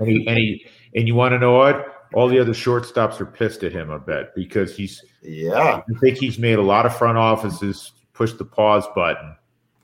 he, 0.00 0.26
and, 0.26 0.38
he, 0.38 0.66
and 0.94 1.06
you 1.06 1.14
want 1.14 1.32
to 1.32 1.38
know 1.38 1.58
what? 1.58 2.06
All 2.14 2.28
the 2.28 2.38
other 2.38 2.54
shortstops 2.54 3.20
are 3.20 3.26
pissed 3.26 3.64
at 3.64 3.72
him, 3.72 3.90
I 3.90 3.98
bet, 3.98 4.34
because 4.34 4.74
he's 4.74 5.04
yeah. 5.20 5.82
I 5.86 5.98
think 5.98 6.16
he's 6.16 6.38
made 6.38 6.58
a 6.58 6.62
lot 6.62 6.86
of 6.86 6.96
front 6.96 7.18
offices 7.18 7.92
push 8.14 8.32
the 8.32 8.44
pause 8.46 8.86
button 8.94 9.36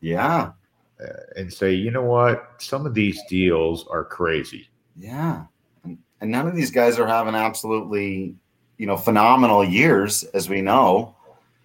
yeah. 0.04 0.52
Uh, 1.00 1.06
and 1.36 1.52
say, 1.52 1.72
you 1.72 1.90
know 1.90 2.02
what? 2.02 2.54
Some 2.58 2.86
of 2.86 2.94
these 2.94 3.20
deals 3.28 3.86
are 3.88 4.04
crazy. 4.04 4.68
Yeah. 4.96 5.46
And, 5.82 5.98
and 6.20 6.30
none 6.30 6.46
of 6.46 6.54
these 6.54 6.70
guys 6.70 6.98
are 6.98 7.06
having 7.06 7.34
absolutely, 7.34 8.36
you 8.76 8.86
know, 8.86 8.96
phenomenal 8.96 9.64
years, 9.64 10.22
as 10.34 10.48
we 10.48 10.60
know. 10.60 11.16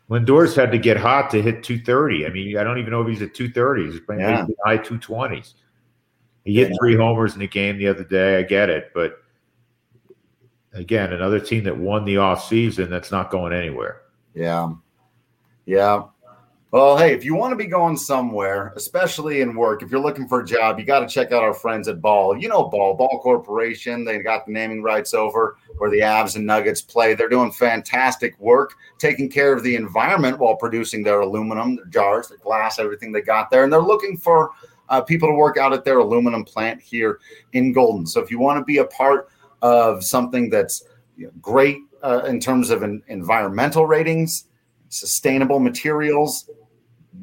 Lindor's 0.08 0.56
had 0.56 0.72
to 0.72 0.80
get 0.80 0.98
hot 0.98 1.30
to 1.32 1.42
hit 1.42 1.64
230. 1.64 2.26
I 2.26 2.30
mean, 2.30 2.58
I 2.58 2.64
don't 2.64 2.80
even 2.80 2.92
know 2.92 3.02
if 3.02 3.10
he's 3.10 3.22
at 3.22 3.36
230s. 3.36 3.92
He's 3.92 4.00
playing 4.00 4.22
yeah. 4.22 4.48
high 4.66 4.78
220s. 4.78 5.54
He 6.46 6.56
hit 6.56 6.70
yeah. 6.70 6.76
three 6.80 6.96
homers 6.96 7.34
in 7.34 7.40
the 7.40 7.48
game 7.48 7.78
the 7.78 7.88
other 7.88 8.06
day. 8.06 8.40
I 8.40 8.44
get 8.44 8.70
it. 8.70 8.92
But 8.96 9.18
again, 10.74 11.14
another 11.14 11.40
team 11.40 11.66
that 11.66 11.78
won 11.78 12.06
the 12.06 12.18
off 12.18 12.48
season 12.48 12.90
that's 12.90 13.12
not 13.12 13.30
going 13.30 13.54
anywhere. 13.54 14.02
Yeah. 14.34 14.72
Yeah. 15.66 16.06
Well, 16.72 17.00
hey, 17.00 17.16
if 17.16 17.26
you 17.26 17.34
want 17.34 17.52
to 17.52 17.56
be 17.56 17.66
going 17.66 17.98
somewhere, 17.98 18.74
especially 18.76 19.42
in 19.42 19.56
work, 19.56 19.82
if 19.82 19.90
you're 19.90 20.00
looking 20.00 20.28
for 20.28 20.42
a 20.42 20.46
job, 20.46 20.78
you 20.78 20.86
got 20.86 21.00
to 21.00 21.08
check 21.08 21.32
out 21.32 21.42
our 21.42 21.54
friends 21.54 21.88
at 21.88 22.00
Ball. 22.00 22.38
You 22.38 22.48
know 22.48 22.66
Ball, 22.66 22.94
Ball 22.94 23.20
Corporation. 23.24 24.06
They 24.06 24.20
got 24.20 24.46
the 24.46 24.52
naming 24.52 24.84
rights 24.84 25.16
over 25.16 25.58
where 25.80 25.90
the 25.90 26.02
Avs 26.02 26.36
and 26.36 26.46
Nuggets 26.46 26.80
play. 26.80 27.16
They're 27.16 27.28
doing 27.28 27.52
fantastic 27.52 28.40
work, 28.40 28.76
taking 29.00 29.32
care 29.32 29.52
of 29.52 29.64
the 29.64 29.76
environment 29.76 30.38
while 30.38 30.56
producing 30.58 31.02
their 31.02 31.22
aluminum, 31.22 31.76
their 31.76 31.86
jars, 31.86 32.28
their 32.28 32.38
glass, 32.38 32.78
everything 32.78 33.12
they 33.12 33.22
got 33.22 33.50
there. 33.50 33.64
And 33.64 33.74
they're 33.74 33.82
looking 33.82 34.16
for 34.16 34.52
uh, 34.90 35.02
people 35.02 35.28
to 35.28 35.34
work 35.34 35.58
out 35.58 35.74
at 35.74 35.84
their 35.84 35.98
aluminum 35.98 36.44
plant 36.44 36.80
here 36.80 37.20
in 37.54 37.74
Golden. 37.74 38.06
So 38.06 38.22
if 38.22 38.30
you 38.30 38.38
want 38.38 38.60
to 38.60 38.64
be 38.64 38.78
a 38.78 38.86
part 38.86 39.30
of 39.64 40.04
something 40.04 40.52
that's 40.52 40.84
you 41.18 41.26
know, 41.26 41.32
great 41.42 41.80
uh, 42.04 42.26
in 42.28 42.40
terms 42.40 42.70
of 42.70 42.84
an 42.84 43.02
environmental 43.08 43.88
ratings, 43.88 44.46
sustainable 44.90 45.60
materials, 45.60 46.48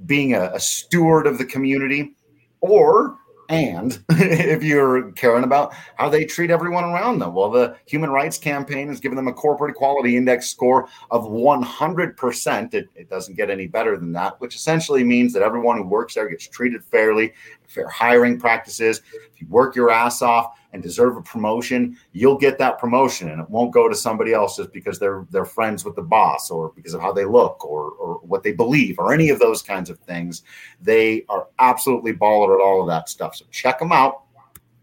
being 0.05 0.35
a, 0.35 0.51
a 0.53 0.61
steward 0.61 1.27
of 1.27 1.39
the 1.39 1.45
community, 1.45 2.15
or 2.61 3.19
and 3.49 4.03
if 4.11 4.63
you're 4.63 5.13
caring 5.13 5.45
about 5.45 5.75
how 5.97 6.09
they 6.09 6.25
treat 6.25 6.51
everyone 6.51 6.85
around 6.85 7.19
them. 7.19 7.35
Well, 7.35 7.51
the 7.51 7.77
Human 7.87 8.11
Rights 8.11 8.39
Campaign 8.39 8.89
has 8.89 9.01
given 9.01 9.17
them 9.17 9.29
a 9.29 9.33
corporate 9.33 9.71
equality 9.73 10.17
index 10.17 10.49
score 10.49 10.89
of 11.11 11.25
100%. 11.25 12.75
It, 12.75 12.89
it, 12.95 13.09
doesn't 13.09 13.37
get 13.37 13.51
any 13.51 13.67
better 13.67 13.97
than 13.97 14.13
that, 14.13 14.41
which 14.41 14.55
essentially 14.55 15.05
means 15.05 15.33
that 15.33 15.43
everyone 15.43 15.79
who 15.79 15.85
works 15.85 16.15
there 16.15 16.29
gets 16.29 16.49
treated 16.49 16.85
fairly, 16.85 17.33
fair 17.67 17.89
hiring 17.89 18.39
practices. 18.39 19.03
If 19.33 19.41
you 19.41 19.47
work 19.49 19.77
your 19.77 19.91
ass 19.91 20.23
off, 20.23 20.59
and 20.77 20.83
deserve 20.83 21.17
a 21.17 21.23
promotion, 21.23 21.97
you'll 22.13 22.37
get 22.37 22.59
that 22.59 22.79
promotion, 22.79 23.31
and 23.31 23.41
it 23.41 23.49
won't 23.49 23.73
go 23.73 23.89
to 23.89 23.95
somebody 23.95 24.35
else 24.35 24.59
just 24.59 24.75
because 24.75 24.99
they're 24.99 25.27
they're 25.31 25.47
friends 25.47 25.87
with 25.87 25.97
the 25.97 26.03
boss 26.03 26.51
or 26.51 26.71
because 26.77 26.93
of 26.93 27.01
how 27.01 27.13
they 27.13 27.25
look 27.25 27.65
or 27.65 27.93
or 27.93 28.17
what 28.17 28.43
they 28.43 28.53
believe 28.53 28.99
or 28.99 29.15
any 29.15 29.31
of 29.31 29.39
those 29.39 29.63
kinds 29.63 29.89
of 29.89 29.99
things. 30.01 30.43
They 30.81 31.25
are 31.31 31.49
absolutely 31.59 32.13
baller 32.13 32.55
at 32.55 32.61
all 32.63 32.83
of 32.83 32.89
that 32.89 33.09
stuff. 33.09 33.37
So 33.37 33.47
check 33.51 33.79
them 33.79 33.91
out. 33.91 34.25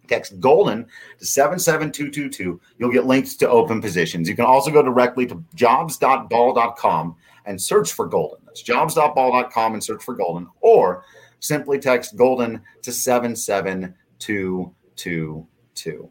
Text 0.07 0.39
Golden 0.39 0.87
to 1.19 1.25
77222. 1.25 2.59
You'll 2.77 2.91
get 2.91 3.05
links 3.05 3.35
to 3.35 3.47
open 3.47 3.81
positions. 3.81 4.27
You 4.27 4.35
can 4.35 4.45
also 4.45 4.71
go 4.71 4.81
directly 4.81 5.27
to 5.27 5.43
jobs.ball.com 5.53 7.15
and 7.45 7.61
search 7.61 7.93
for 7.93 8.07
Golden. 8.07 8.39
That's 8.45 8.63
jobs.ball.com 8.63 9.73
and 9.73 9.83
search 9.83 10.03
for 10.03 10.15
Golden, 10.15 10.47
or 10.59 11.05
simply 11.39 11.79
text 11.79 12.17
Golden 12.17 12.61
to 12.81 12.91
77222 12.91 15.47
too. 15.75 16.09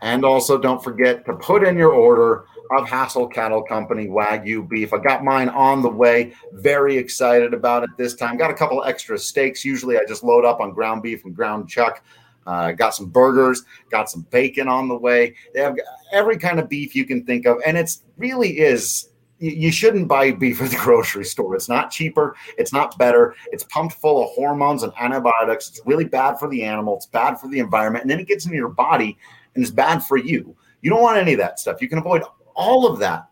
And 0.00 0.24
also, 0.24 0.58
don't 0.58 0.82
forget 0.82 1.24
to 1.26 1.34
put 1.34 1.64
in 1.64 1.76
your 1.76 1.92
order 1.92 2.44
of 2.70 2.86
Hassell 2.86 3.32
Cattle 3.32 3.62
Company 3.62 4.06
Wagyu 4.06 4.68
beef. 4.68 4.92
I 4.92 4.98
got 4.98 5.24
mine 5.24 5.48
on 5.48 5.82
the 5.82 5.88
way. 5.88 6.34
Very 6.52 6.96
excited 6.96 7.54
about 7.54 7.82
it 7.82 7.90
this 7.96 8.14
time. 8.14 8.36
Got 8.36 8.50
a 8.50 8.54
couple 8.54 8.84
extra 8.84 9.18
steaks. 9.18 9.64
Usually, 9.64 9.96
I 9.96 10.02
just 10.06 10.22
load 10.22 10.44
up 10.44 10.60
on 10.60 10.72
ground 10.72 11.02
beef 11.02 11.24
and 11.24 11.34
ground 11.34 11.68
chuck. 11.68 12.04
Uh, 12.46 12.72
got 12.72 12.94
some 12.94 13.06
burgers, 13.06 13.64
got 13.90 14.08
some 14.08 14.22
bacon 14.30 14.68
on 14.68 14.88
the 14.88 14.96
way. 14.96 15.34
They 15.52 15.60
have 15.60 15.76
every 16.12 16.38
kind 16.38 16.58
of 16.58 16.68
beef 16.68 16.94
you 16.94 17.04
can 17.04 17.26
think 17.26 17.46
of, 17.46 17.58
and 17.66 17.76
it's 17.76 18.04
really 18.16 18.58
is 18.58 19.10
you 19.38 19.70
shouldn't 19.70 20.08
buy 20.08 20.32
beef 20.32 20.60
at 20.60 20.70
the 20.70 20.76
grocery 20.82 21.24
store. 21.24 21.54
It's 21.54 21.68
not 21.68 21.90
cheaper. 21.90 22.36
It's 22.56 22.72
not 22.72 22.98
better. 22.98 23.34
It's 23.52 23.64
pumped 23.64 23.94
full 23.94 24.22
of 24.22 24.30
hormones 24.30 24.82
and 24.82 24.92
antibiotics. 24.98 25.68
It's 25.68 25.80
really 25.84 26.04
bad 26.04 26.38
for 26.38 26.48
the 26.48 26.64
animal. 26.64 26.96
It's 26.96 27.06
bad 27.06 27.36
for 27.36 27.48
the 27.48 27.58
environment. 27.58 28.02
And 28.02 28.10
then 28.10 28.20
it 28.20 28.28
gets 28.28 28.44
into 28.44 28.56
your 28.56 28.68
body 28.68 29.16
and 29.54 29.62
it's 29.62 29.72
bad 29.72 30.02
for 30.04 30.16
you. 30.16 30.56
You 30.82 30.90
don't 30.90 31.02
want 31.02 31.18
any 31.18 31.32
of 31.32 31.38
that 31.38 31.58
stuff. 31.58 31.80
You 31.80 31.88
can 31.88 31.98
avoid 31.98 32.22
all 32.54 32.86
of 32.86 32.98
that 33.00 33.28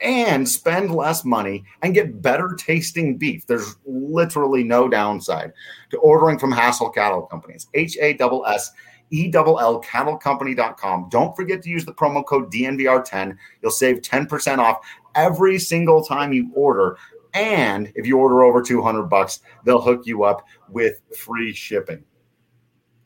and 0.00 0.48
spend 0.48 0.94
less 0.94 1.24
money 1.24 1.64
and 1.82 1.94
get 1.94 2.22
better 2.22 2.56
tasting 2.58 3.16
beef. 3.16 3.46
There's 3.46 3.76
literally 3.84 4.62
no 4.62 4.88
downside 4.88 5.52
to 5.90 5.98
ordering 5.98 6.38
from 6.38 6.52
Hassell 6.52 6.94
Cattle 6.94 7.22
Companies. 7.22 7.66
H 7.74 7.96
A 8.00 8.14
S 8.14 8.30
S 8.46 8.72
E 9.10 9.30
L 9.34 9.58
L 9.58 9.82
cattlecompany.com. 9.82 11.08
Don't 11.10 11.34
forget 11.34 11.62
to 11.62 11.68
use 11.68 11.84
the 11.84 11.94
promo 11.94 12.24
code 12.24 12.52
DNVR10. 12.52 13.36
You'll 13.62 13.70
save 13.70 14.02
10% 14.02 14.58
off 14.58 14.78
every 15.14 15.58
single 15.58 16.04
time 16.04 16.32
you 16.32 16.50
order. 16.54 16.96
And 17.34 17.92
if 17.94 18.06
you 18.06 18.18
order 18.18 18.42
over 18.42 18.62
200 18.62 19.04
bucks, 19.04 19.40
they'll 19.64 19.80
hook 19.80 20.06
you 20.06 20.24
up 20.24 20.46
with 20.68 21.00
free 21.16 21.52
shipping. 21.52 22.04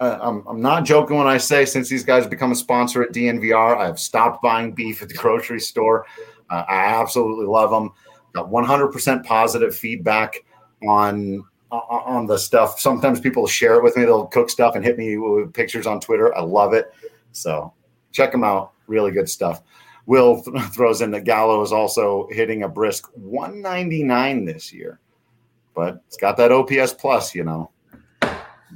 Uh, 0.01 0.19
I'm, 0.21 0.45
I'm 0.49 0.61
not 0.61 0.85
joking 0.85 1.17
when 1.17 1.27
I 1.27 1.39
say 1.39 1.65
since 1.65 1.89
these 1.89 2.05
guys 2.05 2.27
become 2.27 2.51
a 2.51 2.57
sponsor 2.57 3.03
at 3.03 3.13
DNVR, 3.13 3.77
I've 3.77 4.01
stopped 4.01 4.43
buying 4.43 4.73
beef 4.73 5.03
at 5.03 5.09
the 5.09 5.15
grocery 5.19 5.61
store. 5.61 6.07
Uh, 6.51 6.65
I 6.69 7.01
absolutely 7.01 7.47
love 7.47 7.71
them. 7.71 7.91
Got 8.33 8.51
100% 8.51 9.25
positive 9.25 9.77
feedback 9.77 10.37
on 10.89 11.45
on 11.73 12.27
the 12.27 12.37
stuff. 12.37 12.79
Sometimes 12.79 13.19
people 13.19 13.47
share 13.47 13.77
it 13.77 13.83
with 13.83 13.97
me. 13.97 14.05
They'll 14.05 14.27
cook 14.27 14.51
stuff 14.51 14.75
and 14.75 14.85
hit 14.85 14.99
me 14.99 15.17
with 15.17 15.55
pictures 15.55 15.87
on 15.87 16.01
Twitter. 16.01 16.37
I 16.37 16.43
love 16.43 16.75
it. 16.75 16.93
So 17.33 17.73
check 18.11 18.31
them 18.31 18.45
out. 18.45 18.73
Really 18.87 19.11
good 19.11 19.29
stuff. 19.29 19.63
Will 20.07 20.43
th- 20.43 20.63
throws 20.73 21.01
in 21.01 21.11
that 21.13 21.25
Gallo 21.25 21.63
is 21.63 21.73
also 21.73 22.29
hitting 22.31 22.63
a 22.63 22.69
brisk 22.69 23.11
199 23.15 24.45
this 24.45 24.73
year, 24.73 25.01
but 25.75 26.03
it's 26.07 26.17
got 26.17 26.37
that 26.37 26.53
OPS 26.53 26.95
plus. 26.95 27.35
You 27.35 27.45
know, 27.45 27.71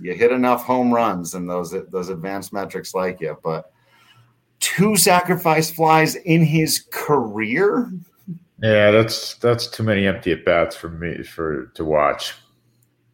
you 0.00 0.14
hit 0.14 0.32
enough 0.32 0.64
home 0.64 0.92
runs 0.92 1.34
and 1.34 1.48
those 1.48 1.74
those 1.90 2.08
advanced 2.08 2.52
metrics 2.52 2.94
like 2.94 3.20
you, 3.20 3.36
but 3.42 3.72
two 4.60 4.96
sacrifice 4.96 5.70
flies 5.70 6.14
in 6.16 6.42
his 6.42 6.84
career. 6.90 7.90
Yeah, 8.62 8.90
that's 8.90 9.34
that's 9.34 9.66
too 9.66 9.82
many 9.82 10.06
empty 10.06 10.32
at 10.32 10.44
bats 10.44 10.76
for 10.76 10.88
me 10.88 11.22
for 11.22 11.66
to 11.74 11.84
watch. 11.84 12.34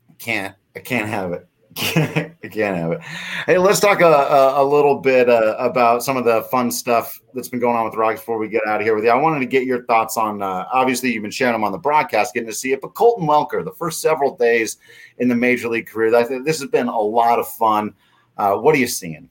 I 0.09 0.15
can't 0.19 0.55
I 0.77 0.81
can't 0.81 1.09
have 1.09 1.33
it. 1.33 1.47
I 1.79 2.33
can't 2.51 2.77
have 2.77 2.93
it. 2.93 3.01
Hey, 3.47 3.59
let's 3.59 3.81
talk 3.81 4.01
a, 4.01 4.07
a, 4.07 4.63
a 4.63 4.65
little 4.65 5.01
bit 5.01 5.29
uh, 5.29 5.57
about 5.59 6.03
some 6.03 6.17
of 6.17 6.25
the 6.25 6.43
fun 6.51 6.71
stuff 6.71 7.21
that's 7.35 7.49
been 7.49 7.61
going 7.61 7.77
on 7.77 7.85
with 7.85 7.93
the 7.93 7.99
Rockies 7.99 8.21
before 8.21 8.39
we 8.39 8.49
get 8.49 8.67
out 8.67 8.81
of 8.81 8.87
here 8.87 8.95
with 8.95 9.05
you. 9.05 9.11
I 9.11 9.15
wanted 9.15 9.41
to 9.41 9.47
get 9.47 9.65
your 9.65 9.85
thoughts 9.85 10.17
on. 10.17 10.43
Uh, 10.43 10.67
obviously, 10.73 11.13
you've 11.13 11.23
been 11.23 11.31
sharing 11.31 11.55
them 11.55 11.65
on 11.65 11.73
the 11.73 11.79
broadcast, 11.79 12.35
getting 12.35 12.49
to 12.49 12.55
see 12.55 12.73
it. 12.73 12.81
But 12.81 12.95
Colton 12.95 13.27
Welker, 13.27 13.65
the 13.65 13.73
first 13.73 14.01
several 14.01 14.37
days 14.37 14.77
in 15.19 15.29
the 15.29 15.35
major 15.35 15.69
league 15.69 15.87
career, 15.87 16.11
this 16.11 16.61
has 16.61 16.69
been 16.69 16.89
a 16.89 17.01
lot 17.01 17.39
of 17.39 17.49
fun. 17.49 17.95
Uh, 18.37 18.57
what 18.57 18.75
are 18.75 18.79
you 18.79 18.89
seeing? 18.89 19.29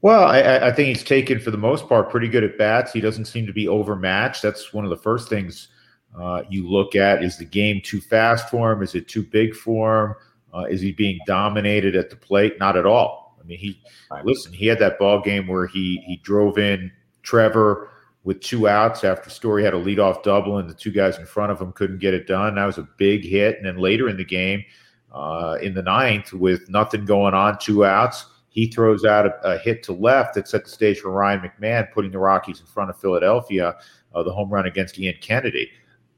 Well, 0.00 0.24
I, 0.24 0.68
I, 0.68 0.72
think 0.72 0.88
he's 0.88 1.02
taken 1.02 1.40
for 1.40 1.50
the 1.50 1.58
most 1.58 1.88
part 1.88 2.08
pretty 2.08 2.28
good 2.28 2.44
at 2.44 2.56
bats. 2.56 2.92
He 2.92 3.00
doesn't 3.00 3.24
seem 3.24 3.46
to 3.46 3.52
be 3.52 3.66
overmatched. 3.66 4.42
That's 4.42 4.72
one 4.72 4.84
of 4.84 4.90
the 4.90 4.96
first 4.96 5.28
things 5.28 5.68
uh, 6.16 6.42
you 6.48 6.68
look 6.68 6.94
at. 6.94 7.24
Is 7.24 7.36
the 7.36 7.44
game 7.44 7.80
too 7.82 8.00
fast 8.00 8.48
for 8.48 8.70
him? 8.70 8.82
Is 8.82 8.94
it 8.94 9.08
too 9.08 9.24
big 9.24 9.54
for 9.54 10.04
him? 10.04 10.14
Uh, 10.58 10.64
is 10.64 10.80
he 10.80 10.92
being 10.92 11.18
dominated 11.26 11.94
at 11.94 12.10
the 12.10 12.16
plate? 12.16 12.58
Not 12.58 12.76
at 12.76 12.86
all. 12.86 13.36
I 13.40 13.44
mean, 13.44 13.58
he 13.58 13.80
right. 14.10 14.24
listen. 14.24 14.52
He 14.52 14.66
had 14.66 14.78
that 14.80 14.98
ball 14.98 15.20
game 15.20 15.46
where 15.46 15.66
he 15.66 16.02
he 16.06 16.16
drove 16.16 16.58
in 16.58 16.90
Trevor 17.22 17.90
with 18.24 18.40
two 18.40 18.68
outs 18.68 19.04
after 19.04 19.30
Story 19.30 19.62
had 19.64 19.74
a 19.74 19.82
leadoff 19.82 20.22
double, 20.22 20.58
and 20.58 20.68
the 20.68 20.74
two 20.74 20.90
guys 20.90 21.18
in 21.18 21.26
front 21.26 21.52
of 21.52 21.60
him 21.60 21.72
couldn't 21.72 21.98
get 21.98 22.14
it 22.14 22.26
done. 22.26 22.56
That 22.56 22.66
was 22.66 22.78
a 22.78 22.88
big 22.98 23.24
hit. 23.24 23.56
And 23.56 23.66
then 23.66 23.78
later 23.78 24.08
in 24.08 24.16
the 24.16 24.24
game, 24.24 24.64
uh, 25.12 25.56
in 25.62 25.74
the 25.74 25.82
ninth, 25.82 26.32
with 26.32 26.68
nothing 26.68 27.04
going 27.04 27.34
on, 27.34 27.58
two 27.58 27.84
outs, 27.84 28.26
he 28.50 28.66
throws 28.66 29.04
out 29.04 29.26
a, 29.26 29.54
a, 29.54 29.58
hit 29.58 29.82
to 29.84 29.92
left 29.92 30.34
that 30.34 30.48
set 30.48 30.64
the 30.64 30.70
stage 30.70 31.00
for 31.00 31.10
Ryan 31.10 31.40
McMahon, 31.40 31.90
putting 31.92 32.10
the 32.10 32.18
Rockies 32.18 32.60
in 32.60 32.66
front 32.66 32.90
of 32.90 32.98
Philadelphia, 33.00 33.76
uh, 34.14 34.22
the 34.22 34.32
home 34.32 34.50
run 34.50 34.66
against 34.66 34.98
Ian 34.98 35.14
Kennedy. 35.20 35.70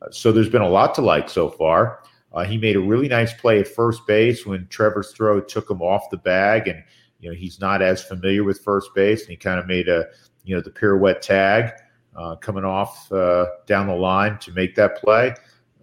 Uh, 0.03 0.11
so 0.11 0.33
there's 0.33 0.49
been 0.49 0.63
a 0.63 0.69
lot 0.69 0.95
to 0.95 1.03
like 1.03 1.29
so 1.29 1.49
far. 1.49 2.03
Uh, 2.33 2.45
he 2.45 2.57
made 2.57 2.77
a 2.77 2.81
really 2.81 3.09
nice 3.09 3.33
play 3.35 3.61
at 3.61 3.69
first 3.69 4.07
base 4.07 4.47
when 4.47 4.67
Trevor's 4.69 5.13
throw 5.13 5.41
took 5.41 5.71
him 5.71 5.83
off 5.83 6.11
the 6.11 6.17
bag, 6.17 6.69
and 6.69 6.83
you 7.19 7.29
know 7.29 7.35
he's 7.35 7.61
not 7.61 7.83
as 7.83 8.03
familiar 8.03 8.45
with 8.45 8.63
first 8.63 8.95
base, 8.95 9.23
and 9.23 9.31
he 9.31 9.37
kind 9.37 9.59
of 9.59 9.67
made 9.67 9.89
a 9.89 10.07
you 10.45 10.55
know 10.55 10.61
the 10.61 10.71
pirouette 10.71 11.23
tag 11.23 11.73
uh, 12.17 12.37
coming 12.37 12.65
off 12.65 13.11
uh, 13.13 13.47
down 13.67 13.87
the 13.87 13.95
line 13.95 14.39
to 14.39 14.53
make 14.53 14.75
that 14.77 14.97
play. 14.97 15.35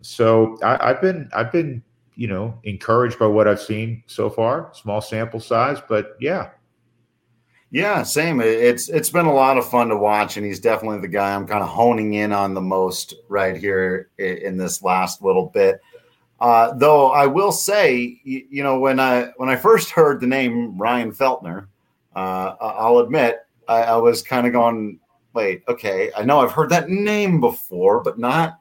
So 0.01 0.57
I, 0.63 0.89
I've 0.89 1.01
been 1.01 1.29
I've 1.33 1.51
been 1.51 1.83
you 2.15 2.27
know 2.27 2.57
encouraged 2.63 3.19
by 3.19 3.27
what 3.27 3.47
I've 3.47 3.61
seen 3.61 4.03
so 4.07 4.29
far. 4.29 4.71
Small 4.73 5.01
sample 5.01 5.41
size, 5.41 5.79
but 5.87 6.15
yeah, 6.21 6.51
yeah, 7.71 8.03
same. 8.03 8.39
It's 8.39 8.87
it's 8.87 9.09
been 9.09 9.25
a 9.25 9.33
lot 9.33 9.57
of 9.57 9.69
fun 9.69 9.89
to 9.89 9.97
watch, 9.97 10.37
and 10.37 10.45
he's 10.45 10.61
definitely 10.61 10.99
the 10.99 11.09
guy 11.09 11.35
I'm 11.35 11.45
kind 11.45 11.63
of 11.63 11.69
honing 11.69 12.13
in 12.13 12.31
on 12.31 12.53
the 12.53 12.61
most 12.61 13.13
right 13.27 13.57
here 13.57 14.09
in 14.17 14.55
this 14.55 14.81
last 14.81 15.21
little 15.21 15.47
bit. 15.47 15.81
Uh, 16.39 16.73
though 16.73 17.11
I 17.11 17.25
will 17.25 17.51
say, 17.51 18.19
you, 18.23 18.45
you, 18.49 18.63
know, 18.63 18.79
when 18.79 18.99
I 18.99 19.31
when 19.37 19.49
I 19.49 19.55
first 19.55 19.89
heard 19.89 20.21
the 20.21 20.27
name 20.27 20.77
Ryan 20.77 21.11
Feltner, 21.11 21.67
uh, 22.15 22.55
I'll 22.61 22.99
admit 22.99 23.39
I, 23.67 23.83
I 23.83 23.97
was 23.97 24.21
kind 24.21 24.45
of 24.45 24.53
going, 24.53 24.99
wait, 25.33 25.63
okay, 25.67 26.11
I 26.15 26.23
know 26.23 26.39
I've 26.39 26.51
heard 26.51 26.69
that 26.69 26.89
name 26.89 27.39
before, 27.39 28.03
but 28.03 28.19
not 28.19 28.59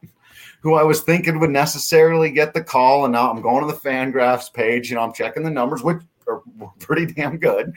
who 0.61 0.75
I 0.75 0.83
was 0.83 1.03
thinking 1.03 1.39
would 1.39 1.51
necessarily 1.51 2.31
get 2.31 2.55
the 2.55 2.63
call. 2.65 3.05
And 3.05 3.13
now 3.13 3.31
I'm 3.31 3.43
going 3.43 3.67
to 3.67 3.73
the 3.73 3.79
Fangraphs 3.79 4.53
page, 4.53 4.89
you 4.89 4.97
know, 4.97 5.03
I'm 5.03 5.13
checking 5.13 5.43
the 5.43 5.51
numbers, 5.51 5.83
which 5.83 6.03
are 6.27 6.43
pretty 6.79 7.07
damn 7.07 7.37
good, 7.37 7.75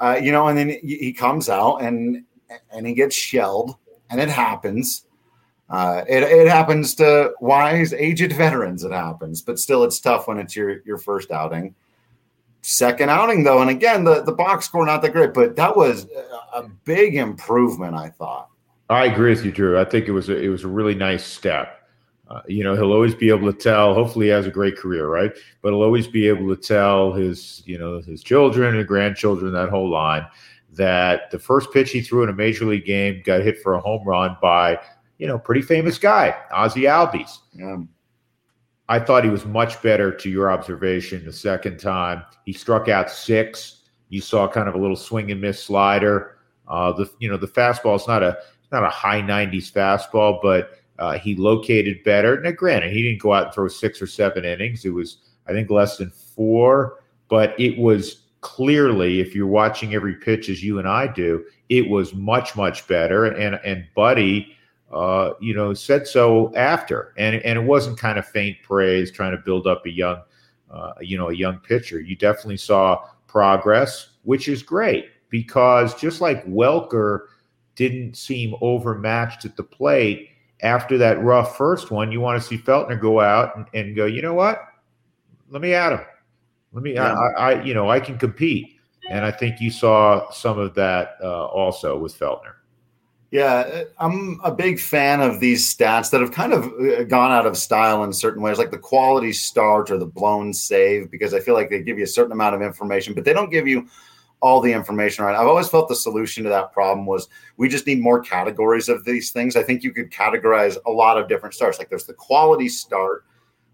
uh, 0.00 0.18
you 0.20 0.32
know, 0.32 0.48
and 0.48 0.58
then 0.58 0.68
he 0.82 1.12
comes 1.12 1.48
out 1.48 1.78
and 1.78 2.24
and 2.70 2.86
he 2.86 2.94
gets 2.94 3.14
shelled, 3.14 3.76
and 4.10 4.20
it 4.20 4.28
happens 4.28 5.04
uh, 5.70 6.02
it, 6.08 6.22
it 6.22 6.48
happens 6.48 6.94
to 6.96 7.32
wise, 7.40 7.92
aged 7.92 8.32
veterans. 8.32 8.84
It 8.84 8.92
happens, 8.92 9.42
but 9.42 9.58
still, 9.58 9.84
it's 9.84 10.00
tough 10.00 10.26
when 10.26 10.38
it's 10.38 10.56
your 10.56 10.80
your 10.84 10.98
first 10.98 11.30
outing. 11.30 11.74
Second 12.62 13.10
outing, 13.10 13.44
though, 13.44 13.60
and 13.60 13.70
again, 13.70 14.04
the, 14.04 14.22
the 14.22 14.32
box 14.32 14.66
score 14.66 14.84
not 14.84 15.00
that 15.02 15.12
great, 15.12 15.32
but 15.32 15.56
that 15.56 15.76
was 15.76 16.06
a 16.52 16.64
big 16.84 17.14
improvement. 17.14 17.94
I 17.94 18.08
thought. 18.10 18.48
I 18.90 19.04
agree 19.06 19.30
with 19.30 19.44
you, 19.44 19.52
Drew. 19.52 19.78
I 19.78 19.84
think 19.84 20.08
it 20.08 20.12
was 20.12 20.28
a, 20.28 20.36
it 20.36 20.48
was 20.48 20.64
a 20.64 20.68
really 20.68 20.94
nice 20.94 21.24
step. 21.24 21.74
Uh, 22.30 22.42
you 22.46 22.62
know, 22.62 22.74
he'll 22.74 22.92
always 22.92 23.14
be 23.14 23.30
able 23.30 23.50
to 23.50 23.58
tell. 23.58 23.94
Hopefully, 23.94 24.26
he 24.26 24.30
has 24.30 24.46
a 24.46 24.50
great 24.50 24.76
career, 24.76 25.08
right? 25.08 25.32
But 25.62 25.72
he'll 25.72 25.82
always 25.82 26.06
be 26.06 26.28
able 26.28 26.54
to 26.54 26.60
tell 26.60 27.12
his, 27.12 27.62
you 27.64 27.78
know, 27.78 28.00
his 28.00 28.22
children 28.22 28.76
and 28.76 28.88
grandchildren, 28.88 29.52
that 29.52 29.70
whole 29.70 29.88
line, 29.88 30.26
that 30.72 31.30
the 31.30 31.38
first 31.38 31.72
pitch 31.72 31.90
he 31.90 32.02
threw 32.02 32.22
in 32.22 32.28
a 32.28 32.34
major 32.34 32.66
league 32.66 32.84
game 32.84 33.22
got 33.24 33.40
hit 33.40 33.62
for 33.62 33.74
a 33.74 33.80
home 33.80 34.06
run 34.06 34.36
by, 34.42 34.78
you 35.18 35.26
know, 35.26 35.38
pretty 35.38 35.62
famous 35.62 35.98
guy, 35.98 36.34
Ozzie 36.52 36.82
Albies. 36.82 37.38
Yeah. 37.52 37.78
I 38.88 38.98
thought 38.98 39.24
he 39.24 39.30
was 39.30 39.44
much 39.44 39.82
better. 39.82 40.10
To 40.12 40.30
your 40.30 40.50
observation, 40.50 41.24
the 41.24 41.32
second 41.32 41.78
time 41.78 42.22
he 42.46 42.52
struck 42.52 42.88
out 42.88 43.10
six. 43.10 43.82
You 44.08 44.22
saw 44.22 44.48
kind 44.48 44.68
of 44.68 44.74
a 44.74 44.78
little 44.78 44.96
swing 44.96 45.30
and 45.30 45.40
miss 45.40 45.62
slider. 45.62 46.38
Uh, 46.66 46.92
the 46.92 47.10
you 47.18 47.28
know 47.28 47.36
the 47.36 47.48
fastball 47.48 47.96
is 47.96 48.08
not 48.08 48.22
a 48.22 48.38
not 48.72 48.84
a 48.84 48.88
high 48.88 49.20
90s 49.20 49.72
fastball, 49.72 50.40
but 50.42 50.72
uh, 50.98 51.18
he 51.18 51.34
located 51.36 52.02
better. 52.04 52.40
Now, 52.40 52.50
granted, 52.50 52.92
he 52.92 53.02
didn't 53.02 53.20
go 53.20 53.32
out 53.32 53.46
and 53.46 53.54
throw 53.54 53.68
six 53.68 54.02
or 54.02 54.06
seven 54.06 54.44
innings. 54.44 54.84
It 54.84 54.90
was, 54.90 55.18
I 55.46 55.52
think, 55.52 55.70
less 55.70 55.96
than 55.96 56.10
four, 56.10 57.02
but 57.28 57.58
it 57.58 57.78
was 57.78 58.26
clearly, 58.40 59.20
if 59.20 59.34
you're 59.34 59.46
watching 59.46 59.94
every 59.94 60.14
pitch 60.14 60.48
as 60.48 60.62
you 60.62 60.78
and 60.78 60.88
I 60.88 61.06
do, 61.06 61.44
it 61.68 61.88
was 61.88 62.14
much, 62.14 62.56
much 62.56 62.86
better. 62.88 63.26
And 63.26 63.60
and 63.64 63.86
Buddy, 63.94 64.56
uh, 64.92 65.32
you 65.40 65.54
know, 65.54 65.74
said 65.74 66.06
so 66.06 66.54
after, 66.54 67.12
and 67.16 67.36
and 67.36 67.58
it 67.58 67.62
wasn't 67.62 67.98
kind 67.98 68.18
of 68.18 68.26
faint 68.26 68.56
praise 68.62 69.10
trying 69.10 69.32
to 69.32 69.38
build 69.38 69.66
up 69.66 69.84
a 69.86 69.90
young, 69.90 70.22
uh, 70.70 70.92
you 71.00 71.18
know, 71.18 71.30
a 71.30 71.34
young 71.34 71.58
pitcher. 71.58 72.00
You 72.00 72.16
definitely 72.16 72.56
saw 72.56 73.04
progress, 73.26 74.10
which 74.22 74.48
is 74.48 74.62
great 74.62 75.06
because 75.30 75.94
just 75.94 76.20
like 76.20 76.44
Welker 76.46 77.26
didn't 77.74 78.16
seem 78.16 78.54
overmatched 78.60 79.44
at 79.44 79.56
the 79.56 79.62
plate 79.62 80.30
after 80.62 80.98
that 80.98 81.22
rough 81.22 81.56
first 81.56 81.90
one, 81.90 82.10
you 82.10 82.20
want 82.20 82.40
to 82.40 82.46
see 82.46 82.58
Feltner 82.58 83.00
go 83.00 83.20
out 83.20 83.56
and, 83.56 83.66
and 83.74 83.94
go, 83.94 84.06
you 84.06 84.22
know 84.22 84.34
what? 84.34 84.60
Let 85.50 85.62
me 85.62 85.74
at 85.74 85.92
him. 85.92 86.00
Let 86.72 86.82
me, 86.82 86.94
yeah. 86.94 87.14
I, 87.14 87.52
I, 87.52 87.62
you 87.62 87.74
know, 87.74 87.90
I 87.90 88.00
can 88.00 88.18
compete. 88.18 88.74
And 89.10 89.24
I 89.24 89.30
think 89.30 89.60
you 89.60 89.70
saw 89.70 90.30
some 90.30 90.58
of 90.58 90.74
that 90.74 91.16
uh, 91.22 91.46
also 91.46 91.96
with 91.96 92.18
Feltner. 92.18 92.54
Yeah, 93.30 93.82
I'm 93.98 94.40
a 94.42 94.50
big 94.50 94.80
fan 94.80 95.20
of 95.20 95.38
these 95.38 95.74
stats 95.74 96.10
that 96.10 96.22
have 96.22 96.32
kind 96.32 96.54
of 96.54 96.72
uh, 96.80 97.04
gone 97.04 97.30
out 97.30 97.44
of 97.44 97.58
style 97.58 98.02
in 98.04 98.12
certain 98.12 98.42
ways, 98.42 98.56
like 98.56 98.70
the 98.70 98.78
quality 98.78 99.32
start 99.32 99.90
or 99.90 99.98
the 99.98 100.06
blown 100.06 100.54
save, 100.54 101.10
because 101.10 101.34
I 101.34 101.40
feel 101.40 101.52
like 101.52 101.68
they 101.68 101.82
give 101.82 101.98
you 101.98 102.04
a 102.04 102.08
certain 102.08 102.32
amount 102.32 102.54
of 102.54 102.62
information, 102.62 103.12
but 103.12 103.24
they 103.24 103.34
don't 103.34 103.50
give 103.50 103.68
you 103.68 103.86
all 104.40 104.60
the 104.60 104.72
information 104.72 105.24
right. 105.24 105.34
I've 105.34 105.48
always 105.48 105.68
felt 105.68 105.88
the 105.88 105.96
solution 105.96 106.44
to 106.44 106.48
that 106.50 106.72
problem 106.72 107.04
was 107.04 107.28
we 107.56 107.68
just 107.68 107.86
need 107.86 108.00
more 108.00 108.22
categories 108.22 108.88
of 108.88 109.04
these 109.04 109.30
things. 109.30 109.56
I 109.56 109.62
think 109.62 109.82
you 109.82 109.92
could 109.92 110.10
categorize 110.10 110.78
a 110.86 110.90
lot 110.90 111.18
of 111.18 111.28
different 111.28 111.54
starts. 111.54 111.78
Like 111.78 111.90
there's 111.90 112.06
the 112.06 112.14
quality 112.14 112.68
start, 112.68 113.24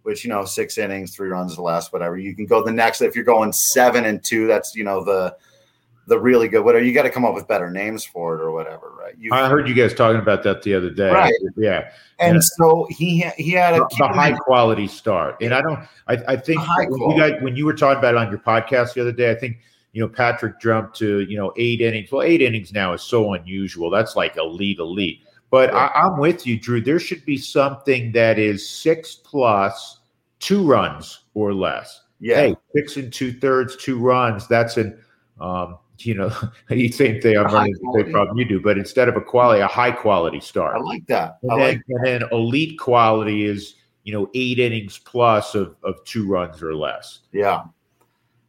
which 0.02 0.24
you 0.24 0.30
know 0.30 0.44
six 0.44 0.78
innings, 0.78 1.14
three 1.14 1.28
runs 1.28 1.56
or 1.58 1.62
less, 1.62 1.92
whatever. 1.92 2.16
You 2.16 2.34
can 2.34 2.46
go 2.46 2.64
the 2.64 2.72
next 2.72 3.02
if 3.02 3.14
you're 3.14 3.24
going 3.24 3.52
seven 3.52 4.06
and 4.06 4.24
two. 4.24 4.46
That's 4.46 4.74
you 4.74 4.84
know 4.84 5.04
the 5.04 5.36
the 6.06 6.18
really 6.18 6.48
good 6.48 6.64
whatever. 6.64 6.84
You 6.84 6.92
got 6.92 7.02
to 7.02 7.10
come 7.10 7.24
up 7.24 7.34
with 7.34 7.48
better 7.48 7.70
names 7.70 8.04
for 8.04 8.34
it 8.34 8.40
or 8.40 8.50
whatever, 8.52 8.92
right? 8.98 9.14
You, 9.18 9.32
I 9.32 9.48
heard 9.48 9.68
you 9.68 9.74
guys 9.74 9.94
talking 9.94 10.20
about 10.20 10.42
that 10.42 10.62
the 10.62 10.74
other 10.74 10.90
day. 10.90 11.10
Right. 11.10 11.32
Yeah. 11.56 11.90
And 12.18 12.36
yeah. 12.36 12.40
so 12.40 12.86
he 12.90 13.24
he 13.36 13.52
had 13.52 13.74
a 13.74 13.86
the, 13.98 14.08
high 14.08 14.32
quality 14.32 14.86
start, 14.86 15.36
and 15.40 15.54
I 15.54 15.62
don't. 15.62 15.80
I, 16.06 16.18
I 16.28 16.36
think 16.36 16.60
when 16.76 17.10
you 17.10 17.18
guys 17.18 17.42
when 17.42 17.56
you 17.56 17.64
were 17.64 17.74
talking 17.74 17.98
about 17.98 18.14
it 18.14 18.18
on 18.18 18.30
your 18.30 18.38
podcast 18.38 18.94
the 18.94 19.00
other 19.00 19.12
day, 19.12 19.30
I 19.30 19.34
think 19.34 19.58
you 19.94 20.02
know, 20.02 20.08
Patrick 20.08 20.60
jumped 20.60 20.96
to, 20.98 21.20
you 21.20 21.36
know, 21.36 21.52
eight 21.56 21.80
innings. 21.80 22.10
Well, 22.10 22.22
eight 22.22 22.42
innings 22.42 22.72
now 22.72 22.92
is 22.92 23.02
so 23.02 23.32
unusual. 23.34 23.90
That's 23.90 24.16
like 24.16 24.36
elite, 24.36 24.80
elite. 24.80 25.20
But 25.50 25.72
yeah. 25.72 25.88
I, 25.94 26.06
am 26.06 26.18
with 26.18 26.44
you, 26.48 26.58
Drew. 26.58 26.80
There 26.80 26.98
should 26.98 27.24
be 27.24 27.38
something 27.38 28.10
that 28.10 28.36
is 28.36 28.68
six 28.68 29.14
plus 29.14 30.00
two 30.40 30.64
runs 30.64 31.20
or 31.34 31.54
less. 31.54 32.02
Yeah. 32.18 32.36
Hey, 32.36 32.56
six 32.74 32.96
and 32.96 33.12
two 33.12 33.32
thirds, 33.32 33.76
two 33.76 34.00
runs. 34.00 34.48
That's 34.48 34.76
an, 34.78 34.98
um, 35.40 35.78
you 35.98 36.14
know, 36.14 36.28
same 36.90 37.20
thing 37.20 37.36
I'm 37.36 37.52
running 37.52 37.72
the 37.72 38.02
same 38.02 38.12
problem 38.12 38.38
you 38.38 38.44
do, 38.44 38.60
but 38.60 38.78
instead 38.78 39.08
of 39.08 39.16
a 39.16 39.20
quality, 39.20 39.60
a 39.60 39.66
high 39.66 39.92
quality 39.92 40.40
start. 40.40 40.76
I 40.76 40.80
like 40.80 41.06
that. 41.06 41.38
And, 41.42 41.52
I 41.52 41.56
then, 41.56 41.68
like 41.68 41.82
and 41.88 42.06
then 42.06 42.22
elite 42.32 42.78
quality 42.78 43.44
is, 43.44 43.76
you 44.02 44.12
know, 44.12 44.30
eight 44.34 44.58
innings 44.58 44.98
plus 44.98 45.54
of, 45.54 45.76
of 45.82 46.04
two 46.04 46.26
runs 46.26 46.62
or 46.62 46.74
less. 46.74 47.20
Yeah. 47.32 47.64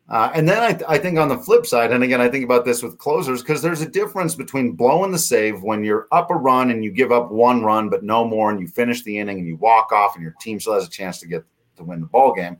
Uh, 0.07 0.29
and 0.35 0.47
then 0.47 0.61
I, 0.61 0.93
I, 0.93 0.97
think 0.99 1.17
on 1.17 1.29
the 1.29 1.37
flip 1.37 1.65
side, 1.65 1.91
and 1.91 2.03
again, 2.03 2.21
I 2.21 2.29
think 2.29 2.45
about 2.45 2.63
this 2.63 2.83
with 2.83 2.99
closers 2.99 3.41
because 3.41 3.63
there's 3.63 3.81
a 3.81 3.89
difference 3.89 4.35
between 4.35 4.73
blowing 4.73 5.11
the 5.11 5.17
save 5.17 5.63
when 5.63 5.83
you're 5.83 6.07
up 6.11 6.29
a 6.29 6.35
run 6.35 6.69
and 6.69 6.83
you 6.83 6.91
give 6.91 7.11
up 7.11 7.31
one 7.31 7.63
run, 7.63 7.89
but 7.89 8.03
no 8.03 8.23
more, 8.23 8.51
and 8.51 8.59
you 8.59 8.67
finish 8.67 9.01
the 9.01 9.17
inning 9.17 9.39
and 9.39 9.47
you 9.47 9.55
walk 9.55 9.91
off, 9.91 10.13
and 10.13 10.21
your 10.21 10.35
team 10.39 10.59
still 10.59 10.75
has 10.75 10.85
a 10.85 10.91
chance 10.91 11.19
to 11.21 11.27
get 11.27 11.43
to 11.77 11.83
win 11.83 12.01
the 12.01 12.05
ball 12.05 12.33
game. 12.35 12.57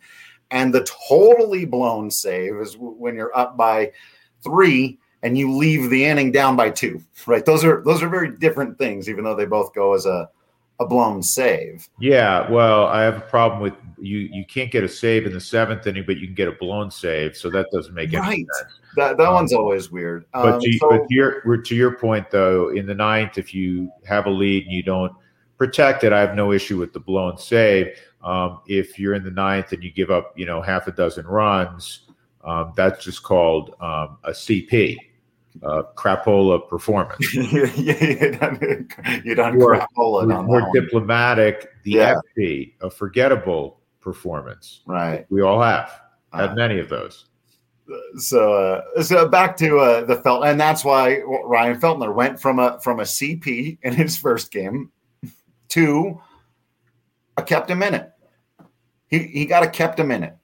And 0.50 0.74
the 0.74 0.88
totally 1.08 1.66
blown 1.66 2.10
save 2.10 2.56
is 2.56 2.76
when 2.80 3.16
you're 3.16 3.36
up 3.38 3.58
by 3.58 3.92
three 4.44 5.00
and 5.24 5.38
you 5.38 5.52
leave 5.52 5.90
the 5.90 6.06
inning 6.06 6.32
down 6.32 6.56
by 6.56 6.70
two. 6.70 7.02
Right? 7.26 7.46
Those 7.46 7.64
are 7.64 7.82
those 7.84 8.04
are 8.04 8.10
very 8.10 8.38
different 8.38 8.78
things, 8.78 9.10
even 9.10 9.24
though 9.24 9.36
they 9.36 9.46
both 9.46 9.74
go 9.74 9.94
as 9.94 10.06
a 10.06 10.30
a 10.80 10.86
blown 10.86 11.24
save. 11.24 11.88
Yeah, 12.00 12.50
well, 12.52 12.88
I 12.88 13.04
have 13.04 13.18
a 13.18 13.22
problem 13.22 13.62
with 13.62 13.74
you. 13.98 14.18
You 14.18 14.46
can't 14.46 14.72
get 14.72 14.84
a 14.84 14.90
save 14.90 15.26
in 15.26 15.34
the 15.34 15.40
seventh 15.40 15.88
inning, 15.88 16.04
but 16.06 16.18
you 16.18 16.28
can 16.28 16.36
get 16.36 16.48
a 16.48 16.52
blown 16.54 16.92
save, 16.92 17.38
so 17.38 17.50
that 17.52 17.68
doesn't 17.72 17.94
make 17.94 18.12
right. 18.12 18.28
any 18.28 18.48
sense. 18.60 18.80
That 18.98 19.18
that 19.18 19.28
um, 19.28 19.36
one's 19.36 19.54
always 19.54 19.90
weird. 19.90 20.26
But, 20.34 20.56
um, 20.56 20.62
to, 20.62 20.78
so, 20.78 20.90
but 20.90 21.08
to 21.08 21.16
your 21.16 21.58
to 21.58 21.76
your 21.76 21.98
point 21.98 22.30
though, 22.30 22.70
in 22.70 22.86
the 22.86 22.96
ninth, 22.96 23.38
if 23.38 23.54
you 23.54 23.92
have 24.06 24.26
a 24.26 24.30
lead 24.30 24.66
and 24.66 24.74
you 24.74 24.84
don't 24.84 25.14
protect 25.58 26.04
it, 26.04 26.12
I 26.12 26.20
have 26.20 26.36
no 26.36 26.52
issue 26.52 26.78
with 26.78 26.94
the 26.94 27.00
blown 27.00 27.38
save. 27.38 27.98
Um, 28.24 28.60
if 28.68 29.00
you're 29.00 29.14
in 29.14 29.24
the 29.24 29.32
ninth 29.32 29.72
and 29.72 29.84
you 29.84 29.92
give 29.92 30.12
up, 30.12 30.34
you 30.36 30.46
know, 30.46 30.62
half 30.62 30.88
a 30.88 30.92
dozen 30.92 31.26
runs, 31.26 32.05
um, 32.46 32.74
that's 32.76 33.04
just 33.04 33.24
called 33.24 33.72
um, 33.82 34.18
a 34.24 34.32
CP 34.32 34.98
uh, 35.64 35.84
crapola 35.96 36.68
performance. 36.68 37.34
you, 37.34 37.66
you 37.76 38.32
done, 38.32 38.88
you 39.24 39.36
done 39.36 39.62
or, 39.62 39.76
crapola. 39.76 40.46
More 40.46 40.70
diplomatic, 40.74 41.68
the 41.84 41.92
yeah. 41.92 42.16
FP, 42.38 42.74
a 42.82 42.90
forgettable 42.90 43.82
performance. 44.00 44.82
Right. 44.86 45.26
We 45.30 45.42
all 45.42 45.62
have 45.62 46.02
had 46.32 46.52
uh, 46.52 46.56
many 46.56 46.80
of 46.80 46.90
those. 46.90 47.26
So, 48.18 48.54
uh, 48.54 49.04
so 49.04 49.28
back 49.28 49.58
to 49.58 49.78
uh, 49.78 50.06
the 50.06 50.16
Felt, 50.18 50.46
and 50.46 50.60
that's 50.60 50.84
why 50.84 51.22
Ryan 51.22 51.80
Feltner 51.80 52.14
went 52.14 52.40
from 52.40 52.58
a 52.58 52.80
from 52.82 53.00
a 53.00 53.04
CP 53.04 53.78
in 53.84 53.94
his 53.94 54.18
first 54.18 54.52
game 54.52 54.92
to 55.70 56.20
a 57.38 57.44
kept 57.44 57.70
a 57.70 57.76
minute. 57.76 58.12
He 59.08 59.20
he 59.20 59.46
got 59.46 59.62
a 59.62 59.70
kept 59.70 60.00
a 60.00 60.04
minute. 60.04 60.36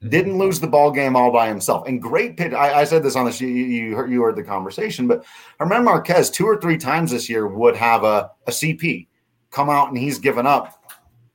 Mm-hmm. 0.00 0.10
Didn't 0.10 0.38
lose 0.38 0.60
the 0.60 0.66
ball 0.66 0.90
game 0.90 1.16
all 1.16 1.32
by 1.32 1.48
himself. 1.48 1.86
And 1.86 2.00
great 2.00 2.36
pitch. 2.36 2.52
I, 2.52 2.80
I 2.80 2.84
said 2.84 3.02
this 3.02 3.16
on 3.16 3.26
the 3.26 3.36
you, 3.38 3.48
you 3.48 3.96
heard, 3.96 4.10
you 4.10 4.22
heard 4.22 4.36
the 4.36 4.42
conversation, 4.42 5.08
but 5.08 5.24
German 5.58 5.84
Marquez 5.84 6.30
two 6.30 6.46
or 6.46 6.60
three 6.60 6.78
times 6.78 7.10
this 7.10 7.28
year 7.28 7.46
would 7.46 7.76
have 7.76 8.04
a, 8.04 8.30
a 8.46 8.50
CP 8.50 9.08
come 9.50 9.70
out 9.70 9.88
and 9.88 9.98
he's 9.98 10.18
given 10.18 10.46
up 10.46 10.74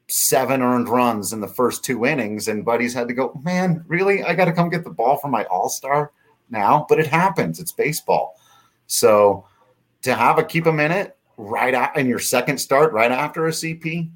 seven 0.07 0.61
earned 0.61 0.88
runs 0.88 1.34
in 1.34 1.41
the 1.41 1.47
first 1.47 1.84
two 1.84 2.05
innings. 2.05 2.47
And 2.47 2.64
buddies 2.64 2.93
had 2.93 3.07
to 3.07 3.14
go, 3.14 3.39
man, 3.43 3.84
really? 3.88 4.24
I 4.24 4.34
got 4.34 4.45
to 4.45 4.53
come 4.53 4.70
get 4.70 4.84
the 4.84 4.89
ball 4.89 5.18
for 5.18 5.28
my 5.28 5.43
all 5.45 5.70
star 5.70 6.11
now. 6.49 6.86
But 6.88 6.99
it 6.99 7.07
happens. 7.07 7.59
It's 7.59 7.72
baseball. 7.72 8.39
So 8.88 9.45
to 10.03 10.16
have 10.16 10.38
a 10.38 10.43
keep 10.43 10.68
a 10.68 10.74
minute 10.74 11.18
right 11.38 11.74
out 11.74 11.97
in 11.97 12.07
your 12.07 12.20
second 12.20 12.59
start, 12.59 12.93
right 12.93 13.11
after 13.11 13.47
a 13.47 13.51
CP, 13.51 14.09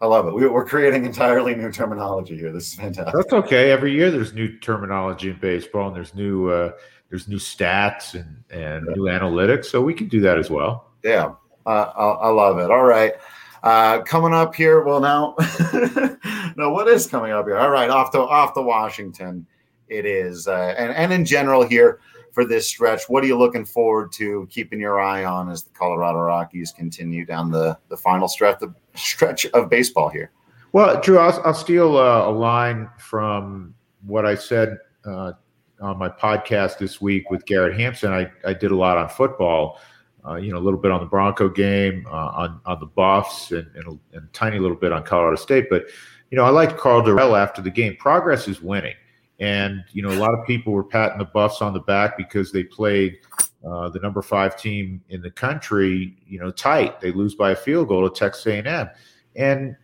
I 0.00 0.06
love 0.06 0.28
it. 0.28 0.34
We, 0.34 0.44
are 0.44 0.64
creating 0.64 1.04
entirely 1.04 1.54
new 1.56 1.72
terminology 1.72 2.36
here. 2.36 2.52
This 2.52 2.68
is 2.68 2.74
fantastic. 2.74 3.14
That's 3.14 3.32
okay. 3.32 3.72
Every 3.72 3.92
year 3.92 4.10
there's 4.10 4.32
new 4.32 4.56
terminology 4.58 5.30
in 5.30 5.38
baseball, 5.40 5.88
and 5.88 5.96
there's 5.96 6.14
new 6.14 6.48
uh, 6.48 6.72
there's 7.10 7.26
new 7.26 7.38
stats 7.38 8.14
and 8.14 8.44
and 8.50 8.86
yeah. 8.86 8.94
new 8.94 9.02
analytics. 9.04 9.66
So 9.66 9.82
we 9.82 9.94
can 9.94 10.06
do 10.08 10.20
that 10.20 10.38
as 10.38 10.50
well. 10.50 10.92
Yeah, 11.02 11.32
uh, 11.66 11.92
I, 11.96 12.04
I, 12.04 12.28
love 12.28 12.58
it. 12.58 12.70
All 12.70 12.84
right, 12.84 13.14
uh, 13.64 14.02
coming 14.02 14.32
up 14.32 14.54
here. 14.54 14.82
Well, 14.82 15.00
now, 15.00 15.34
no, 16.56 16.70
what 16.70 16.86
is 16.86 17.08
coming 17.08 17.32
up 17.32 17.46
here? 17.46 17.58
All 17.58 17.70
right, 17.70 17.90
off 17.90 18.12
to 18.12 18.20
off 18.20 18.54
to 18.54 18.62
Washington. 18.62 19.46
It 19.88 20.06
is, 20.06 20.46
uh, 20.46 20.74
and 20.78 20.92
and 20.92 21.12
in 21.12 21.24
general 21.24 21.66
here 21.66 21.98
for 22.38 22.44
this 22.44 22.68
stretch. 22.68 23.08
What 23.08 23.24
are 23.24 23.26
you 23.26 23.36
looking 23.36 23.64
forward 23.64 24.12
to 24.12 24.46
keeping 24.48 24.78
your 24.78 25.00
eye 25.00 25.24
on 25.24 25.50
as 25.50 25.64
the 25.64 25.70
Colorado 25.70 26.20
Rockies 26.20 26.70
continue 26.70 27.24
down 27.24 27.50
the, 27.50 27.76
the 27.88 27.96
final 27.96 28.28
stretch 28.28 28.62
of, 28.62 28.76
stretch 28.94 29.44
of 29.46 29.68
baseball 29.68 30.08
here? 30.08 30.30
Well, 30.72 31.00
Drew, 31.00 31.18
I'll, 31.18 31.42
I'll 31.44 31.52
steal 31.52 31.98
a 31.98 32.30
line 32.30 32.88
from 32.96 33.74
what 34.06 34.24
I 34.24 34.36
said 34.36 34.78
uh, 35.04 35.32
on 35.80 35.98
my 35.98 36.08
podcast 36.08 36.78
this 36.78 37.00
week 37.00 37.28
with 37.28 37.44
Garrett 37.44 37.76
Hampson. 37.76 38.12
I, 38.12 38.30
I 38.44 38.54
did 38.54 38.70
a 38.70 38.76
lot 38.76 38.96
on 38.98 39.08
football, 39.08 39.80
uh, 40.24 40.36
you 40.36 40.52
know, 40.52 40.58
a 40.58 40.62
little 40.62 40.78
bit 40.78 40.92
on 40.92 41.00
the 41.00 41.06
Bronco 41.06 41.48
game, 41.48 42.06
uh, 42.06 42.28
on, 42.36 42.60
on 42.66 42.78
the 42.78 42.86
Buffs, 42.86 43.50
and, 43.50 43.66
and, 43.74 43.84
a, 43.84 44.16
and 44.16 44.28
a 44.28 44.32
tiny 44.32 44.60
little 44.60 44.76
bit 44.76 44.92
on 44.92 45.02
Colorado 45.02 45.34
State. 45.34 45.66
But, 45.68 45.86
you 46.30 46.36
know, 46.38 46.44
I 46.44 46.50
liked 46.50 46.78
Karl 46.78 47.02
Dorrell 47.02 47.36
after 47.36 47.62
the 47.62 47.70
game. 47.70 47.96
Progress 47.96 48.46
is 48.46 48.62
winning. 48.62 48.94
And 49.40 49.84
you 49.92 50.02
know, 50.02 50.10
a 50.10 50.18
lot 50.18 50.34
of 50.34 50.46
people 50.46 50.72
were 50.72 50.84
patting 50.84 51.18
the 51.18 51.24
Buffs 51.24 51.62
on 51.62 51.72
the 51.72 51.80
back 51.80 52.16
because 52.16 52.50
they 52.50 52.64
played 52.64 53.18
uh, 53.64 53.88
the 53.88 54.00
number 54.00 54.22
five 54.22 54.60
team 54.60 55.02
in 55.08 55.20
the 55.20 55.30
country. 55.30 56.16
You 56.26 56.40
know, 56.40 56.50
tight. 56.50 57.00
They 57.00 57.12
lose 57.12 57.34
by 57.34 57.52
a 57.52 57.56
field 57.56 57.88
goal 57.88 58.08
to 58.08 58.18
Texas 58.18 58.46
A&M, 58.46 58.88
and 59.36 59.76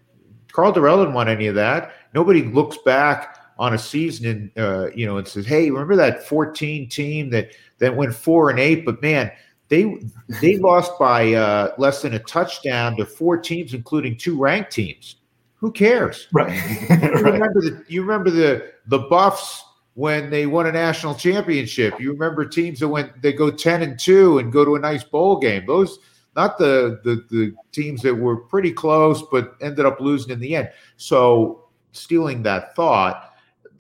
Karl 0.52 0.72
Dorrell 0.72 0.98
didn't 0.98 1.14
want 1.14 1.28
any 1.28 1.46
of 1.46 1.54
that. 1.54 1.92
Nobody 2.14 2.42
looks 2.42 2.78
back 2.78 3.38
on 3.58 3.74
a 3.74 3.78
season 3.78 4.26
and 4.26 4.50
uh, 4.56 4.90
you 4.94 5.06
know 5.06 5.18
and 5.18 5.26
says, 5.26 5.46
"Hey, 5.46 5.70
remember 5.70 5.96
that 5.96 6.26
14 6.26 6.88
team 6.88 7.30
that 7.30 7.52
that 7.78 7.94
went 7.94 8.14
four 8.14 8.50
and 8.50 8.58
eight? 8.58 8.84
But 8.84 9.02
man, 9.02 9.30
they 9.68 10.00
they 10.40 10.56
lost 10.58 10.92
by 10.98 11.32
uh, 11.32 11.74
less 11.78 12.02
than 12.02 12.14
a 12.14 12.18
touchdown 12.20 12.96
to 12.96 13.06
four 13.06 13.36
teams, 13.36 13.74
including 13.74 14.16
two 14.16 14.38
ranked 14.38 14.72
teams. 14.72 15.16
Who 15.56 15.72
cares? 15.72 16.28
Right. 16.32 16.52
you 16.90 17.10
remember 17.22 17.60
the 17.60 17.84
you 17.88 18.02
remember 18.02 18.30
the 18.30 18.72
the 18.86 18.98
Buffs 18.98 19.64
when 19.94 20.28
they 20.28 20.46
won 20.46 20.66
a 20.66 20.72
national 20.72 21.14
championship. 21.14 21.98
You 22.00 22.12
remember 22.12 22.44
teams 22.44 22.80
that 22.80 22.88
went 22.88 23.22
they 23.22 23.32
go 23.32 23.50
10 23.50 23.82
and 23.82 23.98
2 23.98 24.38
and 24.38 24.52
go 24.52 24.64
to 24.64 24.74
a 24.74 24.80
nice 24.80 25.04
bowl 25.04 25.38
game. 25.38 25.64
Those 25.66 25.98
not 26.36 26.58
the 26.58 27.00
the 27.04 27.24
the 27.30 27.54
teams 27.72 28.02
that 28.02 28.14
were 28.14 28.36
pretty 28.36 28.72
close 28.72 29.22
but 29.30 29.56
ended 29.60 29.86
up 29.86 30.00
losing 30.00 30.32
in 30.32 30.40
the 30.40 30.56
end. 30.56 30.70
So 30.96 31.64
stealing 31.92 32.42
that 32.42 32.74
thought, 32.74 33.32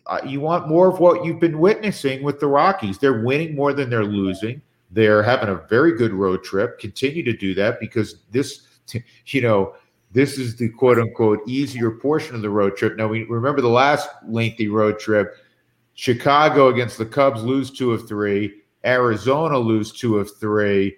uh, 0.06 0.20
you 0.24 0.40
want 0.40 0.68
more 0.68 0.88
of 0.88 1.00
what 1.00 1.24
you've 1.24 1.40
been 1.40 1.58
witnessing 1.58 2.22
with 2.22 2.40
the 2.40 2.46
Rockies. 2.46 2.98
They're 2.98 3.22
winning 3.22 3.54
more 3.54 3.72
than 3.72 3.90
they're 3.90 4.04
losing. 4.04 4.60
They're 4.90 5.22
having 5.22 5.48
a 5.48 5.56
very 5.68 5.96
good 5.96 6.12
road 6.12 6.44
trip. 6.44 6.78
Continue 6.78 7.22
to 7.24 7.32
do 7.32 7.54
that 7.54 7.80
because 7.80 8.16
this, 8.30 8.66
you 9.26 9.42
know, 9.42 9.74
this 10.14 10.38
is 10.38 10.56
the 10.56 10.68
quote 10.68 10.98
unquote 10.98 11.40
easier 11.46 11.90
portion 11.90 12.36
of 12.36 12.42
the 12.42 12.48
road 12.48 12.76
trip. 12.76 12.96
Now, 12.96 13.08
we 13.08 13.24
remember 13.24 13.60
the 13.60 13.68
last 13.68 14.08
lengthy 14.26 14.68
road 14.68 14.98
trip. 14.98 15.34
Chicago 15.94 16.68
against 16.68 16.98
the 16.98 17.04
Cubs 17.04 17.42
lose 17.42 17.70
two 17.70 17.92
of 17.92 18.08
three. 18.08 18.62
Arizona 18.84 19.58
lose 19.58 19.92
two 19.92 20.18
of 20.18 20.30
three. 20.38 20.96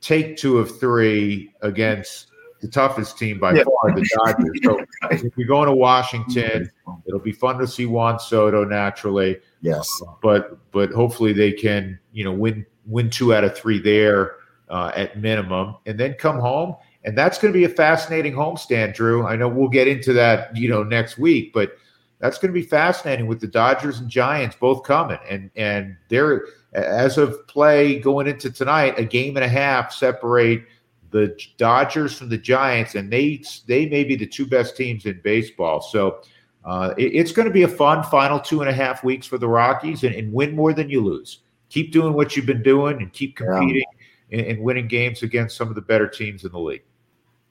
Take 0.00 0.36
two 0.36 0.58
of 0.58 0.80
three 0.80 1.52
against 1.60 2.28
the 2.62 2.68
toughest 2.68 3.18
team 3.18 3.38
by 3.38 3.54
yeah. 3.54 3.64
far, 3.64 3.94
the 3.94 4.08
Dodgers. 4.24 4.60
So 4.64 4.84
if 5.10 5.36
you're 5.36 5.46
going 5.46 5.68
to 5.68 5.74
Washington, 5.74 6.70
it'll 7.06 7.20
be 7.20 7.32
fun 7.32 7.58
to 7.58 7.66
see 7.66 7.84
Juan 7.84 8.18
Soto 8.18 8.64
naturally. 8.64 9.38
Yes, 9.60 9.88
but 10.22 10.58
but 10.72 10.90
hopefully 10.92 11.34
they 11.34 11.52
can 11.52 11.98
you 12.12 12.24
know 12.24 12.32
win 12.32 12.64
win 12.86 13.10
two 13.10 13.34
out 13.34 13.44
of 13.44 13.56
three 13.56 13.80
there 13.80 14.36
uh, 14.70 14.92
at 14.94 15.20
minimum, 15.20 15.76
and 15.84 16.00
then 16.00 16.14
come 16.14 16.38
home. 16.38 16.76
And 17.06 17.16
that's 17.16 17.38
going 17.38 17.52
to 17.52 17.58
be 17.58 17.64
a 17.64 17.68
fascinating 17.68 18.34
homestand, 18.34 18.94
Drew. 18.94 19.24
I 19.24 19.36
know 19.36 19.48
we'll 19.48 19.68
get 19.68 19.88
into 19.88 20.12
that 20.14 20.54
you 20.56 20.68
know 20.68 20.82
next 20.82 21.16
week, 21.16 21.52
but 21.54 21.78
that's 22.18 22.36
going 22.36 22.52
to 22.52 22.60
be 22.60 22.66
fascinating 22.66 23.26
with 23.26 23.40
the 23.40 23.46
Dodgers 23.46 24.00
and 24.00 24.08
Giants 24.10 24.56
both 24.58 24.82
coming, 24.82 25.18
and 25.28 25.50
and 25.56 25.96
they're 26.08 26.46
as 26.72 27.16
of 27.16 27.46
play 27.46 27.98
going 27.98 28.26
into 28.26 28.50
tonight, 28.50 28.98
a 28.98 29.04
game 29.04 29.36
and 29.36 29.44
a 29.44 29.48
half 29.48 29.92
separate 29.92 30.64
the 31.10 31.38
Dodgers 31.56 32.18
from 32.18 32.28
the 32.28 32.38
Giants, 32.38 32.94
and 32.94 33.10
they 33.10 33.42
they 33.66 33.88
may 33.88 34.04
be 34.04 34.16
the 34.16 34.26
two 34.26 34.46
best 34.46 34.76
teams 34.76 35.06
in 35.06 35.20
baseball. 35.22 35.80
So 35.80 36.20
uh, 36.64 36.94
it, 36.98 37.14
it's 37.14 37.32
going 37.32 37.46
to 37.46 37.54
be 37.54 37.62
a 37.62 37.68
fun 37.68 38.02
final 38.02 38.40
two 38.40 38.60
and 38.60 38.68
a 38.68 38.72
half 38.72 39.04
weeks 39.04 39.26
for 39.26 39.38
the 39.38 39.48
Rockies, 39.48 40.04
and, 40.04 40.14
and, 40.14 40.32
win 40.32 40.54
more 40.54 40.72
than 40.72 40.90
you 40.90 41.00
lose. 41.00 41.40
Keep 41.68 41.92
doing 41.92 42.12
what 42.12 42.36
you've 42.36 42.46
been 42.46 42.62
doing, 42.62 43.00
and 43.00 43.12
keep 43.12 43.36
competing 43.36 43.84
yeah. 44.30 44.38
and, 44.38 44.46
and 44.48 44.60
winning 44.60 44.88
games 44.88 45.22
against 45.22 45.56
some 45.56 45.68
of 45.68 45.74
the 45.74 45.80
better 45.80 46.08
teams 46.08 46.44
in 46.44 46.52
the 46.52 46.58
league. 46.58 46.82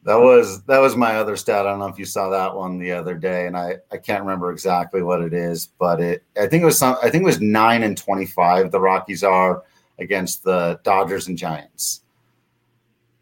That 0.06 0.18
was 0.18 0.62
that 0.64 0.80
was 0.80 0.96
my 0.96 1.16
other 1.16 1.36
stat. 1.36 1.66
I 1.66 1.72
don't 1.72 1.80
know 1.80 1.88
if 1.88 1.98
you 1.98 2.06
saw 2.06 2.30
that 2.30 2.56
one 2.56 2.78
the 2.78 2.92
other 2.92 3.16
day, 3.16 3.48
and 3.48 3.58
I, 3.58 3.78
I 3.92 3.98
can't 3.98 4.22
remember 4.22 4.52
exactly 4.52 5.02
what 5.02 5.22
it 5.22 5.34
is, 5.34 5.70
but 5.80 6.00
it 6.00 6.24
I 6.40 6.46
think 6.46 6.62
it 6.62 6.66
was 6.66 6.78
some 6.78 6.96
I 7.02 7.10
think 7.10 7.24
it 7.24 7.26
was 7.26 7.42
nine 7.42 7.82
and 7.82 7.98
twenty 7.98 8.28
five. 8.28 8.72
The 8.72 8.80
Rockies 8.80 9.24
are 9.24 9.64
against 9.98 10.44
the 10.44 10.80
Dodgers 10.84 11.28
and 11.28 11.38
Giants 11.38 12.02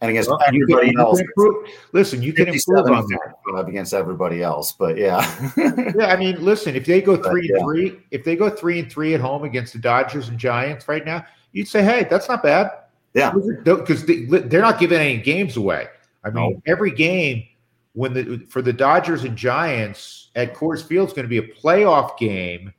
and 0.03 0.09
against 0.09 0.29
well, 0.29 0.41
everybody 0.45 0.91
can, 0.91 0.99
else. 0.99 1.21
You 1.37 1.65
listen, 1.93 2.21
you 2.21 2.33
can 2.33 2.49
improve 2.49 2.91
on 2.91 3.07
that 3.07 3.65
against 3.69 3.93
everybody 3.93 4.43
else, 4.43 4.73
but 4.73 4.97
yeah, 4.97 5.25
yeah. 5.57 6.07
I 6.07 6.17
mean, 6.17 6.43
listen, 6.43 6.75
if 6.75 6.85
they 6.85 7.01
go 7.01 7.15
three 7.15 7.47
but, 7.47 7.61
and 7.61 7.65
three, 7.65 7.99
if 8.11 8.25
they 8.25 8.35
go 8.35 8.49
three 8.49 8.79
and 8.79 8.91
three 8.91 9.13
at 9.13 9.21
home 9.21 9.45
against 9.45 9.71
the 9.71 9.79
Dodgers 9.79 10.27
and 10.27 10.37
Giants 10.37 10.89
right 10.89 11.05
now, 11.05 11.25
you'd 11.53 11.69
say, 11.69 11.81
hey, 11.81 12.05
that's 12.09 12.27
not 12.27 12.43
bad. 12.43 12.71
Yeah, 13.13 13.33
because 13.63 14.05
they, 14.05 14.25
they're 14.25 14.59
not 14.59 14.77
giving 14.77 14.99
any 14.99 15.19
games 15.19 15.55
away. 15.55 15.87
I 16.23 16.29
mean, 16.29 16.53
no. 16.53 16.61
every 16.65 16.91
game 16.91 17.45
when 17.93 18.13
the 18.13 18.45
for 18.49 18.61
the 18.61 18.73
Dodgers 18.73 19.23
and 19.23 19.37
Giants 19.37 20.31
at 20.35 20.53
Coors 20.53 20.85
Field 20.85 21.09
is 21.09 21.13
going 21.13 21.29
to 21.29 21.29
be 21.29 21.37
a 21.37 21.53
playoff 21.53 22.17
game 22.17 22.73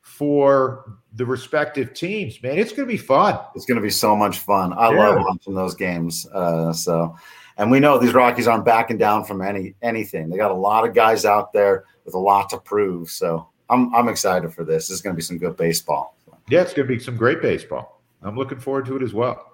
for 0.00 0.98
the 1.14 1.26
respective 1.26 1.92
teams. 1.94 2.40
Man, 2.42 2.58
it's 2.58 2.72
going 2.72 2.86
to 2.86 2.92
be 2.92 2.98
fun. 2.98 3.38
It's 3.54 3.64
going 3.64 3.76
to 3.76 3.82
be 3.82 3.90
so 3.90 4.14
much 4.14 4.38
fun. 4.38 4.72
I 4.74 4.92
yeah. 4.92 4.98
love 4.98 5.24
watching 5.26 5.54
those 5.54 5.74
games. 5.74 6.26
Uh, 6.32 6.72
so, 6.72 7.16
and 7.56 7.70
we 7.70 7.80
know 7.80 7.98
these 7.98 8.14
Rockies 8.14 8.46
aren't 8.46 8.64
backing 8.64 8.98
down 8.98 9.24
from 9.24 9.42
any 9.42 9.74
anything. 9.82 10.28
They 10.28 10.36
got 10.36 10.50
a 10.50 10.54
lot 10.54 10.86
of 10.86 10.94
guys 10.94 11.24
out 11.24 11.52
there 11.52 11.84
with 12.04 12.14
a 12.14 12.18
lot 12.18 12.50
to 12.50 12.58
prove. 12.58 13.10
So, 13.10 13.48
I'm 13.68 13.94
I'm 13.94 14.08
excited 14.08 14.52
for 14.52 14.64
this. 14.64 14.88
This 14.88 14.96
is 14.96 15.02
going 15.02 15.14
to 15.14 15.16
be 15.16 15.22
some 15.22 15.38
good 15.38 15.56
baseball. 15.56 16.16
Yeah, 16.48 16.62
it's 16.62 16.74
going 16.74 16.88
to 16.88 16.94
be 16.94 17.00
some 17.00 17.16
great 17.16 17.40
baseball. 17.40 18.02
I'm 18.22 18.36
looking 18.36 18.58
forward 18.58 18.86
to 18.86 18.96
it 18.96 19.02
as 19.02 19.14
well. 19.14 19.49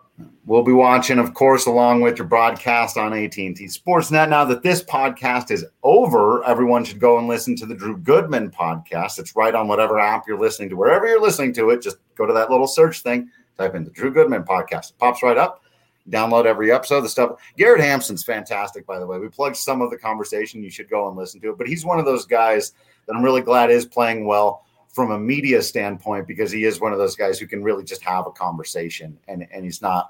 We'll 0.46 0.62
be 0.62 0.72
watching, 0.72 1.18
of 1.18 1.34
course, 1.34 1.66
along 1.66 2.00
with 2.00 2.18
your 2.18 2.26
broadcast 2.26 2.96
on 2.96 3.12
AT&T 3.12 3.52
Sportsnet. 3.52 4.28
Now 4.28 4.44
that 4.44 4.62
this 4.62 4.82
podcast 4.82 5.50
is 5.50 5.64
over, 5.82 6.44
everyone 6.44 6.84
should 6.84 7.00
go 7.00 7.18
and 7.18 7.26
listen 7.26 7.56
to 7.56 7.66
the 7.66 7.74
Drew 7.74 7.98
Goodman 7.98 8.50
podcast. 8.50 9.18
It's 9.18 9.34
right 9.34 9.54
on 9.54 9.66
whatever 9.66 9.98
app 9.98 10.24
you're 10.26 10.38
listening 10.38 10.68
to. 10.70 10.76
Wherever 10.76 11.06
you're 11.06 11.20
listening 11.20 11.52
to 11.54 11.70
it, 11.70 11.82
just 11.82 11.96
go 12.14 12.26
to 12.26 12.32
that 12.32 12.50
little 12.50 12.68
search 12.68 13.00
thing, 13.00 13.28
type 13.58 13.74
in 13.74 13.84
the 13.84 13.90
Drew 13.90 14.12
Goodman 14.12 14.44
podcast. 14.44 14.90
It 14.90 14.98
pops 14.98 15.22
right 15.22 15.36
up. 15.36 15.62
Download 16.08 16.46
every 16.46 16.70
episode. 16.70 17.00
The 17.00 17.08
stuff. 17.08 17.40
Garrett 17.58 17.80
Hampson's 17.80 18.22
fantastic, 18.22 18.86
by 18.86 19.00
the 19.00 19.06
way. 19.06 19.18
We 19.18 19.28
plugged 19.28 19.56
some 19.56 19.82
of 19.82 19.90
the 19.90 19.98
conversation. 19.98 20.62
You 20.62 20.70
should 20.70 20.88
go 20.88 21.08
and 21.08 21.16
listen 21.16 21.40
to 21.40 21.50
it. 21.50 21.58
But 21.58 21.66
he's 21.66 21.84
one 21.84 21.98
of 21.98 22.04
those 22.04 22.24
guys 22.24 22.72
that 23.06 23.16
I'm 23.16 23.24
really 23.24 23.42
glad 23.42 23.70
is 23.70 23.84
playing 23.84 24.26
well 24.26 24.65
from 24.96 25.10
a 25.10 25.18
media 25.18 25.60
standpoint 25.60 26.26
because 26.26 26.50
he 26.50 26.64
is 26.64 26.80
one 26.80 26.90
of 26.90 26.98
those 26.98 27.14
guys 27.14 27.38
who 27.38 27.46
can 27.46 27.62
really 27.62 27.84
just 27.84 28.02
have 28.02 28.26
a 28.26 28.30
conversation 28.30 29.18
and 29.28 29.46
and 29.52 29.62
he's 29.62 29.82
not 29.82 30.08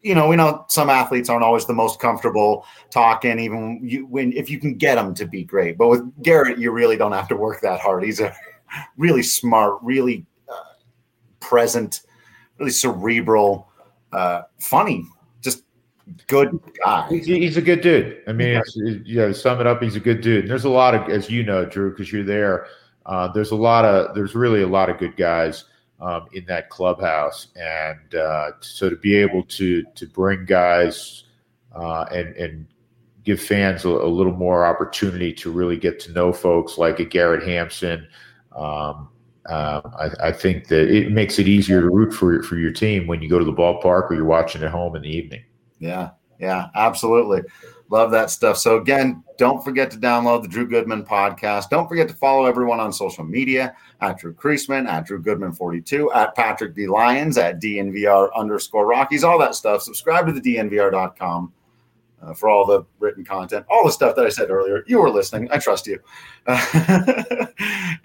you 0.00 0.14
know 0.14 0.26
we 0.26 0.36
know 0.36 0.64
some 0.70 0.88
athletes 0.88 1.28
aren't 1.28 1.44
always 1.44 1.66
the 1.66 1.74
most 1.74 2.00
comfortable 2.00 2.64
talking 2.88 3.38
even 3.38 3.78
you, 3.82 4.06
when 4.06 4.32
if 4.32 4.48
you 4.48 4.58
can 4.58 4.74
get 4.74 4.94
them 4.94 5.14
to 5.14 5.26
be 5.26 5.44
great. 5.44 5.76
But 5.76 5.88
with 5.88 6.22
Garrett 6.22 6.58
you 6.58 6.72
really 6.72 6.96
don't 6.96 7.12
have 7.12 7.28
to 7.28 7.36
work 7.36 7.60
that 7.60 7.78
hard. 7.78 8.02
He's 8.04 8.20
a 8.20 8.34
really 8.96 9.22
smart 9.22 9.74
really 9.82 10.24
uh, 10.48 10.72
present 11.38 12.00
really 12.58 12.70
cerebral 12.70 13.68
uh, 14.14 14.42
funny 14.58 15.04
just 15.42 15.64
good 16.26 16.58
guy. 16.82 17.06
He's 17.10 17.58
a 17.58 17.62
good 17.62 17.82
dude. 17.82 18.22
I 18.26 18.32
mean 18.32 18.62
yeah. 18.76 18.94
you 19.04 19.16
know 19.16 19.32
sum 19.32 19.60
it 19.60 19.66
up 19.66 19.82
he's 19.82 19.96
a 19.96 20.00
good 20.00 20.22
dude. 20.22 20.44
And 20.44 20.50
there's 20.50 20.64
a 20.64 20.70
lot 20.70 20.94
of 20.94 21.10
as 21.10 21.28
you 21.28 21.42
know 21.42 21.66
drew 21.66 21.90
because 21.90 22.10
you're 22.10 22.24
there 22.24 22.66
uh, 23.06 23.28
there's 23.32 23.50
a 23.50 23.56
lot 23.56 23.84
of 23.84 24.14
there's 24.14 24.34
really 24.34 24.62
a 24.62 24.66
lot 24.66 24.88
of 24.88 24.98
good 24.98 25.16
guys 25.16 25.64
um, 26.00 26.26
in 26.32 26.44
that 26.46 26.68
clubhouse, 26.68 27.48
and 27.56 28.14
uh, 28.14 28.50
so 28.60 28.90
to 28.90 28.96
be 28.96 29.14
able 29.16 29.42
to 29.44 29.84
to 29.94 30.06
bring 30.06 30.44
guys 30.44 31.24
uh, 31.74 32.06
and 32.12 32.34
and 32.36 32.66
give 33.24 33.40
fans 33.40 33.84
a, 33.84 33.88
a, 33.88 34.08
little 34.08 34.32
more 34.32 34.66
opportunity 34.66 35.32
to 35.32 35.50
really 35.50 35.76
get 35.76 36.00
to 36.00 36.10
know 36.10 36.32
folks 36.32 36.76
like 36.76 36.98
a 36.98 37.04
Garrett 37.04 37.46
Hampson. 37.46 38.04
Um, 38.56 39.08
uh, 39.46 39.80
I, 39.98 40.28
I, 40.28 40.32
think 40.32 40.68
that 40.68 40.88
it 40.88 41.12
makes 41.12 41.38
it 41.38 41.48
easier 41.48 41.80
to 41.80 41.88
root 41.88 42.12
for 42.12 42.42
for 42.42 42.56
your 42.56 42.72
team 42.72 43.06
when 43.06 43.22
you 43.22 43.28
go 43.28 43.38
to 43.38 43.44
the 43.44 43.52
ballpark 43.52 44.10
or 44.10 44.14
you're 44.14 44.24
watching 44.24 44.62
at 44.62 44.70
home 44.70 44.94
in 44.94 45.02
the 45.02 45.08
evening. 45.08 45.42
Yeah, 45.78 46.10
yeah, 46.38 46.68
absolutely. 46.74 47.42
Love 47.92 48.10
that 48.12 48.30
stuff. 48.30 48.56
So 48.56 48.78
again, 48.78 49.22
don't 49.36 49.62
forget 49.62 49.90
to 49.90 49.98
download 49.98 50.40
the 50.40 50.48
Drew 50.48 50.66
Goodman 50.66 51.04
podcast. 51.04 51.68
Don't 51.68 51.86
forget 51.86 52.08
to 52.08 52.14
follow 52.14 52.46
everyone 52.46 52.80
on 52.80 52.90
social 52.90 53.22
media 53.22 53.76
at 54.00 54.18
Drew 54.18 54.32
Creasman, 54.32 54.88
at 54.88 55.04
Drew 55.04 55.20
Goodman 55.20 55.52
42, 55.52 56.10
at 56.12 56.34
Patrick 56.34 56.74
D. 56.74 56.86
Lyons, 56.86 57.36
at 57.36 57.60
DNVR 57.60 58.30
underscore 58.34 58.86
Rockies, 58.86 59.24
all 59.24 59.38
that 59.40 59.54
stuff. 59.54 59.82
Subscribe 59.82 60.24
to 60.24 60.32
the 60.32 60.40
DNVR.com 60.40 61.52
uh, 62.22 62.32
for 62.32 62.48
all 62.48 62.64
the 62.64 62.82
written 62.98 63.26
content, 63.26 63.66
all 63.68 63.84
the 63.84 63.92
stuff 63.92 64.16
that 64.16 64.24
I 64.24 64.30
said 64.30 64.48
earlier. 64.48 64.84
You 64.86 64.98
were 64.98 65.10
listening. 65.10 65.50
I 65.52 65.58
trust 65.58 65.86
you. 65.86 66.00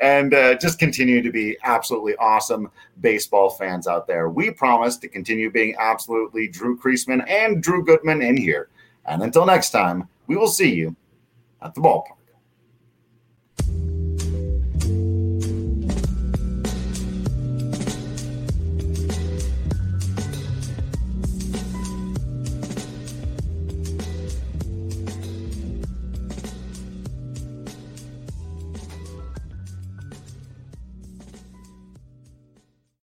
and 0.02 0.34
uh, 0.34 0.56
just 0.56 0.80
continue 0.80 1.22
to 1.22 1.32
be 1.32 1.58
absolutely 1.64 2.18
awesome 2.18 2.70
baseball 3.00 3.52
fans 3.52 3.88
out 3.88 4.06
there. 4.06 4.28
We 4.28 4.52
promise 4.52 4.98
to 4.98 5.08
continue 5.08 5.50
being 5.50 5.78
absolutely 5.80 6.50
Drew 6.50 6.78
Creasman 6.78 7.26
and 7.30 7.64
Drew 7.64 7.86
Goodman 7.86 8.22
in 8.22 8.36
here. 8.36 8.68
And 9.08 9.24
until 9.24 9.46
next 9.46 9.72
time, 9.72 10.08
we 10.28 10.36
will 10.36 10.48
see 10.48 10.74
you 10.74 10.96
at 11.62 11.74
the 11.74 11.82
ballpark. 11.82 12.17